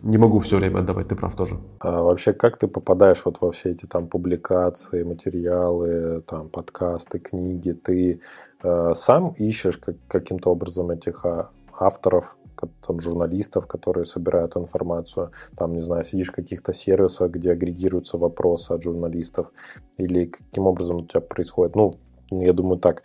[0.00, 1.60] не могу все время отдавать, ты прав тоже.
[1.80, 7.72] А вообще, как ты попадаешь вот во все эти там публикации, материалы, там подкасты, книги?
[7.72, 8.22] Ты
[8.62, 12.38] э, сам ищешь как, каким-то образом этих а, авторов,
[12.86, 18.72] там, журналистов, которые собирают информацию, там, не знаю, сидишь в каких-то сервисах, где агрегируются вопросы
[18.72, 19.52] от журналистов,
[19.98, 21.94] или каким образом у тебя происходит, ну,
[22.30, 23.02] я думаю так,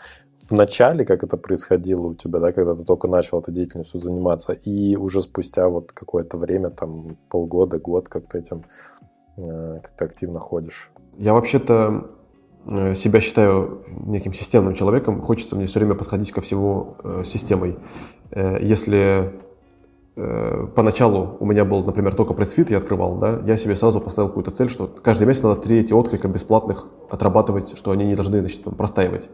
[0.49, 4.53] в начале, как это происходило у тебя, да, когда ты только начал этой деятельностью заниматься,
[4.53, 8.63] и уже спустя вот какое-то время, там, полгода, год, как ты этим
[9.37, 10.91] э, как-то активно ходишь?
[11.17, 12.09] Я вообще-то
[12.65, 15.21] э, себя считаю неким системным человеком.
[15.21, 17.77] Хочется мне все время подходить ко всему э, системой.
[18.31, 19.33] Если
[20.75, 24.51] поначалу у меня был, например, только пресс-фит, я открывал, да, я себе сразу поставил какую-то
[24.51, 28.63] цель, что каждый месяц надо три эти отклика бесплатных отрабатывать, что они не должны, значит,
[28.63, 29.29] простаивать.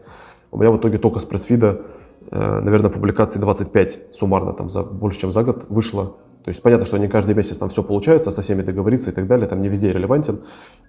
[0.50, 1.82] У меня в итоге только с пресс-фида,
[2.30, 6.16] э, наверное, публикаций 25 суммарно, там, за, больше, чем за год вышло.
[6.44, 9.26] То есть понятно, что не каждый месяц там все получается, со всеми договориться и так
[9.26, 10.40] далее, там не везде релевантен,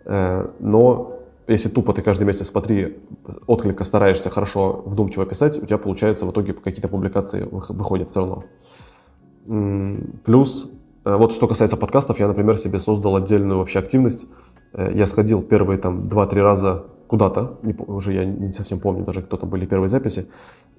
[0.06, 1.18] э, но
[1.48, 2.98] если тупо ты каждый месяц по три
[3.48, 8.44] отклика стараешься хорошо, вдумчиво писать, у тебя получается в итоге какие-то публикации выходят все равно.
[9.48, 10.72] Плюс,
[11.06, 14.28] э, вот что касается подкастов, я, например, себе создал отдельную вообще активность.
[14.74, 19.38] Э, я сходил первые там 2-3 раза куда-то, уже я не совсем помню даже, кто
[19.38, 20.28] там были первые записи,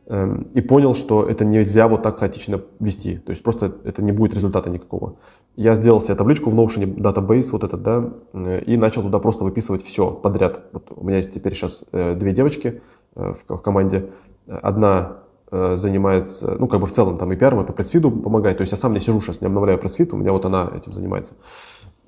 [0.09, 3.17] эм, и понял, что это нельзя вот так хаотично вести.
[3.17, 5.17] То есть просто это не будет результата никакого.
[5.57, 9.45] Я сделал себе табличку в Notion, database вот этот, да, э, и начал туда просто
[9.45, 10.61] выписывать все подряд.
[10.73, 12.83] Вот у меня есть теперь сейчас две девочки
[13.15, 14.11] в команде.
[14.47, 18.59] Одна занимается, ну, как бы в целом там и пиаром, и по пресс-фиду помогает.
[18.59, 20.93] То есть я сам не сижу сейчас, не обновляю пресс-фид, у меня вот она этим
[20.93, 21.35] занимается.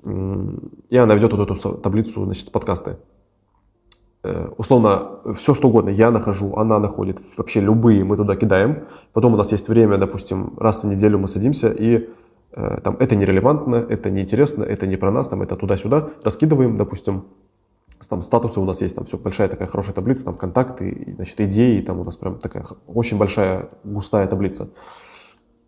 [0.03, 2.97] И она ведет вот эту таблицу, значит, подкасты.
[4.23, 8.83] Э, условно, все что угодно я нахожу, она находит, вообще любые мы туда кидаем.
[9.13, 12.07] Потом у нас есть время, допустим, раз в неделю мы садимся и
[12.51, 17.25] э, там это нерелевантно, это неинтересно, это не про нас, там это туда-сюда, раскидываем, допустим,
[18.09, 21.81] там статусы у нас есть, там все большая такая хорошая таблица, там контакты, значит, идеи,
[21.81, 24.69] там у нас прям такая очень большая, густая таблица.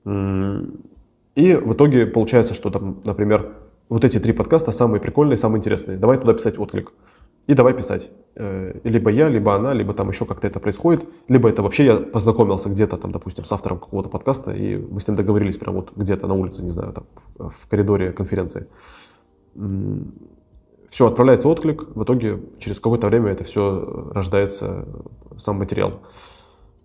[0.06, 3.54] И в итоге получается, что там, например,
[3.90, 5.98] вот эти три подкаста самые прикольные, самые интересные.
[5.98, 6.94] Давай туда писать отклик.
[7.48, 8.10] И давай писать.
[8.36, 11.04] Э, либо я, либо она, либо там еще как-то это происходит.
[11.28, 15.08] Либо это вообще я познакомился где-то там, допустим, с автором какого-то подкаста, и мы с
[15.08, 17.06] ним договорились прямо вот где-то на улице, не знаю, там
[17.38, 18.68] в, в коридоре конференции.
[20.94, 24.86] Все, отправляется отклик, в итоге через какое-то время это все рождается,
[25.38, 25.94] сам материал.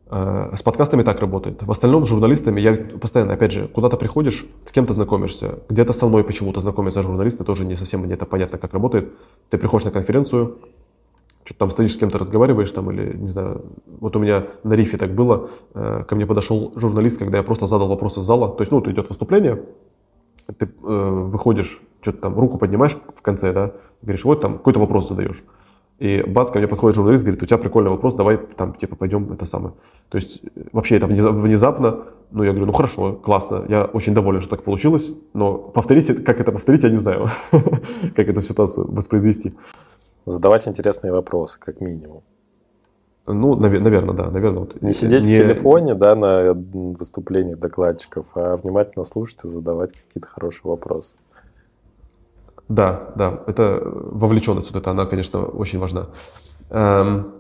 [0.07, 1.63] Э, с подкастами так работает.
[1.63, 5.59] В остальном с журналистами я постоянно, опять же, куда-то приходишь, с кем-то знакомишься.
[5.69, 9.13] Где-то со мной почему-то знакомятся журналисты, тоже не совсем мне это понятно, как работает.
[9.51, 10.57] Ты приходишь на конференцию,
[11.45, 13.67] что-то там стоишь с кем-то разговариваешь там или, не знаю,
[14.01, 17.67] вот у меня на рифе так было, э, ко мне подошел журналист, когда я просто
[17.67, 19.63] задал вопрос из зала, то есть, ну, идет выступление,
[20.57, 23.73] ты э, выходишь, что-то там руку поднимаешь в конце, да,
[24.03, 25.43] говоришь, вот там какой-то вопрос задаешь.
[25.99, 29.33] И бац, ко мне подходит журналист, говорит, у тебя прикольный вопрос, давай там, типа, пойдем
[29.33, 29.75] это самое.
[30.11, 30.43] То есть,
[30.73, 35.13] вообще это внезапно, ну, я говорю, ну, хорошо, классно, я очень доволен, что так получилось,
[35.35, 39.55] но повторите, как это повторить, я не знаю, как эту ситуацию воспроизвести.
[40.25, 42.23] Задавать интересные вопросы, как минимум.
[43.33, 44.61] Ну, наверное, да, наверное.
[44.61, 45.35] Вот, не сидеть не...
[45.35, 51.16] в телефоне, да, на выступлениях докладчиков, а внимательно слушать и задавать какие-то хорошие вопросы.
[52.68, 56.09] Да, да, это вовлеченность, вот это она, конечно, очень важна.
[56.70, 57.33] Эм,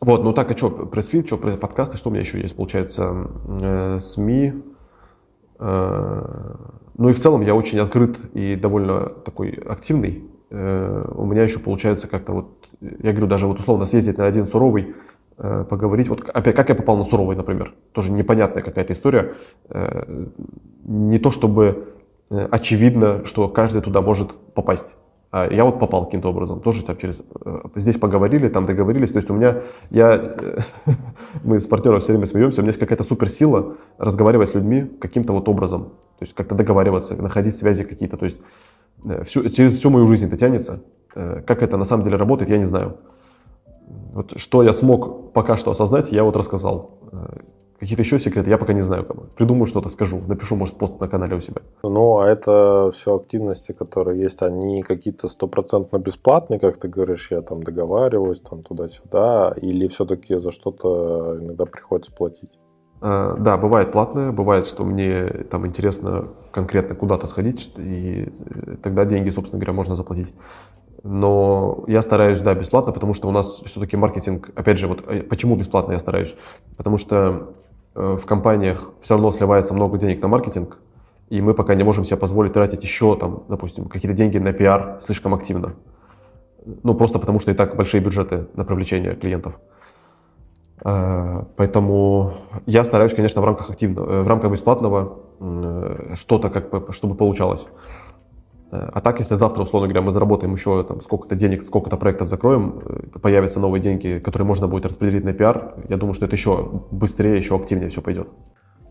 [0.00, 3.28] вот, ну так, а что, пресс-фит, что, подкасты, что у меня еще есть, получается,
[3.62, 4.62] э, СМИ,
[5.58, 6.54] э,
[6.98, 10.24] ну и в целом я очень открыт и довольно такой активный.
[10.50, 14.46] Э, у меня еще получается как-то вот я говорю, даже вот условно съездить на один
[14.46, 14.94] суровый,
[15.38, 16.08] э, поговорить.
[16.08, 17.74] Вот опять, как я попал на суровый, например.
[17.92, 19.34] Тоже непонятная какая-то история.
[19.68, 20.26] Э,
[20.84, 21.94] не то чтобы
[22.30, 24.96] э, очевидно, что каждый туда может попасть.
[25.30, 27.22] А я вот попал каким-то образом, тоже там через...
[27.76, 29.12] Здесь поговорили, там договорились.
[29.12, 29.62] То есть у меня...
[29.90, 30.34] Я,
[31.44, 35.32] мы с партнером все время смеемся, у меня есть какая-то суперсила разговаривать с людьми каким-то
[35.32, 35.90] вот образом.
[36.18, 38.16] То есть как-то договариваться, находить связи какие-то.
[38.16, 38.38] То есть
[39.22, 40.82] всю, через всю мою жизнь это тянется.
[41.14, 42.96] Э, как это на самом деле работает, я не знаю.
[44.12, 46.98] Вот что я смог пока что осознать, я вот рассказал.
[47.12, 47.38] Э,
[47.78, 49.04] какие-то еще секреты я пока не знаю.
[49.36, 50.20] Придумаю что-то, скажу.
[50.26, 51.62] Напишу, может, пост на канале у себя.
[51.82, 57.42] Ну, а это все активности, которые есть, они какие-то стопроцентно бесплатные, как ты говоришь, я
[57.42, 62.50] там договариваюсь, там туда-сюда, или все-таки за что-то иногда приходится платить?
[63.00, 68.30] А, да, бывает платное, бывает, что мне там интересно конкретно куда-то сходить, и
[68.82, 70.34] тогда деньги, собственно говоря, можно заплатить.
[71.02, 75.22] Но я стараюсь, да, бесплатно, потому что у нас все-таки маркетинг, опять же, вот э,
[75.22, 76.34] почему бесплатно я стараюсь?
[76.76, 77.54] Потому что
[77.94, 80.76] э, в компаниях все равно сливается много денег на маркетинг,
[81.30, 84.98] и мы пока не можем себе позволить тратить еще, там, допустим, какие-то деньги на пиар
[85.00, 85.72] слишком активно.
[86.82, 89.58] Ну, просто потому что и так большие бюджеты на привлечение клиентов.
[90.84, 92.34] Э, поэтому
[92.66, 95.18] я стараюсь, конечно, в рамках активного, в рамках бесплатного
[96.16, 97.66] что-то, как, чтобы получалось.
[98.70, 102.80] А так, если завтра, условно говоря, мы заработаем еще там, сколько-то денег, сколько-то проектов закроем,
[102.84, 106.82] э, появятся новые деньги, которые можно будет распределить на пиар, я думаю, что это еще
[106.90, 108.28] быстрее, еще активнее все пойдет.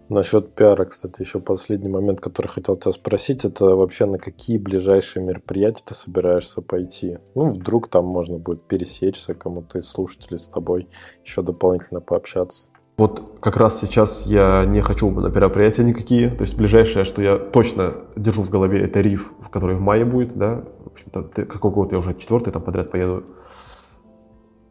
[0.10, 5.24] Насчет пиара, кстати, еще последний момент, который хотел тебя спросить, это вообще на какие ближайшие
[5.24, 7.20] мероприятия ты собираешься пойти?
[7.36, 10.90] Ну, вдруг там можно будет пересечься кому-то из слушателей с тобой,
[11.24, 12.72] еще дополнительно пообщаться.
[13.00, 16.30] Вот как раз сейчас я не хочу на мероприятия никакие.
[16.32, 20.38] То есть ближайшее, что я точно держу в голове, это риф, который в мае будет,
[20.38, 20.66] да.
[20.84, 23.24] В общем-то, какой год я уже четвертый там подряд поеду.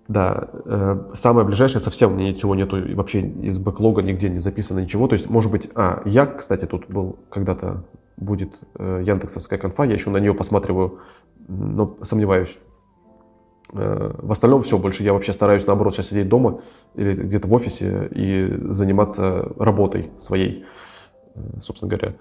[0.08, 5.08] Да, э, самое ближайшее совсем ничего нету, вообще из бэклога нигде не записано ничего.
[5.08, 7.84] То есть, может быть, а, я, кстати, тут был когда-то
[8.18, 10.98] будет э, Яндексовская конфа, я еще на нее посматриваю,
[11.48, 12.58] но сомневаюсь.
[13.72, 16.60] Э, в остальном все, больше я вообще стараюсь, наоборот, сейчас сидеть дома
[16.94, 20.64] или где-то в офисе и заниматься работой своей,
[21.34, 22.16] э, собственно говоря.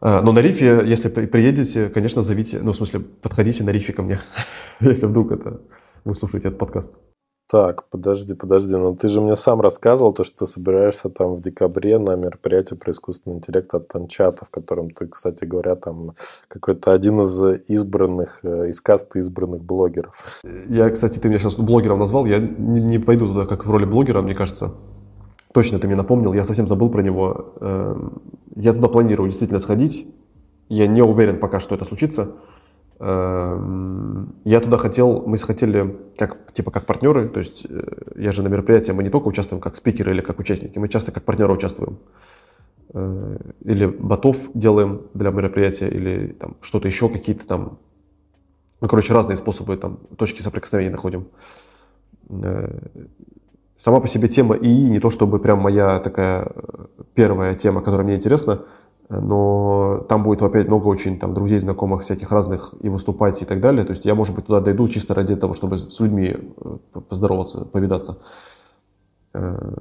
[0.00, 4.02] Э, но на рифе, если приедете, конечно, зовите, ну, в смысле, подходите на рифе ко
[4.02, 4.20] мне,
[4.80, 5.62] если вдруг это
[6.04, 6.92] вы слушаете этот подкаст.
[7.52, 11.42] Так, подожди, подожди, но ты же мне сам рассказывал то, что ты собираешься там в
[11.42, 16.14] декабре на мероприятие про искусственный интеллект от Танчата, в котором ты, кстати говоря, там
[16.48, 20.40] какой-то один из избранных, э, из касты избранных блогеров.
[20.66, 23.84] Я, кстати, ты меня сейчас блогером назвал, я не, не пойду туда как в роли
[23.84, 24.72] блогера, мне кажется.
[25.52, 27.52] Точно ты мне напомнил, я совсем забыл про него.
[27.60, 28.22] Эм,
[28.56, 30.06] я туда планирую действительно сходить.
[30.70, 32.32] Я не уверен пока, что это случится.
[33.04, 37.82] Эм, я туда хотел, мы хотели как, типа как партнеры, то есть э,
[38.14, 41.10] я же на мероприятии, мы не только участвуем как спикеры или как участники, мы часто
[41.10, 41.98] как партнеры участвуем.
[42.94, 47.78] Э, или ботов делаем для мероприятия, или там что-то еще, какие-то там,
[48.80, 51.26] ну, короче, разные способы, там, точки соприкосновения находим.
[52.30, 52.78] Э,
[53.74, 56.52] сама по себе тема ИИ не то чтобы прям моя такая
[57.16, 58.60] первая тема, которая мне интересна,
[59.08, 63.60] но там будет опять много очень там друзей, знакомых, всяких разных и выступать и так
[63.60, 63.84] далее.
[63.84, 67.64] То есть я, может быть, туда дойду чисто ради того, чтобы с людьми э, поздороваться,
[67.64, 68.18] повидаться.
[69.34, 69.74] Э,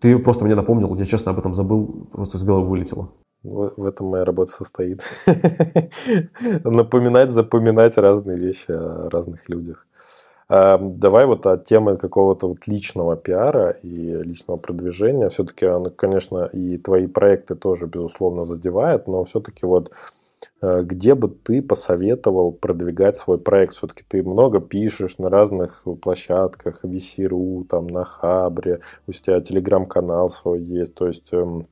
[0.00, 3.08] ты просто мне напомнил, я честно об этом забыл, просто из головы вылетело.
[3.42, 5.02] В этом моя работа состоит.
[6.64, 9.86] Напоминать, запоминать разные вещи о разных людях.
[10.48, 15.28] Эм, давай вот от темы какого-то вот личного пиара и личного продвижения.
[15.28, 15.66] Все-таки,
[15.96, 19.90] конечно, и твои проекты тоже, безусловно, задевает, но все-таки вот
[20.62, 23.74] э, где бы ты посоветовал продвигать свой проект?
[23.74, 30.60] Все-таки ты много пишешь на разных площадках, VC.ru, там, на Хабре, у тебя телеграм-канал свой
[30.62, 31.66] есть, то есть эм,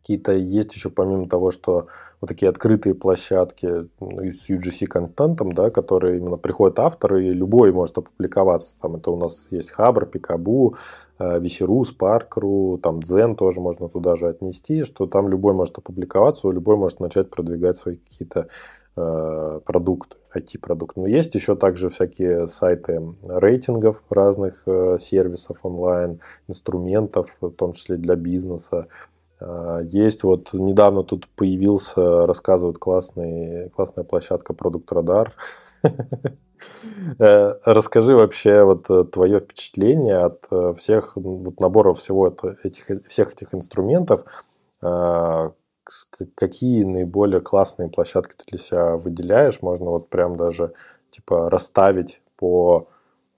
[0.00, 1.86] Какие-то есть еще помимо того, что
[2.20, 7.98] вот такие открытые площадки ну, с UGC-контентом, да, которые именно приходят авторы, и любой может
[7.98, 8.76] опубликоваться.
[8.80, 10.76] Там это у нас есть Хабр, Пикабу,
[11.18, 16.76] Висеру, Спаркру, там Дзен тоже можно туда же отнести, что там любой может опубликоваться, любой
[16.76, 18.48] может начать продвигать свои какие-то
[18.96, 21.00] э, продукты, IT-продукты.
[21.00, 27.96] Но есть еще также всякие сайты рейтингов разных э, сервисов онлайн, инструментов, в том числе
[27.96, 28.88] для бизнеса.
[29.40, 35.32] А, есть вот недавно тут появился, рассказывают классный, классная площадка Продукт Радар.
[37.18, 42.28] Э, расскажи вообще вот э, твое впечатление от э, всех вот наборов всего
[42.62, 44.24] этих, всех этих инструментов.
[44.82, 45.52] А,
[46.34, 49.62] какие наиболее классные площадки ты для себя выделяешь?
[49.62, 50.74] Можно вот прям даже
[51.10, 52.88] типа расставить по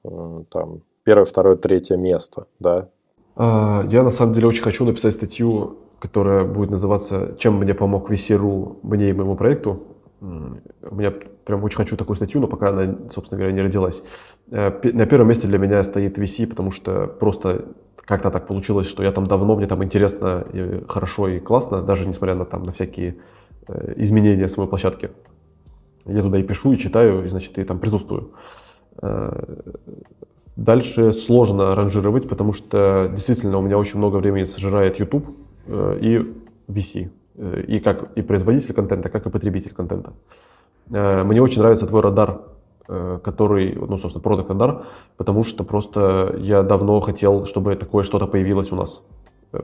[0.03, 2.89] там первое, второе, третье место, да?
[3.37, 8.11] А, я на самом деле очень хочу написать статью которая будет называться «Чем мне помог
[8.11, 9.85] VC.ru мне и моему проекту».
[10.20, 11.12] У меня
[11.45, 14.03] прям очень хочу такую статью, но пока она, собственно говоря, не родилась.
[14.51, 17.66] Э, на первом месте для меня стоит VC, потому что просто
[17.99, 22.05] как-то так получилось, что я там давно, мне там интересно, и хорошо и классно, даже
[22.05, 23.19] несмотря на, там, на всякие
[23.69, 25.11] э, изменения своей площадки.
[26.05, 28.33] Я туда и пишу, и читаю, и, значит, и там присутствую.
[29.01, 29.41] Э,
[30.57, 35.29] дальше сложно ранжировать, потому что действительно у меня очень много времени сожирает YouTube,
[36.01, 36.35] и
[36.69, 40.13] VC, э, и как и производитель контента, как и потребитель контента.
[40.91, 42.43] Э, мне очень нравится твой радар,
[43.23, 44.85] который, ну, собственно, продукт радар,
[45.17, 49.03] потому что просто я давно хотел, чтобы такое что-то появилось у нас.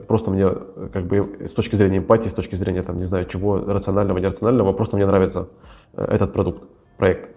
[0.07, 0.49] Просто мне,
[0.93, 4.71] как бы, с точки зрения эмпатии, с точки зрения, там, не знаю, чего, рационального, нерационального,
[4.71, 5.49] просто мне нравится
[5.95, 6.63] этот продукт,
[6.97, 7.35] проект.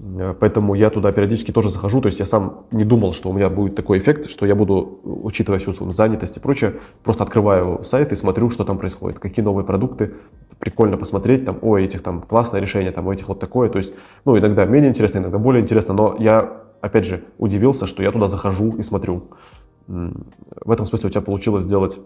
[0.00, 2.00] Э, поэтому я туда периодически тоже захожу.
[2.00, 5.00] То есть я сам не думал, что у меня будет такой эффект, что я буду,
[5.04, 9.44] учитывая всю свою занятость и прочее, просто открываю сайт и смотрю, что там происходит, какие
[9.44, 10.14] новые продукты.
[10.58, 13.68] Прикольно посмотреть, там, о, этих там классное решение, там, у этих вот такое.
[13.68, 13.94] То есть,
[14.24, 18.28] ну, иногда менее интересно, иногда более интересно, но я, опять же, удивился, что я туда
[18.28, 19.24] захожу и смотрю.
[19.86, 21.98] В этом смысле у тебя получилось сделать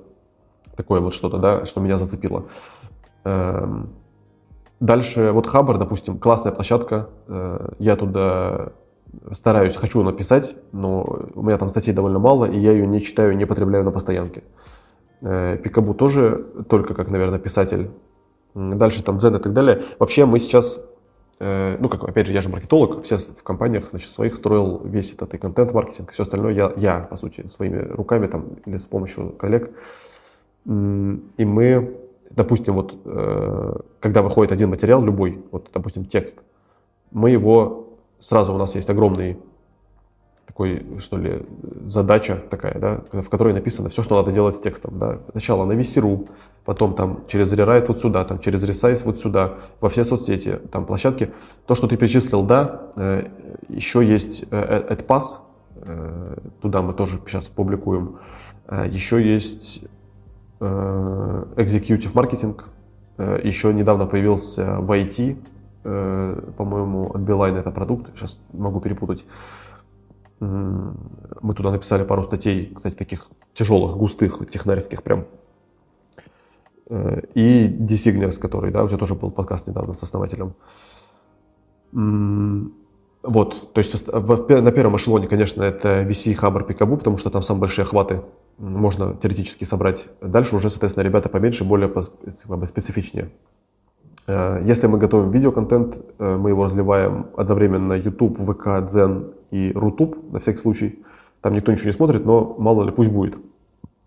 [0.77, 2.45] такое вот что-то, да, что меня зацепило.
[4.83, 7.09] Дальше, вот Хабр, допустим, классная площадка.
[7.29, 8.73] Э, я туда
[9.31, 13.37] стараюсь, хочу написать, но у меня там статей довольно мало, и я ее не читаю,
[13.37, 14.43] не потребляю на постоянке.
[15.21, 17.93] Э, Пикабу тоже только как, наверное, писатель.
[18.57, 19.85] Дальше там Дзен и так далее.
[20.01, 20.85] Вообще мы сейчас,
[21.39, 25.13] э, ну как, опять же, я же маркетолог, все в компаниях, значит, своих строил весь
[25.13, 29.31] этот и контент-маркетинг, все остальное я, я, по сути, своими руками там или с помощью
[29.31, 29.71] коллег.
[30.67, 32.02] И мы
[32.35, 36.39] допустим, вот э, когда выходит один материал, любой, вот, допустим, текст,
[37.11, 39.39] мы его сразу у нас есть огромный
[40.47, 41.47] такой, что ли,
[41.85, 44.99] задача такая, да, в которой написано все, что надо делать с текстом.
[44.99, 45.19] Да.
[45.31, 46.29] Сначала навести ру,
[46.65, 50.85] потом там через рерайт вот сюда, там через ресайз вот сюда, во все соцсети, там
[50.85, 51.33] площадки.
[51.67, 53.29] То, что ты перечислил, да, э,
[53.69, 55.23] еще есть э, AdPass,
[56.61, 58.19] туда мы тоже сейчас публикуем.
[58.71, 59.83] Еще есть
[60.63, 62.61] Executive Marketing,
[63.19, 65.37] э, еще недавно появился в IT,
[65.85, 69.25] э, по-моему, от Beeline это продукт, сейчас могу перепутать.
[70.41, 75.27] Мы туда написали пару статей, кстати, таких тяжелых, густых, технарских прям.
[76.91, 80.55] Э, и Designers, который, да, у тебя тоже был подкаст недавно с основателем.
[83.25, 87.61] Вот, то есть на первом эшелоне, конечно, это VC, Хабр, Пикабу, потому что там самые
[87.61, 88.23] большие охваты
[88.63, 90.07] можно теоретически собрать.
[90.21, 91.93] Дальше уже, соответственно, ребята поменьше, более
[92.67, 93.31] специфичнее.
[94.29, 100.17] Э, если мы готовим видеоконтент, э, мы его разливаем одновременно YouTube, ВК, Дзен и Рутуб,
[100.33, 101.05] на всякий случай.
[101.41, 103.37] Там никто ничего не смотрит, но мало ли, пусть будет.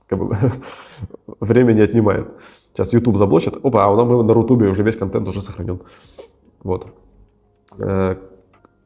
[0.07, 0.29] Как бы,
[1.73, 2.33] не отнимает.
[2.73, 3.57] Сейчас YouTube заблочит.
[3.61, 5.81] Опа, а у нас на Рутубе уже весь контент уже сохранен.
[6.63, 6.87] Вот.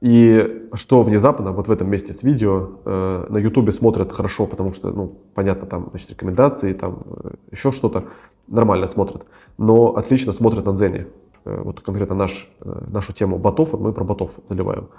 [0.02, 4.74] Э, и что внезапно вот в этом месте с видео на YouTube смотрят хорошо, потому
[4.74, 7.04] что, ну, понятно, там, значит, рекомендации, там,
[7.52, 8.06] еще что-то
[8.48, 9.26] нормально смотрят
[9.60, 11.08] но отлично смотрят на Дзене.
[11.46, 14.90] Э, вот конкретно наш, э, нашу тему ботов, вот мы про ботов заливаем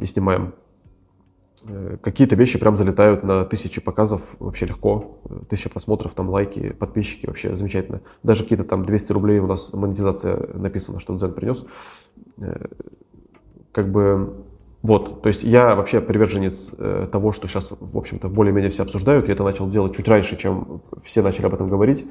[0.00, 0.54] и снимаем.
[1.64, 5.18] Э, какие-то вещи прям залетают на тысячи показов вообще легко.
[5.50, 8.00] Тысяча просмотров, там лайки, подписчики вообще замечательно.
[8.22, 11.64] Даже какие-то там 200 рублей у нас монетизация написана, что Дзен принес.
[13.76, 14.32] Как бы
[14.80, 19.26] вот, то есть я вообще приверженец э, того, что сейчас, в общем-то, более-менее все обсуждают.
[19.26, 22.06] Я это начал делать чуть раньше, чем все начали об этом говорить.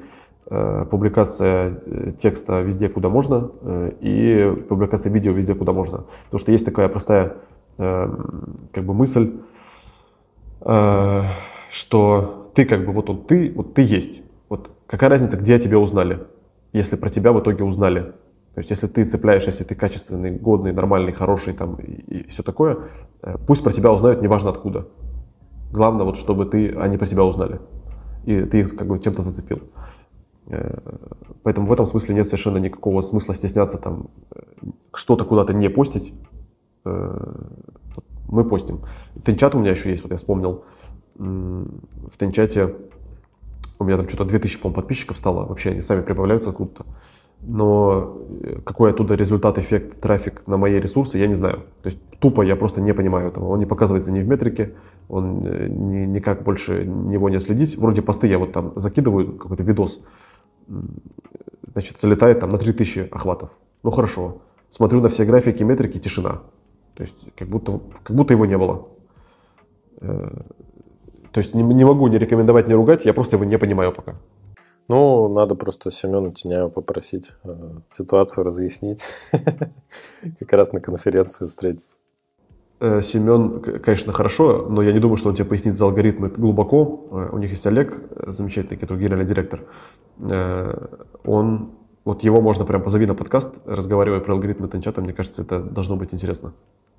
[0.48, 3.50] Э, публикация э, текста везде, куда можно,
[4.00, 6.04] и публикация видео везде, куда можно.
[6.26, 7.34] Потому что есть такая простая
[7.76, 9.32] как бы мысль,
[10.60, 14.22] что ты как бы вот он ты, вот ты есть.
[14.48, 16.20] Вот какая разница, где тебя узнали,
[16.72, 18.12] если про тебя в итоге узнали.
[18.56, 22.42] То есть, если ты цепляешь, если ты качественный, годный, нормальный, хороший там и, и все
[22.42, 22.78] такое,
[23.46, 24.88] пусть про тебя узнают, неважно откуда.
[25.70, 27.60] Главное, вот чтобы ты, они про тебя узнали.
[28.24, 29.60] И ты их как бы чем-то зацепил.
[30.46, 30.78] Э,
[31.42, 34.40] поэтому в этом смысле нет совершенно никакого смысла стесняться там э,
[34.94, 36.14] что-то куда-то не постить.
[36.86, 37.14] Э,
[38.26, 38.80] мы постим.
[39.22, 40.64] Тенчат у меня еще есть, вот я вспомнил.
[41.14, 42.74] В Тенчате
[43.78, 45.46] у меня там что-то 2000, по подписчиков стало.
[45.46, 46.86] Вообще они сами прибавляются откуда-то.
[47.42, 48.18] Но
[48.64, 51.64] какой оттуда результат, эффект, трафик на мои ресурсы, я не знаю.
[51.82, 53.48] То есть тупо я просто не понимаю этого.
[53.48, 54.74] Он не показывается ни в метрике,
[55.08, 55.40] он
[55.88, 57.76] ни, никак больше него не следить.
[57.76, 60.00] Вроде посты я вот там закидываю, какой-то видос,
[61.72, 63.50] значит, залетает там на 3000 охватов.
[63.82, 64.38] Ну хорошо.
[64.70, 66.42] Смотрю на все графики, метрики, тишина.
[66.96, 68.88] То есть как будто, как будто его не было.
[70.00, 70.28] Э,
[71.30, 74.16] то есть не, не могу ни рекомендовать, ни ругать, я просто его не понимаю пока.
[74.88, 77.50] Ну, надо просто Семена Теняева попросить э,
[77.90, 79.02] ситуацию разъяснить.
[80.38, 81.96] Как раз на конференции встретиться.
[82.78, 87.00] Э, Семен, конечно, хорошо, но я не думаю, что он тебе пояснит за алгоритмы глубоко.
[87.10, 89.64] Э, у них есть Олег, э, замечательный, который генеральный директор.
[91.24, 91.72] Он,
[92.04, 95.96] вот его можно прям позови на подкаст, разговаривая про алгоритмы Тенчата, мне кажется, это должно
[95.96, 96.54] быть интересно.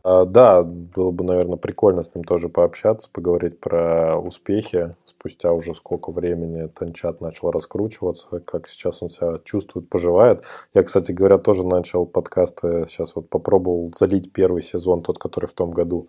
[0.10, 4.96] А, да, было бы, наверное, прикольно с ним тоже пообщаться, поговорить про успехи.
[5.04, 10.46] Спустя уже сколько времени Танчат начал раскручиваться, как сейчас он себя чувствует, поживает.
[10.74, 15.54] Я, кстати говоря, тоже начал подкасты, сейчас вот попробовал залить первый сезон, тот, который в
[15.54, 16.08] том году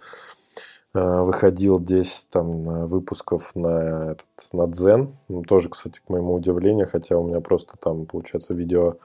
[0.95, 5.11] э, выходил 10 там э, выпусков на, этот, на Дзен.
[5.49, 8.99] Тоже, кстати, к моему удивлению, хотя у меня просто там, получается, видео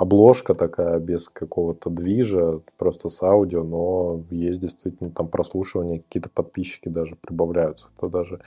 [0.00, 6.88] обложка такая без какого-то движа, просто с аудио, но есть действительно там прослушивание, какие-то подписчики
[6.88, 7.88] даже прибавляются.
[7.98, 8.40] Это даже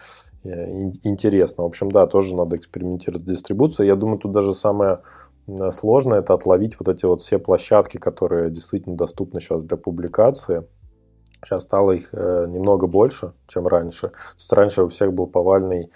[0.43, 0.71] э,
[1.03, 1.63] интересно.
[1.63, 3.87] В общем, да, тоже надо экспериментировать с дистрибуцией.
[3.87, 5.01] Я думаю, тут даже самое
[5.45, 10.67] э, сложное это отловить вот эти вот все площадки, которые действительно доступны сейчас для публикации.
[11.43, 14.07] Сейчас стало их э, немного больше, чем раньше.
[14.07, 15.91] То есть раньше у всех был повальный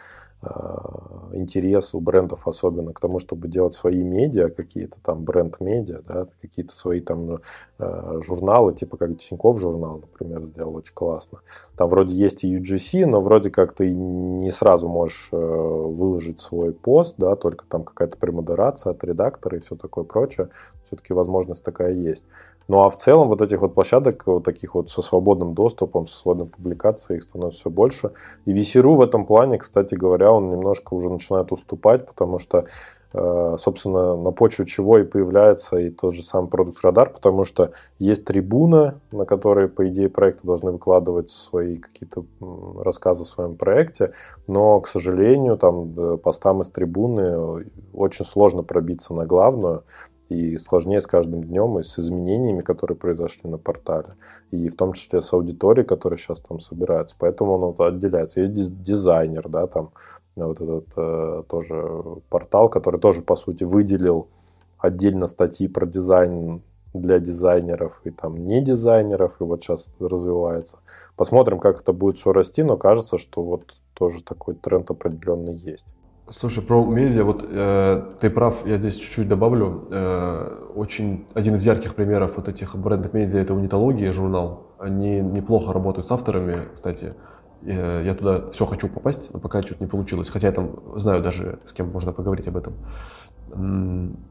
[1.34, 6.76] интерес у брендов особенно к тому, чтобы делать свои медиа, какие-то там бренд-медиа, да, какие-то
[6.76, 7.40] свои там
[7.80, 11.40] э, журналы, типа как Тинькофф журнал, например, сделал очень классно.
[11.76, 16.74] Там вроде есть и UGC, но вроде как ты не сразу можешь э, выложить свой
[16.74, 20.50] пост, да, только там какая-то премодерация от редактора и все такое прочее.
[20.84, 22.24] Все-таки возможность такая есть.
[22.68, 26.18] Ну а в целом вот этих вот площадок, вот таких вот со свободным доступом, со
[26.18, 28.12] свободной публикацией, их становится все больше.
[28.46, 32.66] И VC.ru в этом плане, кстати говоря, он немножко уже начинает уступать, потому что
[33.14, 37.72] Э, собственно, на почве чего и появляется и тот же самый продукт радар, потому что
[38.00, 42.26] есть трибуна, на которой, по идее, проекты должны выкладывать свои какие-то
[42.80, 44.12] рассказы о своем проекте,
[44.46, 47.64] но, к сожалению, там э, постам из трибуны
[47.94, 49.84] очень сложно пробиться на главную,
[50.30, 54.16] и сложнее с каждым днем и с изменениями, которые произошли на портале,
[54.52, 57.16] и в том числе с аудиторией, которая сейчас там собирается.
[57.18, 58.42] Поэтому он отделяется.
[58.42, 59.92] Есть дизайнер, да, там
[60.36, 64.28] вот этот э, тоже портал, который тоже, по сути, выделил
[64.78, 66.62] отдельно статьи про дизайн
[66.94, 70.78] для дизайнеров и там не дизайнеров, и вот сейчас развивается.
[71.16, 75.88] Посмотрим, как это будет все расти, но кажется, что вот тоже такой тренд определенный есть.
[76.30, 79.88] Слушай, про медиа, вот э, ты прав, я здесь чуть-чуть добавлю.
[79.90, 84.74] Э, очень один из ярких примеров вот этих брендов медиа это унитология журнал.
[84.78, 87.14] Они неплохо работают с авторами, кстати.
[87.62, 90.28] Э, я туда все хочу попасть, но пока что-то не получилось.
[90.28, 92.74] Хотя я там знаю даже, с кем можно поговорить об этом.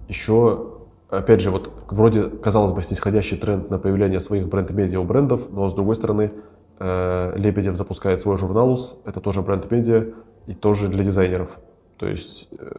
[0.08, 0.74] Еще,
[1.08, 5.70] опять же, вот вроде, казалось бы, снисходящий тренд на появление своих бренд-медиа у брендов, но
[5.70, 6.32] с другой стороны,
[6.78, 10.08] э, Лебедев запускает свой журналус, это тоже бренд-медиа
[10.46, 11.58] и тоже для дизайнеров.
[11.98, 12.72] То есть э,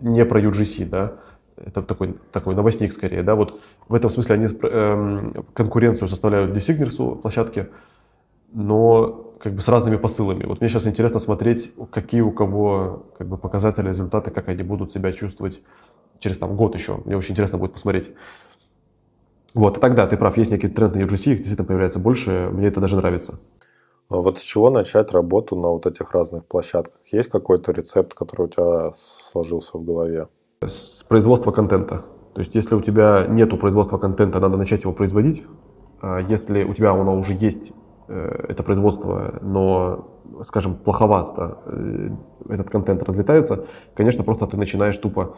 [0.00, 1.14] не про UGC, да,
[1.56, 7.16] это такой, такой новостник скорее, да, вот в этом смысле они э, конкуренцию составляют Designers
[7.20, 7.68] площадке,
[8.52, 10.44] но как бы с разными посылами.
[10.44, 14.92] Вот мне сейчас интересно смотреть, какие у кого как бы показатели, результаты, как они будут
[14.92, 15.60] себя чувствовать
[16.18, 17.00] через там год еще.
[17.04, 18.10] Мне очень интересно будет посмотреть.
[19.54, 22.68] Вот, и тогда ты прав, есть некий тренд на UGC, их действительно появляется больше, мне
[22.68, 23.40] это даже нравится.
[24.10, 27.00] А вот с чего начать работу на вот этих разных площадках?
[27.12, 30.26] Есть какой-то рецепт, который у тебя сложился в голове?
[30.60, 32.04] С производства контента.
[32.34, 35.44] То есть, если у тебя нету производства контента, надо начать его производить.
[36.02, 37.72] А если у тебя оно уже есть,
[38.10, 42.08] Э, это производство, но, скажем, плоховато э,
[42.48, 45.36] этот контент разлетается, конечно, просто ты начинаешь тупо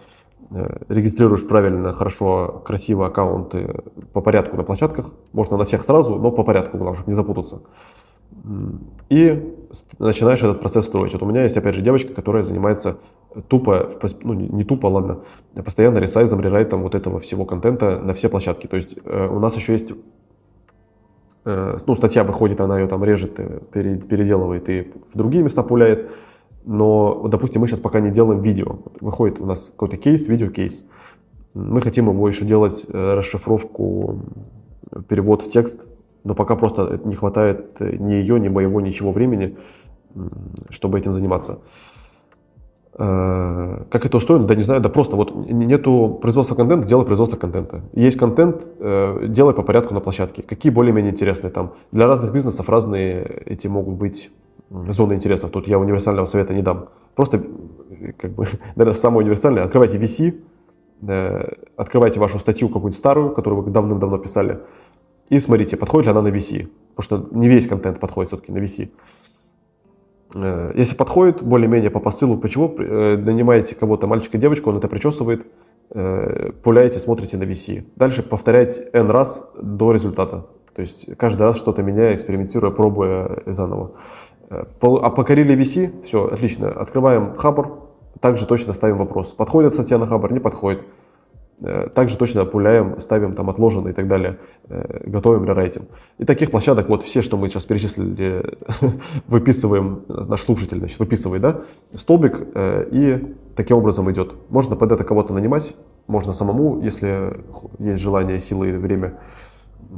[0.51, 3.83] э, регистрируешь правильно, хорошо, красиво аккаунты
[4.15, 5.13] по порядку на площадках.
[5.33, 7.61] Можно на всех сразу, но по порядку, главное, чтобы не запутаться.
[9.09, 9.55] И
[9.99, 11.13] начинаешь этот процесс строить.
[11.13, 12.99] Вот у меня есть, опять же, девочка, которая занимается
[13.49, 13.91] тупо,
[14.23, 15.21] ну не тупо, ладно,
[15.65, 18.67] постоянно ресайзом, рерайтом вот этого всего контента на все площадки.
[18.67, 19.93] То есть у нас еще есть
[21.45, 26.11] Э, ну, статья выходит, она ее там режет, э, переделывает и в другие места пуляет.
[26.65, 28.79] Но, допустим, мы сейчас пока не делаем видео.
[29.01, 30.87] Выходит у нас какой-то кейс, видеокейс.
[31.55, 34.21] Мы хотим его еще делать, э, расшифровку,
[35.09, 35.87] перевод в текст,
[36.25, 39.57] но пока просто не хватает ни ее, ни моего, ничего времени,
[40.71, 41.59] чтобы этим заниматься.
[42.95, 47.39] Э, как это устроено, да не знаю, да просто вот нету производства контента, делай производство
[47.39, 47.81] контента.
[47.95, 50.43] Есть контент, э, делай по порядку на площадке.
[50.43, 51.73] Какие более-менее интересные там.
[51.91, 54.31] Для разных бизнесов разные эти могут быть
[54.71, 55.51] зоны интересов.
[55.51, 56.89] Тут я универсального совета не дам.
[57.15, 57.43] Просто,
[58.19, 58.47] как бы,
[58.77, 60.43] наверное, самое универсальное, открывайте VC,
[61.09, 64.61] э, открывайте вашу статью какую-нибудь старую, которую вы давным-давно писали,
[65.33, 66.69] и смотрите, подходит ли она на VC.
[66.95, 68.91] Потому что не весь контент подходит все-таки на VC.
[70.35, 75.47] Э, если подходит более-менее по посылу, почему э, нанимаете кого-то, мальчика, девочку, он это причесывает,
[75.95, 77.85] э, пуляете, смотрите на VC.
[77.97, 80.45] Дальше повторять N раз до результата.
[80.75, 83.93] То есть каждый раз что-то меняя, экспериментируя, пробуя заново.
[84.51, 86.69] А покорили VC, все, отлично.
[86.69, 87.79] Открываем Хабр,
[88.21, 89.33] также точно ставим вопрос.
[89.33, 90.83] Подходит статья на Хабр, не подходит.
[91.65, 95.83] Э, также точно пуляем, ставим там отложено и так далее, э, готовим, рерайтим.
[96.19, 98.57] И таких площадок, вот все, что мы сейчас перечислили,
[99.29, 101.61] выписываем, наш слушатель, значит, выписывает, да,
[101.95, 104.35] столбик, э, и таким образом идет.
[104.49, 105.77] Можно под это кого-то нанимать,
[106.09, 107.45] можно самому, если
[107.79, 109.21] есть желание, силы и время.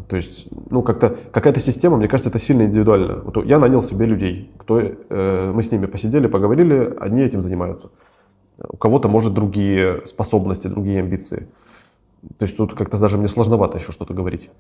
[0.09, 3.23] То есть, ну, как-то какая-то система, мне кажется, это сильно индивидуально.
[3.25, 7.91] Вот я нанял себе людей, кто, мы с ними посидели, поговорили, они этим занимаются.
[8.59, 11.49] У кого-то, может, другие способности, другие амбиции.
[12.39, 14.51] То есть тут как-то даже мне сложновато еще что-то говорить.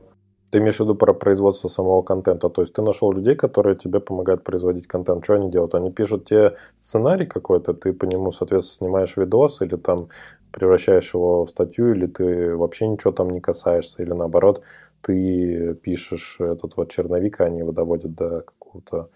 [0.50, 2.48] Ты имеешь в виду про производство самого контента.
[2.48, 5.24] То есть ты нашел людей, которые тебе помогают производить контент.
[5.24, 5.74] Что они делают?
[5.74, 10.08] Они пишут тебе сценарий какой-то, ты по нему, соответственно, снимаешь видос или там
[10.52, 14.62] превращаешь его в статью, или ты вообще ничего там не касаешься, или наоборот,
[15.00, 19.10] ты пишешь этот вот черновик, и они его доводят до какого-то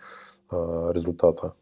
[0.51, 1.55] э, результата.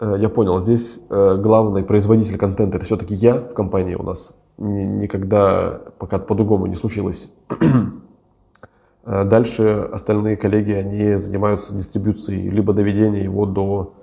[0.00, 4.36] Э, я понял, здесь э, главный производитель контента это все-таки я в компании у нас.
[4.56, 7.32] Никогда пока по-другому не случилось.
[9.04, 13.94] Э, дальше остальные коллеги, они занимаются дистрибуцией, либо доведением его до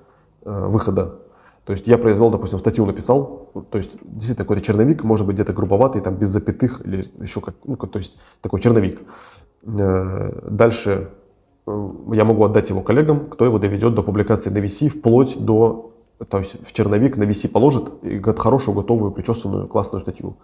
[0.44, 1.20] выхода.
[1.64, 5.54] То есть я произвел, допустим, статью написал, то есть действительно какой-то черновик, может быть где-то
[5.54, 9.00] грубоватый, там без запятых или еще как, ну, то есть такой черновик.
[9.62, 11.12] Дальше
[11.68, 15.92] я могу отдать его коллегам, кто его доведет до публикации на VC, вплоть до,
[16.30, 20.38] то есть в черновик на VC положит и хорошую, готовую, причесанную, классную статью.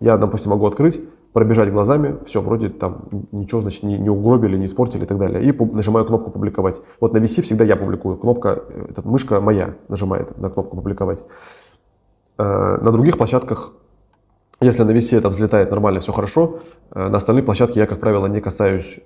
[0.00, 1.00] Я, допустим, могу открыть,
[1.32, 5.42] пробежать глазами, все, вроде там ничего, значит, не, не угробили, не испортили и так далее.
[5.42, 6.80] И нажимаю кнопку «Публиковать».
[7.00, 8.16] Вот на VC всегда я публикую.
[8.16, 11.22] Кнопка, эта мышка моя нажимает на кнопку «Публиковать».
[12.38, 13.72] Э, на других площадках,
[14.60, 16.60] если на VC это взлетает нормально, все хорошо,
[16.92, 19.02] э, на остальных площадках я, как правило, не касаюсь э,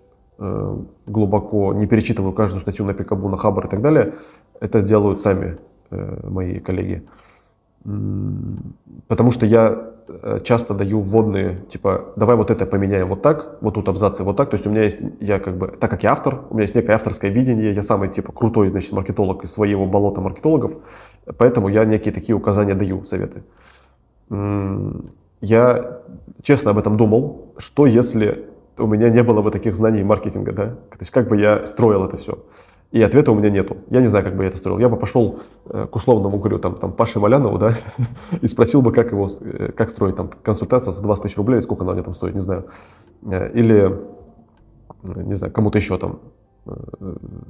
[1.07, 4.15] глубоко, не перечитываю каждую статью на Пикабу, на Хабр и так далее.
[4.61, 5.59] Это сделают сами
[5.91, 7.03] мои коллеги.
[9.09, 13.75] Потому что я Э, часто даю вводные, типа, давай вот это поменяем вот так, вот
[13.75, 14.51] тут абзацы вот так.
[14.51, 16.75] То есть у меня есть, я как бы, так как я автор, у меня есть
[16.75, 20.73] некое авторское видение, я самый, типа, крутой, значит, маркетолог из своего болота маркетологов,
[21.39, 23.43] поэтому я некие такие указания даю, советы.
[25.41, 26.01] Я
[26.43, 28.47] честно об этом думал, что если
[28.79, 30.67] у меня не было бы таких знаний маркетинга, да?
[30.67, 32.39] То есть как бы я строил это все.
[32.93, 33.79] И ответа у меня нету.
[33.89, 34.79] Я не знаю, как бы я это строил.
[34.79, 37.79] Я бы пошел э, к условному, говорю, там, там Паше Малянову, да,
[38.43, 41.85] и спросил бы, как его, э, как строить там консультация за 20 тысяч рублей, сколько
[41.85, 42.67] она у там стоит, не знаю.
[43.25, 43.99] Э, или,
[45.03, 46.21] не знаю, кому-то еще там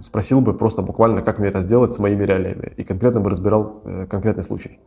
[0.00, 2.72] спросил бы просто буквально, как мне это сделать с моими реалиями.
[2.78, 4.80] И конкретно бы разбирал конкретный случай.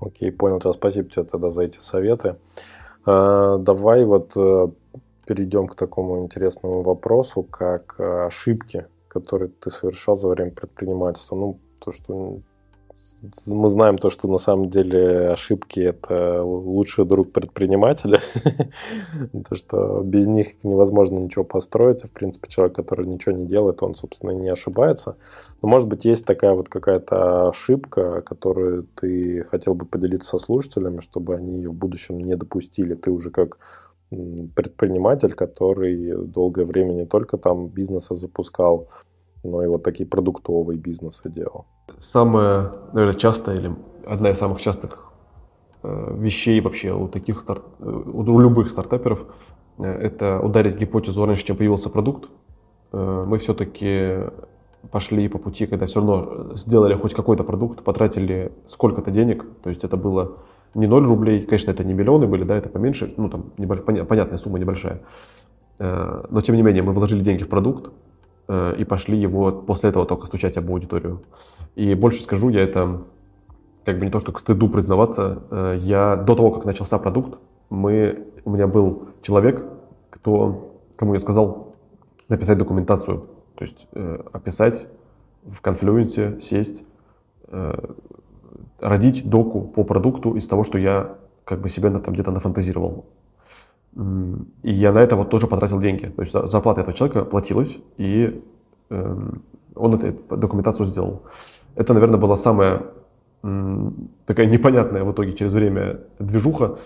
[0.00, 0.72] Окей, понял тебя.
[0.72, 2.38] Спасибо тебе тогда за эти советы.
[3.06, 4.36] Давай вот
[5.28, 11.34] перейдем к такому интересному вопросу, как ошибки который ты совершал за время предпринимательства.
[11.36, 12.40] Ну, то, что
[13.46, 18.20] мы знаем то, что на самом деле ошибки это лучший друг предпринимателя.
[19.48, 22.02] то, что без них невозможно ничего построить.
[22.02, 25.16] В принципе, человек, который ничего не делает, он, собственно, не ошибается.
[25.62, 31.00] Но, может быть, есть такая вот какая-то ошибка, которую ты хотел бы поделиться со слушателями,
[31.00, 32.94] чтобы они ее в будущем не допустили.
[32.94, 33.58] Ты уже как
[34.10, 38.88] предприниматель, который долгое время не только там бизнесы запускал,
[39.44, 41.66] но и вот такие продуктовые бизнесы делал.
[41.96, 43.76] Самое, наверное, частое или
[44.06, 45.10] одна из самых частых
[45.82, 49.26] э, вещей вообще у таких старт, э, у любых стартаперов
[49.78, 52.28] э, это ударить гипотезу раньше, чем появился продукт.
[52.90, 54.30] Мы все-таки
[54.90, 59.84] пошли по пути, когда все равно сделали хоть какой-то продукт, потратили сколько-то денег, то есть
[59.84, 60.38] это было
[60.74, 63.82] не 0 рублей, конечно, это не миллионы были, да, это поменьше, ну, там, небольш...
[63.82, 65.00] понятная сумма небольшая.
[65.78, 67.92] Э, но, тем не менее, мы вложили деньги в продукт
[68.48, 71.22] э, и пошли его после этого только стучать об аудиторию.
[71.76, 73.02] И больше скажу, я это
[73.84, 77.38] как бы не то, что к стыду признаваться, э, я до того, как начался продукт,
[77.70, 79.64] мы, у меня был человек,
[80.10, 81.74] кто, кому я сказал
[82.28, 83.88] написать документацию, то есть
[84.32, 84.86] описать
[85.44, 86.84] в конфлюенсе, сесть,
[88.80, 93.06] родить доку по продукту из того, что я как бы себе там где-то нафантазировал.
[94.62, 96.06] И я на это вот тоже потратил деньги.
[96.06, 98.42] То есть зарплата этого человека платилась, и
[98.90, 99.42] эм,
[99.74, 101.22] он эту документацию сделал.
[101.74, 102.82] Это, наверное, была самая
[104.26, 106.78] такая непонятная в итоге через время движуха.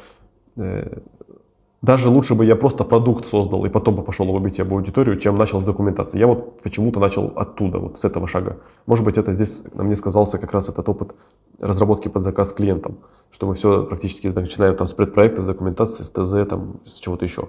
[1.82, 5.18] Даже лучше бы я просто продукт создал и потом бы пошел его бить об аудиторию,
[5.18, 6.16] чем начал с документации.
[6.16, 8.58] Я вот почему-то начал оттуда, вот с этого шага.
[8.86, 11.12] Может быть, это здесь на мне сказался как раз этот опыт
[11.58, 12.98] разработки под заказ клиентам,
[13.32, 17.24] что мы все практически начинаем там с предпроекта, с документации, с ТЗ, там, с чего-то
[17.24, 17.48] еще.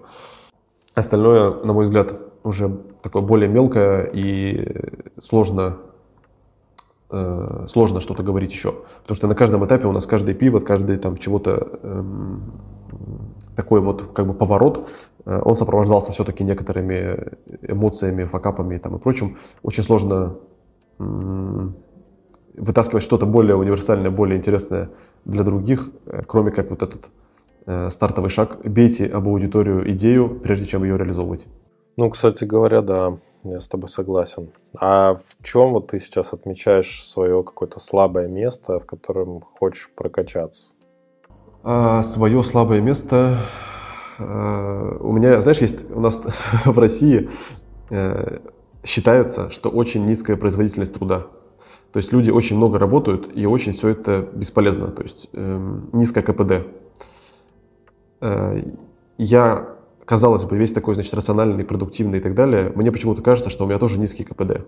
[0.95, 4.67] Остальное, на мой взгляд, уже такое более мелкое и
[5.21, 5.77] сложно,
[7.11, 8.73] э, сложно что-то говорить еще.
[9.03, 12.41] Потому что на каждом этапе у нас каждый пивот, каждый там чего-то эм,
[13.55, 14.89] такой вот как бы поворот,
[15.25, 19.37] э, он сопровождался все-таки некоторыми эмоциями, факапами там, и прочим.
[19.61, 20.37] Очень сложно
[22.55, 24.89] вытаскивать что-то более универсальное, более интересное
[25.25, 27.05] для других, э, кроме как вот этот
[27.65, 28.59] э, стартовый шаг.
[28.63, 31.47] Бейте об аудиторию идею, прежде чем ее реализовывать.
[31.95, 34.49] Ну, кстати говоря, да, я с тобой согласен.
[34.79, 40.73] А в чем вот ты сейчас отмечаешь свое какое-то слабое место, в котором хочешь прокачаться?
[41.65, 43.39] А, свое слабое место
[44.19, 46.19] а, у меня, знаешь, есть у нас
[46.65, 47.29] в России
[47.89, 48.39] э,
[48.83, 51.27] считается, что очень низкая производительность труда.
[51.93, 54.87] То есть люди очень много работают, и очень все это бесполезно.
[54.87, 56.67] То есть э, низкое КПД.
[58.19, 58.61] Э,
[59.17, 59.69] я,
[60.03, 63.67] казалось бы, весь такой, значит, рациональный, продуктивный и так далее, мне почему-то кажется, что у
[63.67, 64.65] меня тоже низкий КПД.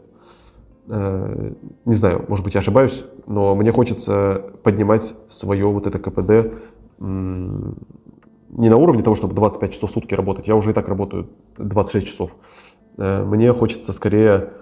[0.88, 1.53] Э,
[1.85, 6.53] не знаю, может быть, я ошибаюсь, но мне хочется поднимать свое вот это КПД
[6.99, 11.30] не на уровне того, чтобы 25 часов в сутки работать, я уже и так работаю
[11.57, 12.35] 26 часов.
[12.97, 14.53] Э, мне хочется скорее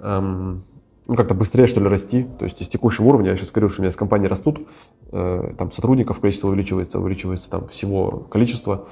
[0.00, 0.64] эм,
[1.06, 2.26] ну, как-то быстрее, что ли, расти.
[2.38, 4.66] То есть из текущего уровня, я сейчас говорю, что у меня с компании растут,
[5.12, 8.88] э, там сотрудников количество увеличивается, увеличивается там всего количество.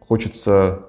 [0.00, 0.86] Хочется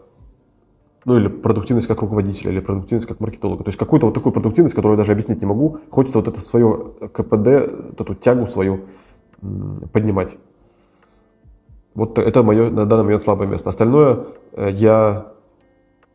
[1.07, 3.63] Ну, или продуктивность как руководителя, или продуктивность как маркетолога.
[3.63, 5.77] То есть какую-то вот такую продуктивность, которую я даже объяснить не могу.
[5.91, 7.47] Хочется вот это свое КПД,
[7.89, 8.85] вот эту тягу свою
[9.91, 10.37] поднимать.
[11.95, 13.69] Вот это мое на данный момент слабое место.
[13.69, 15.27] Остальное э, я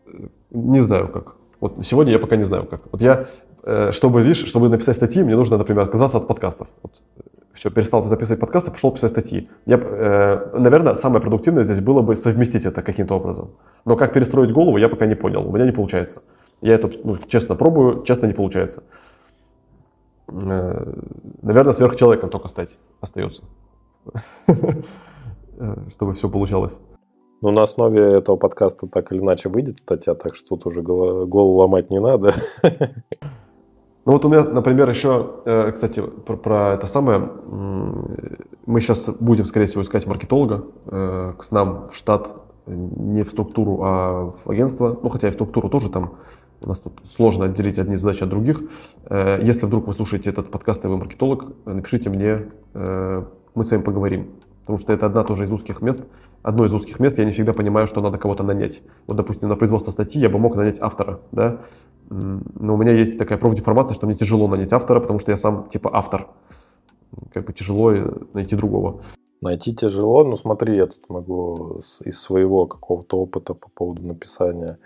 [0.06, 1.36] э, не знаю как.
[1.60, 2.82] Вот сегодня я пока не знаю как.
[2.92, 3.28] Вот я,
[3.62, 6.68] э, чтобы, видишь, чтобы написать статьи, мне нужно, например, отказаться от подкастов.
[6.82, 6.92] Вот
[7.54, 9.48] все, перестал записывать подкасты, пошел писать статьи.
[9.66, 9.76] Я,
[10.54, 13.50] наверное, самое продуктивное здесь было бы совместить это каким-то образом.
[13.84, 15.46] Но как перестроить голову, я пока не понял.
[15.46, 16.22] У меня не получается.
[16.62, 18.82] Я это, ну, честно пробую, честно не получается.
[20.30, 20.92] Э,
[21.42, 23.42] наверное, сверхчеловеком только стать остается.
[25.90, 26.80] Чтобы все получалось.
[27.42, 31.56] Ну, на основе этого подкаста так или иначе выйдет статья, так что тут уже голову
[31.56, 32.34] ломать не надо.
[34.06, 37.18] Ну вот у меня, например, еще, э, кстати, про, про это самое,
[38.64, 42.28] мы сейчас будем, скорее всего, искать маркетолога э, к нам в штат,
[42.66, 46.14] не в структуру, а в агентство, ну хотя и в структуру тоже там
[46.60, 48.60] у нас тут сложно отделить одни задачи от других.
[49.06, 53.82] Э, если вдруг вы слушаете этот подкаст, и вы маркетолог, напишите мне, мы с вами
[53.82, 54.30] поговорим.
[54.60, 56.06] Потому что это одна тоже из узких мест,
[56.42, 58.82] одно из узких мест, я не всегда понимаю, что надо кого-то нанять.
[59.06, 61.60] Вот, допустим, на производство статьи я бы мог нанять автора, да,
[62.10, 65.68] но у меня есть такая профдеформация, что мне тяжело нанять автора, потому что я сам
[65.68, 66.28] типа автор.
[67.32, 67.92] Как бы тяжело
[68.32, 69.02] найти другого.
[69.42, 74.78] Найти тяжело, но смотри, я тут могу из своего какого-то опыта по поводу написания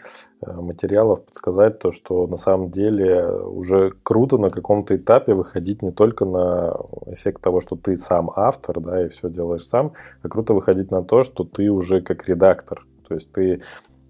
[0.42, 5.90] э, материалов подсказать то, что на самом деле уже круто на каком-то этапе выходить не
[5.90, 6.76] только на
[7.06, 11.02] эффект того, что ты сам автор, да, и все делаешь сам, а круто выходить на
[11.02, 12.86] то, что ты уже как редактор.
[13.08, 13.60] То есть ты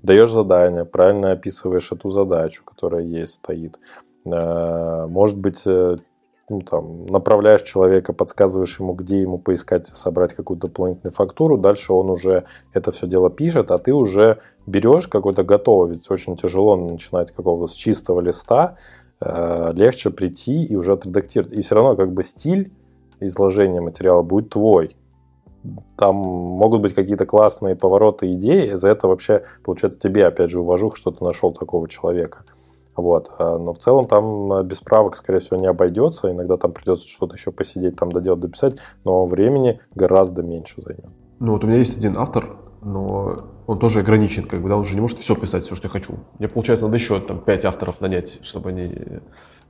[0.02, 3.78] даешь задание, правильно описываешь эту задачу, которая есть, стоит.
[4.26, 5.96] Э, может быть, э,
[6.48, 12.10] ну, там, направляешь человека, подсказываешь ему, где ему поискать, собрать какую-то дополнительную фактуру, дальше он
[12.10, 17.32] уже это все дело пишет, а ты уже берешь какой-то готовый, ведь очень тяжело начинать
[17.32, 18.76] какого-то с чистого листа,
[19.20, 21.54] э, легче прийти и уже отредактировать.
[21.54, 22.72] И все равно как бы стиль
[23.20, 24.96] изложения материала будет твой,
[25.96, 30.92] там могут быть какие-то классные повороты идеи, за это вообще, получается, тебе, опять же, уважу,
[30.94, 32.44] что ты нашел такого человека.
[32.96, 33.30] Вот.
[33.38, 36.30] А, но в целом там без правок, скорее всего, не обойдется.
[36.30, 41.10] Иногда там придется что-то еще посидеть, там доделать, дописать, но времени гораздо меньше займет.
[41.40, 44.84] Ну вот у меня есть один автор, но он тоже ограничен, как бы, да, он
[44.84, 46.14] же не может все писать, все, что я хочу.
[46.38, 49.20] Мне, получается, надо еще там пять авторов нанять, чтобы они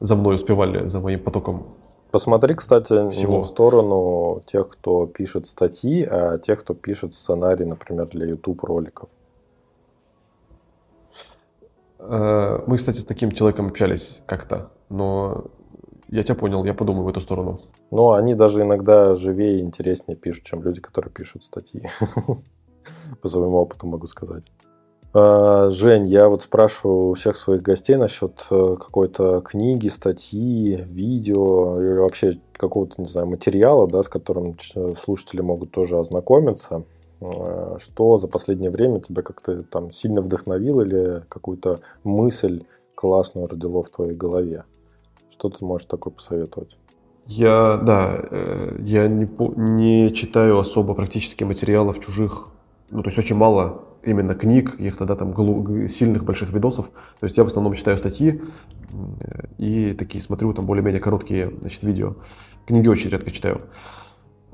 [0.01, 1.77] за мной успевали, за моим потоком
[2.15, 3.33] Посмотри, кстати, Всего.
[3.33, 8.63] не в сторону тех, кто пишет статьи, а тех, кто пишет сценарий, например, для YouTube
[8.63, 9.11] роликов.
[12.07, 15.47] Э, мы, кстати, с таким человеком общались как-то, но
[16.09, 17.61] я тебя понял, я подумаю в эту сторону.
[17.91, 21.83] Ну, они даже иногда живее и интереснее пишут, чем люди, которые пишут статьи.
[23.23, 24.45] По своему опыту могу сказать.
[25.15, 31.81] А, Жень, я вот спрашиваю у всех своих гостей насчет э, какой-то книги, статьи, видео
[31.81, 36.85] или вообще какого-то, не знаю, материала, да, с которым слушатели могут тоже ознакомиться.
[37.25, 42.65] А, что за последнее время тебя как-то там сильно вдохновило или какую-то мысль
[42.95, 44.65] классную родило в твоей голове?
[45.31, 46.79] Что ты можешь такое посоветовать?
[47.27, 49.27] Я, да, э, я не,
[49.57, 52.49] не читаю особо практически материалов чужих,
[52.91, 55.35] ну, то есть очень мало именно книг, каких-то да, там
[55.89, 56.91] сильных больших видосов.
[57.21, 58.43] То есть я в основном читаю статьи
[59.57, 62.17] и такие смотрю там более-менее короткие значит, видео.
[62.67, 63.63] Книги очень редко читаю.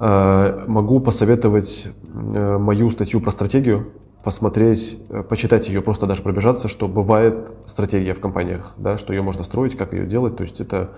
[0.02, 3.92] А, могу посоветовать э, мою статью про стратегию,
[4.24, 9.20] посмотреть, э, почитать ее, просто даже пробежаться, что бывает стратегия в компаниях, да, что ее
[9.20, 10.38] можно строить, как ее делать.
[10.38, 10.92] То есть это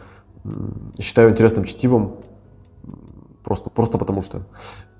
[1.01, 2.19] считаю интересным чтивом,
[3.43, 4.43] просто, просто потому что.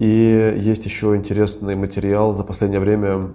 [0.01, 3.31] И есть еще интересный материал за последнее время.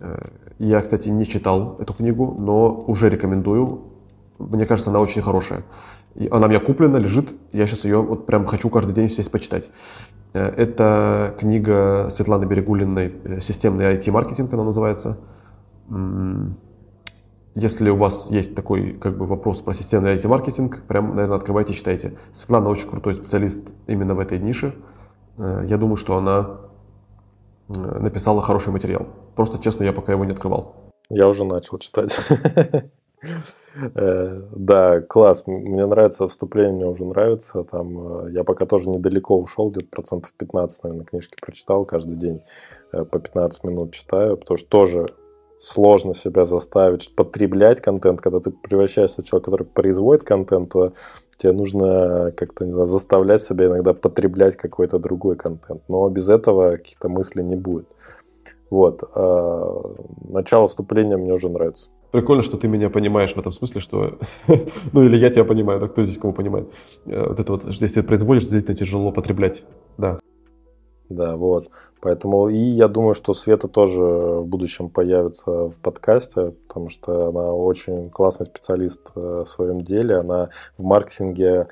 [0.00, 3.82] Э, я, кстати, не читал эту книгу, но уже рекомендую.
[4.40, 5.62] Мне кажется, она очень хорошая.
[6.30, 7.28] Она у меня куплена, лежит.
[7.52, 9.70] Я сейчас ее вот прям хочу каждый день сесть почитать.
[10.32, 15.18] Э, это книга Светланы Берегулиной э, «Системный IT-маркетинг» она называется.
[17.54, 22.16] Если у вас есть такой как бы, вопрос про системный IT-маркетинг, прям, наверное, открывайте, читайте.
[22.32, 24.74] Светлана очень крутой специалист именно в этой нише.
[25.38, 26.60] Э, я думаю, что она
[27.68, 29.08] написала хороший материал.
[29.36, 30.92] Просто, честно, я пока его не открывал.
[31.10, 32.18] Я уже начал читать.
[33.94, 35.44] Э, да, класс.
[35.46, 37.64] Мне нравится вступление, мне уже нравится.
[37.64, 41.84] Там я пока тоже недалеко ушел, где-то процентов 15, наверное, книжки прочитал.
[41.84, 42.42] Каждый день
[42.90, 45.06] по 15 минут читаю, потому что тоже
[45.58, 48.20] сложно себя заставить потреблять контент.
[48.20, 50.92] Когда ты превращаешься в человека, который производит контент, то
[51.36, 55.82] тебе нужно как-то, не знаю, заставлять себя иногда потреблять какой-то другой контент.
[55.88, 57.88] Но без этого каких-то мыслей не будет.
[58.70, 59.02] Вот.
[59.14, 59.94] А
[60.28, 61.90] начало вступления мне уже нравится.
[62.10, 64.18] Прикольно, что ты меня понимаешь в этом смысле, что...
[64.92, 66.68] ну, или я тебя понимаю, да, кто здесь кого понимает.
[67.04, 69.62] Э, вот это вот, если ты производишь, действительно тяжело потреблять.
[69.98, 70.18] Да.
[71.10, 71.68] Да, вот.
[72.00, 77.52] Поэтому и я думаю, что Света тоже в будущем появится в подкасте, потому что она
[77.52, 80.16] очень классный специалист э, в своем деле.
[80.16, 81.68] Она в маркетинге,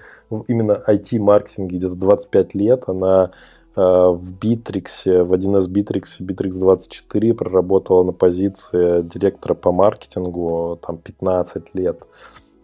[0.48, 2.84] именно IT-маркетинге где-то 25 лет.
[2.86, 3.30] Она
[3.76, 11.74] в Битриксе, в 1С Битриксе, Bitrix 24 проработала на позиции директора по маркетингу там 15
[11.74, 12.02] лет.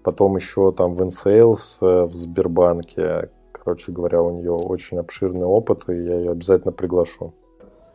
[0.03, 3.29] Потом еще там в InSales э, в Сбербанке
[3.65, 7.33] Короче говоря, у нее очень обширный опыт, и я ее обязательно приглашу.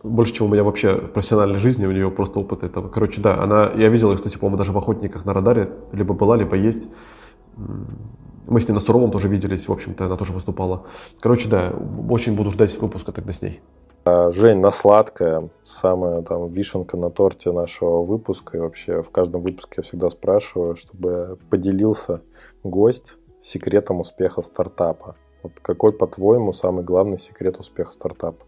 [0.01, 2.87] Больше, чем у меня вообще в профессиональной жизни, у нее просто опыт этого.
[2.87, 6.37] Короче, да, она, я видел ее, кстати, по-моему, даже в «Охотниках на радаре», либо была,
[6.37, 6.87] либо есть.
[8.47, 10.85] Мы с ней на Суровом тоже виделись, в общем-то, она тоже выступала.
[11.19, 11.73] Короче, да,
[12.09, 13.61] очень буду ждать выпуска тогда с ней.
[14.05, 18.57] А, Жень, на сладкое, самая там вишенка на торте нашего выпуска.
[18.57, 22.21] И вообще в каждом выпуске я всегда спрашиваю, чтобы поделился
[22.63, 25.17] гость секретом успеха стартапа.
[25.43, 28.45] Вот какой, по-твоему, самый главный секрет успеха стартапа?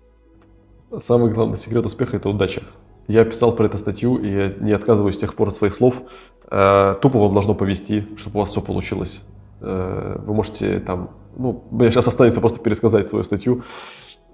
[0.98, 2.64] Самый главный секрет успеха– это удача.
[3.10, 6.04] Я писал про эту статью, и я не отказываюсь с тех пор от своих слов.
[6.50, 9.22] Э, тупо вам должно повести, чтобы у вас все получилось.
[9.62, 11.12] Э, вы можете там...
[11.38, 13.64] Ну, мне сейчас останется просто пересказать свою статью.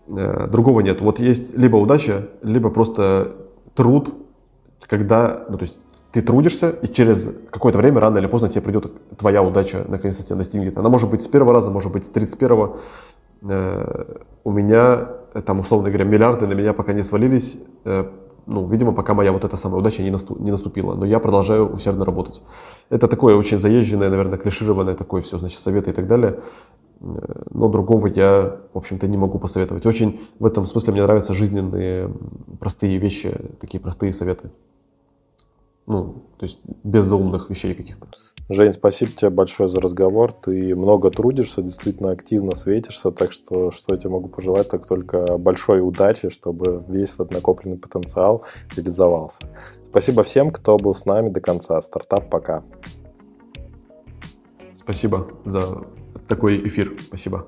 [0.07, 1.01] Э, другого нет.
[1.01, 3.33] Вот есть либо удача, либо просто
[3.73, 4.13] труд,
[4.87, 5.45] когда...
[5.49, 5.77] Ну, то есть
[6.11, 10.37] ты трудишься, и через какое-то время, рано или поздно, тебе придет твоя удача, наконец-то тебя
[10.37, 10.77] достигнет.
[10.77, 12.77] Она может быть с первого раза, может быть с 31-го.
[13.43, 14.03] Э,
[14.43, 15.09] у меня,
[15.45, 17.59] там, условно говоря, миллиарды на меня пока не свалились.
[18.47, 20.95] Э, ну, видимо, пока моя вот эта самая удача не, не наступила.
[20.95, 22.41] Но я продолжаю усердно работать.
[22.89, 26.39] Это такое очень заезженное, наверное, клишированное такое все, значит, советы и так далее.
[26.99, 29.85] Но другого я, в общем-то, не могу посоветовать.
[29.85, 32.09] Очень в этом смысле мне нравятся жизненные
[32.59, 34.49] простые вещи, такие простые советы.
[35.87, 38.07] Ну, то есть без заумных вещей каких-то.
[38.47, 40.31] Жень, спасибо тебе большое за разговор.
[40.31, 45.37] Ты много трудишься, действительно активно светишься, так что что я тебе могу пожелать, так только
[45.39, 48.43] большой удачи, чтобы весь этот накопленный потенциал
[48.75, 49.39] реализовался.
[49.85, 51.81] Спасибо всем, кто был с нами до конца.
[51.81, 52.63] Стартап пока.
[54.75, 55.83] Спасибо за
[56.27, 56.95] такой эфир.
[57.01, 57.47] Спасибо.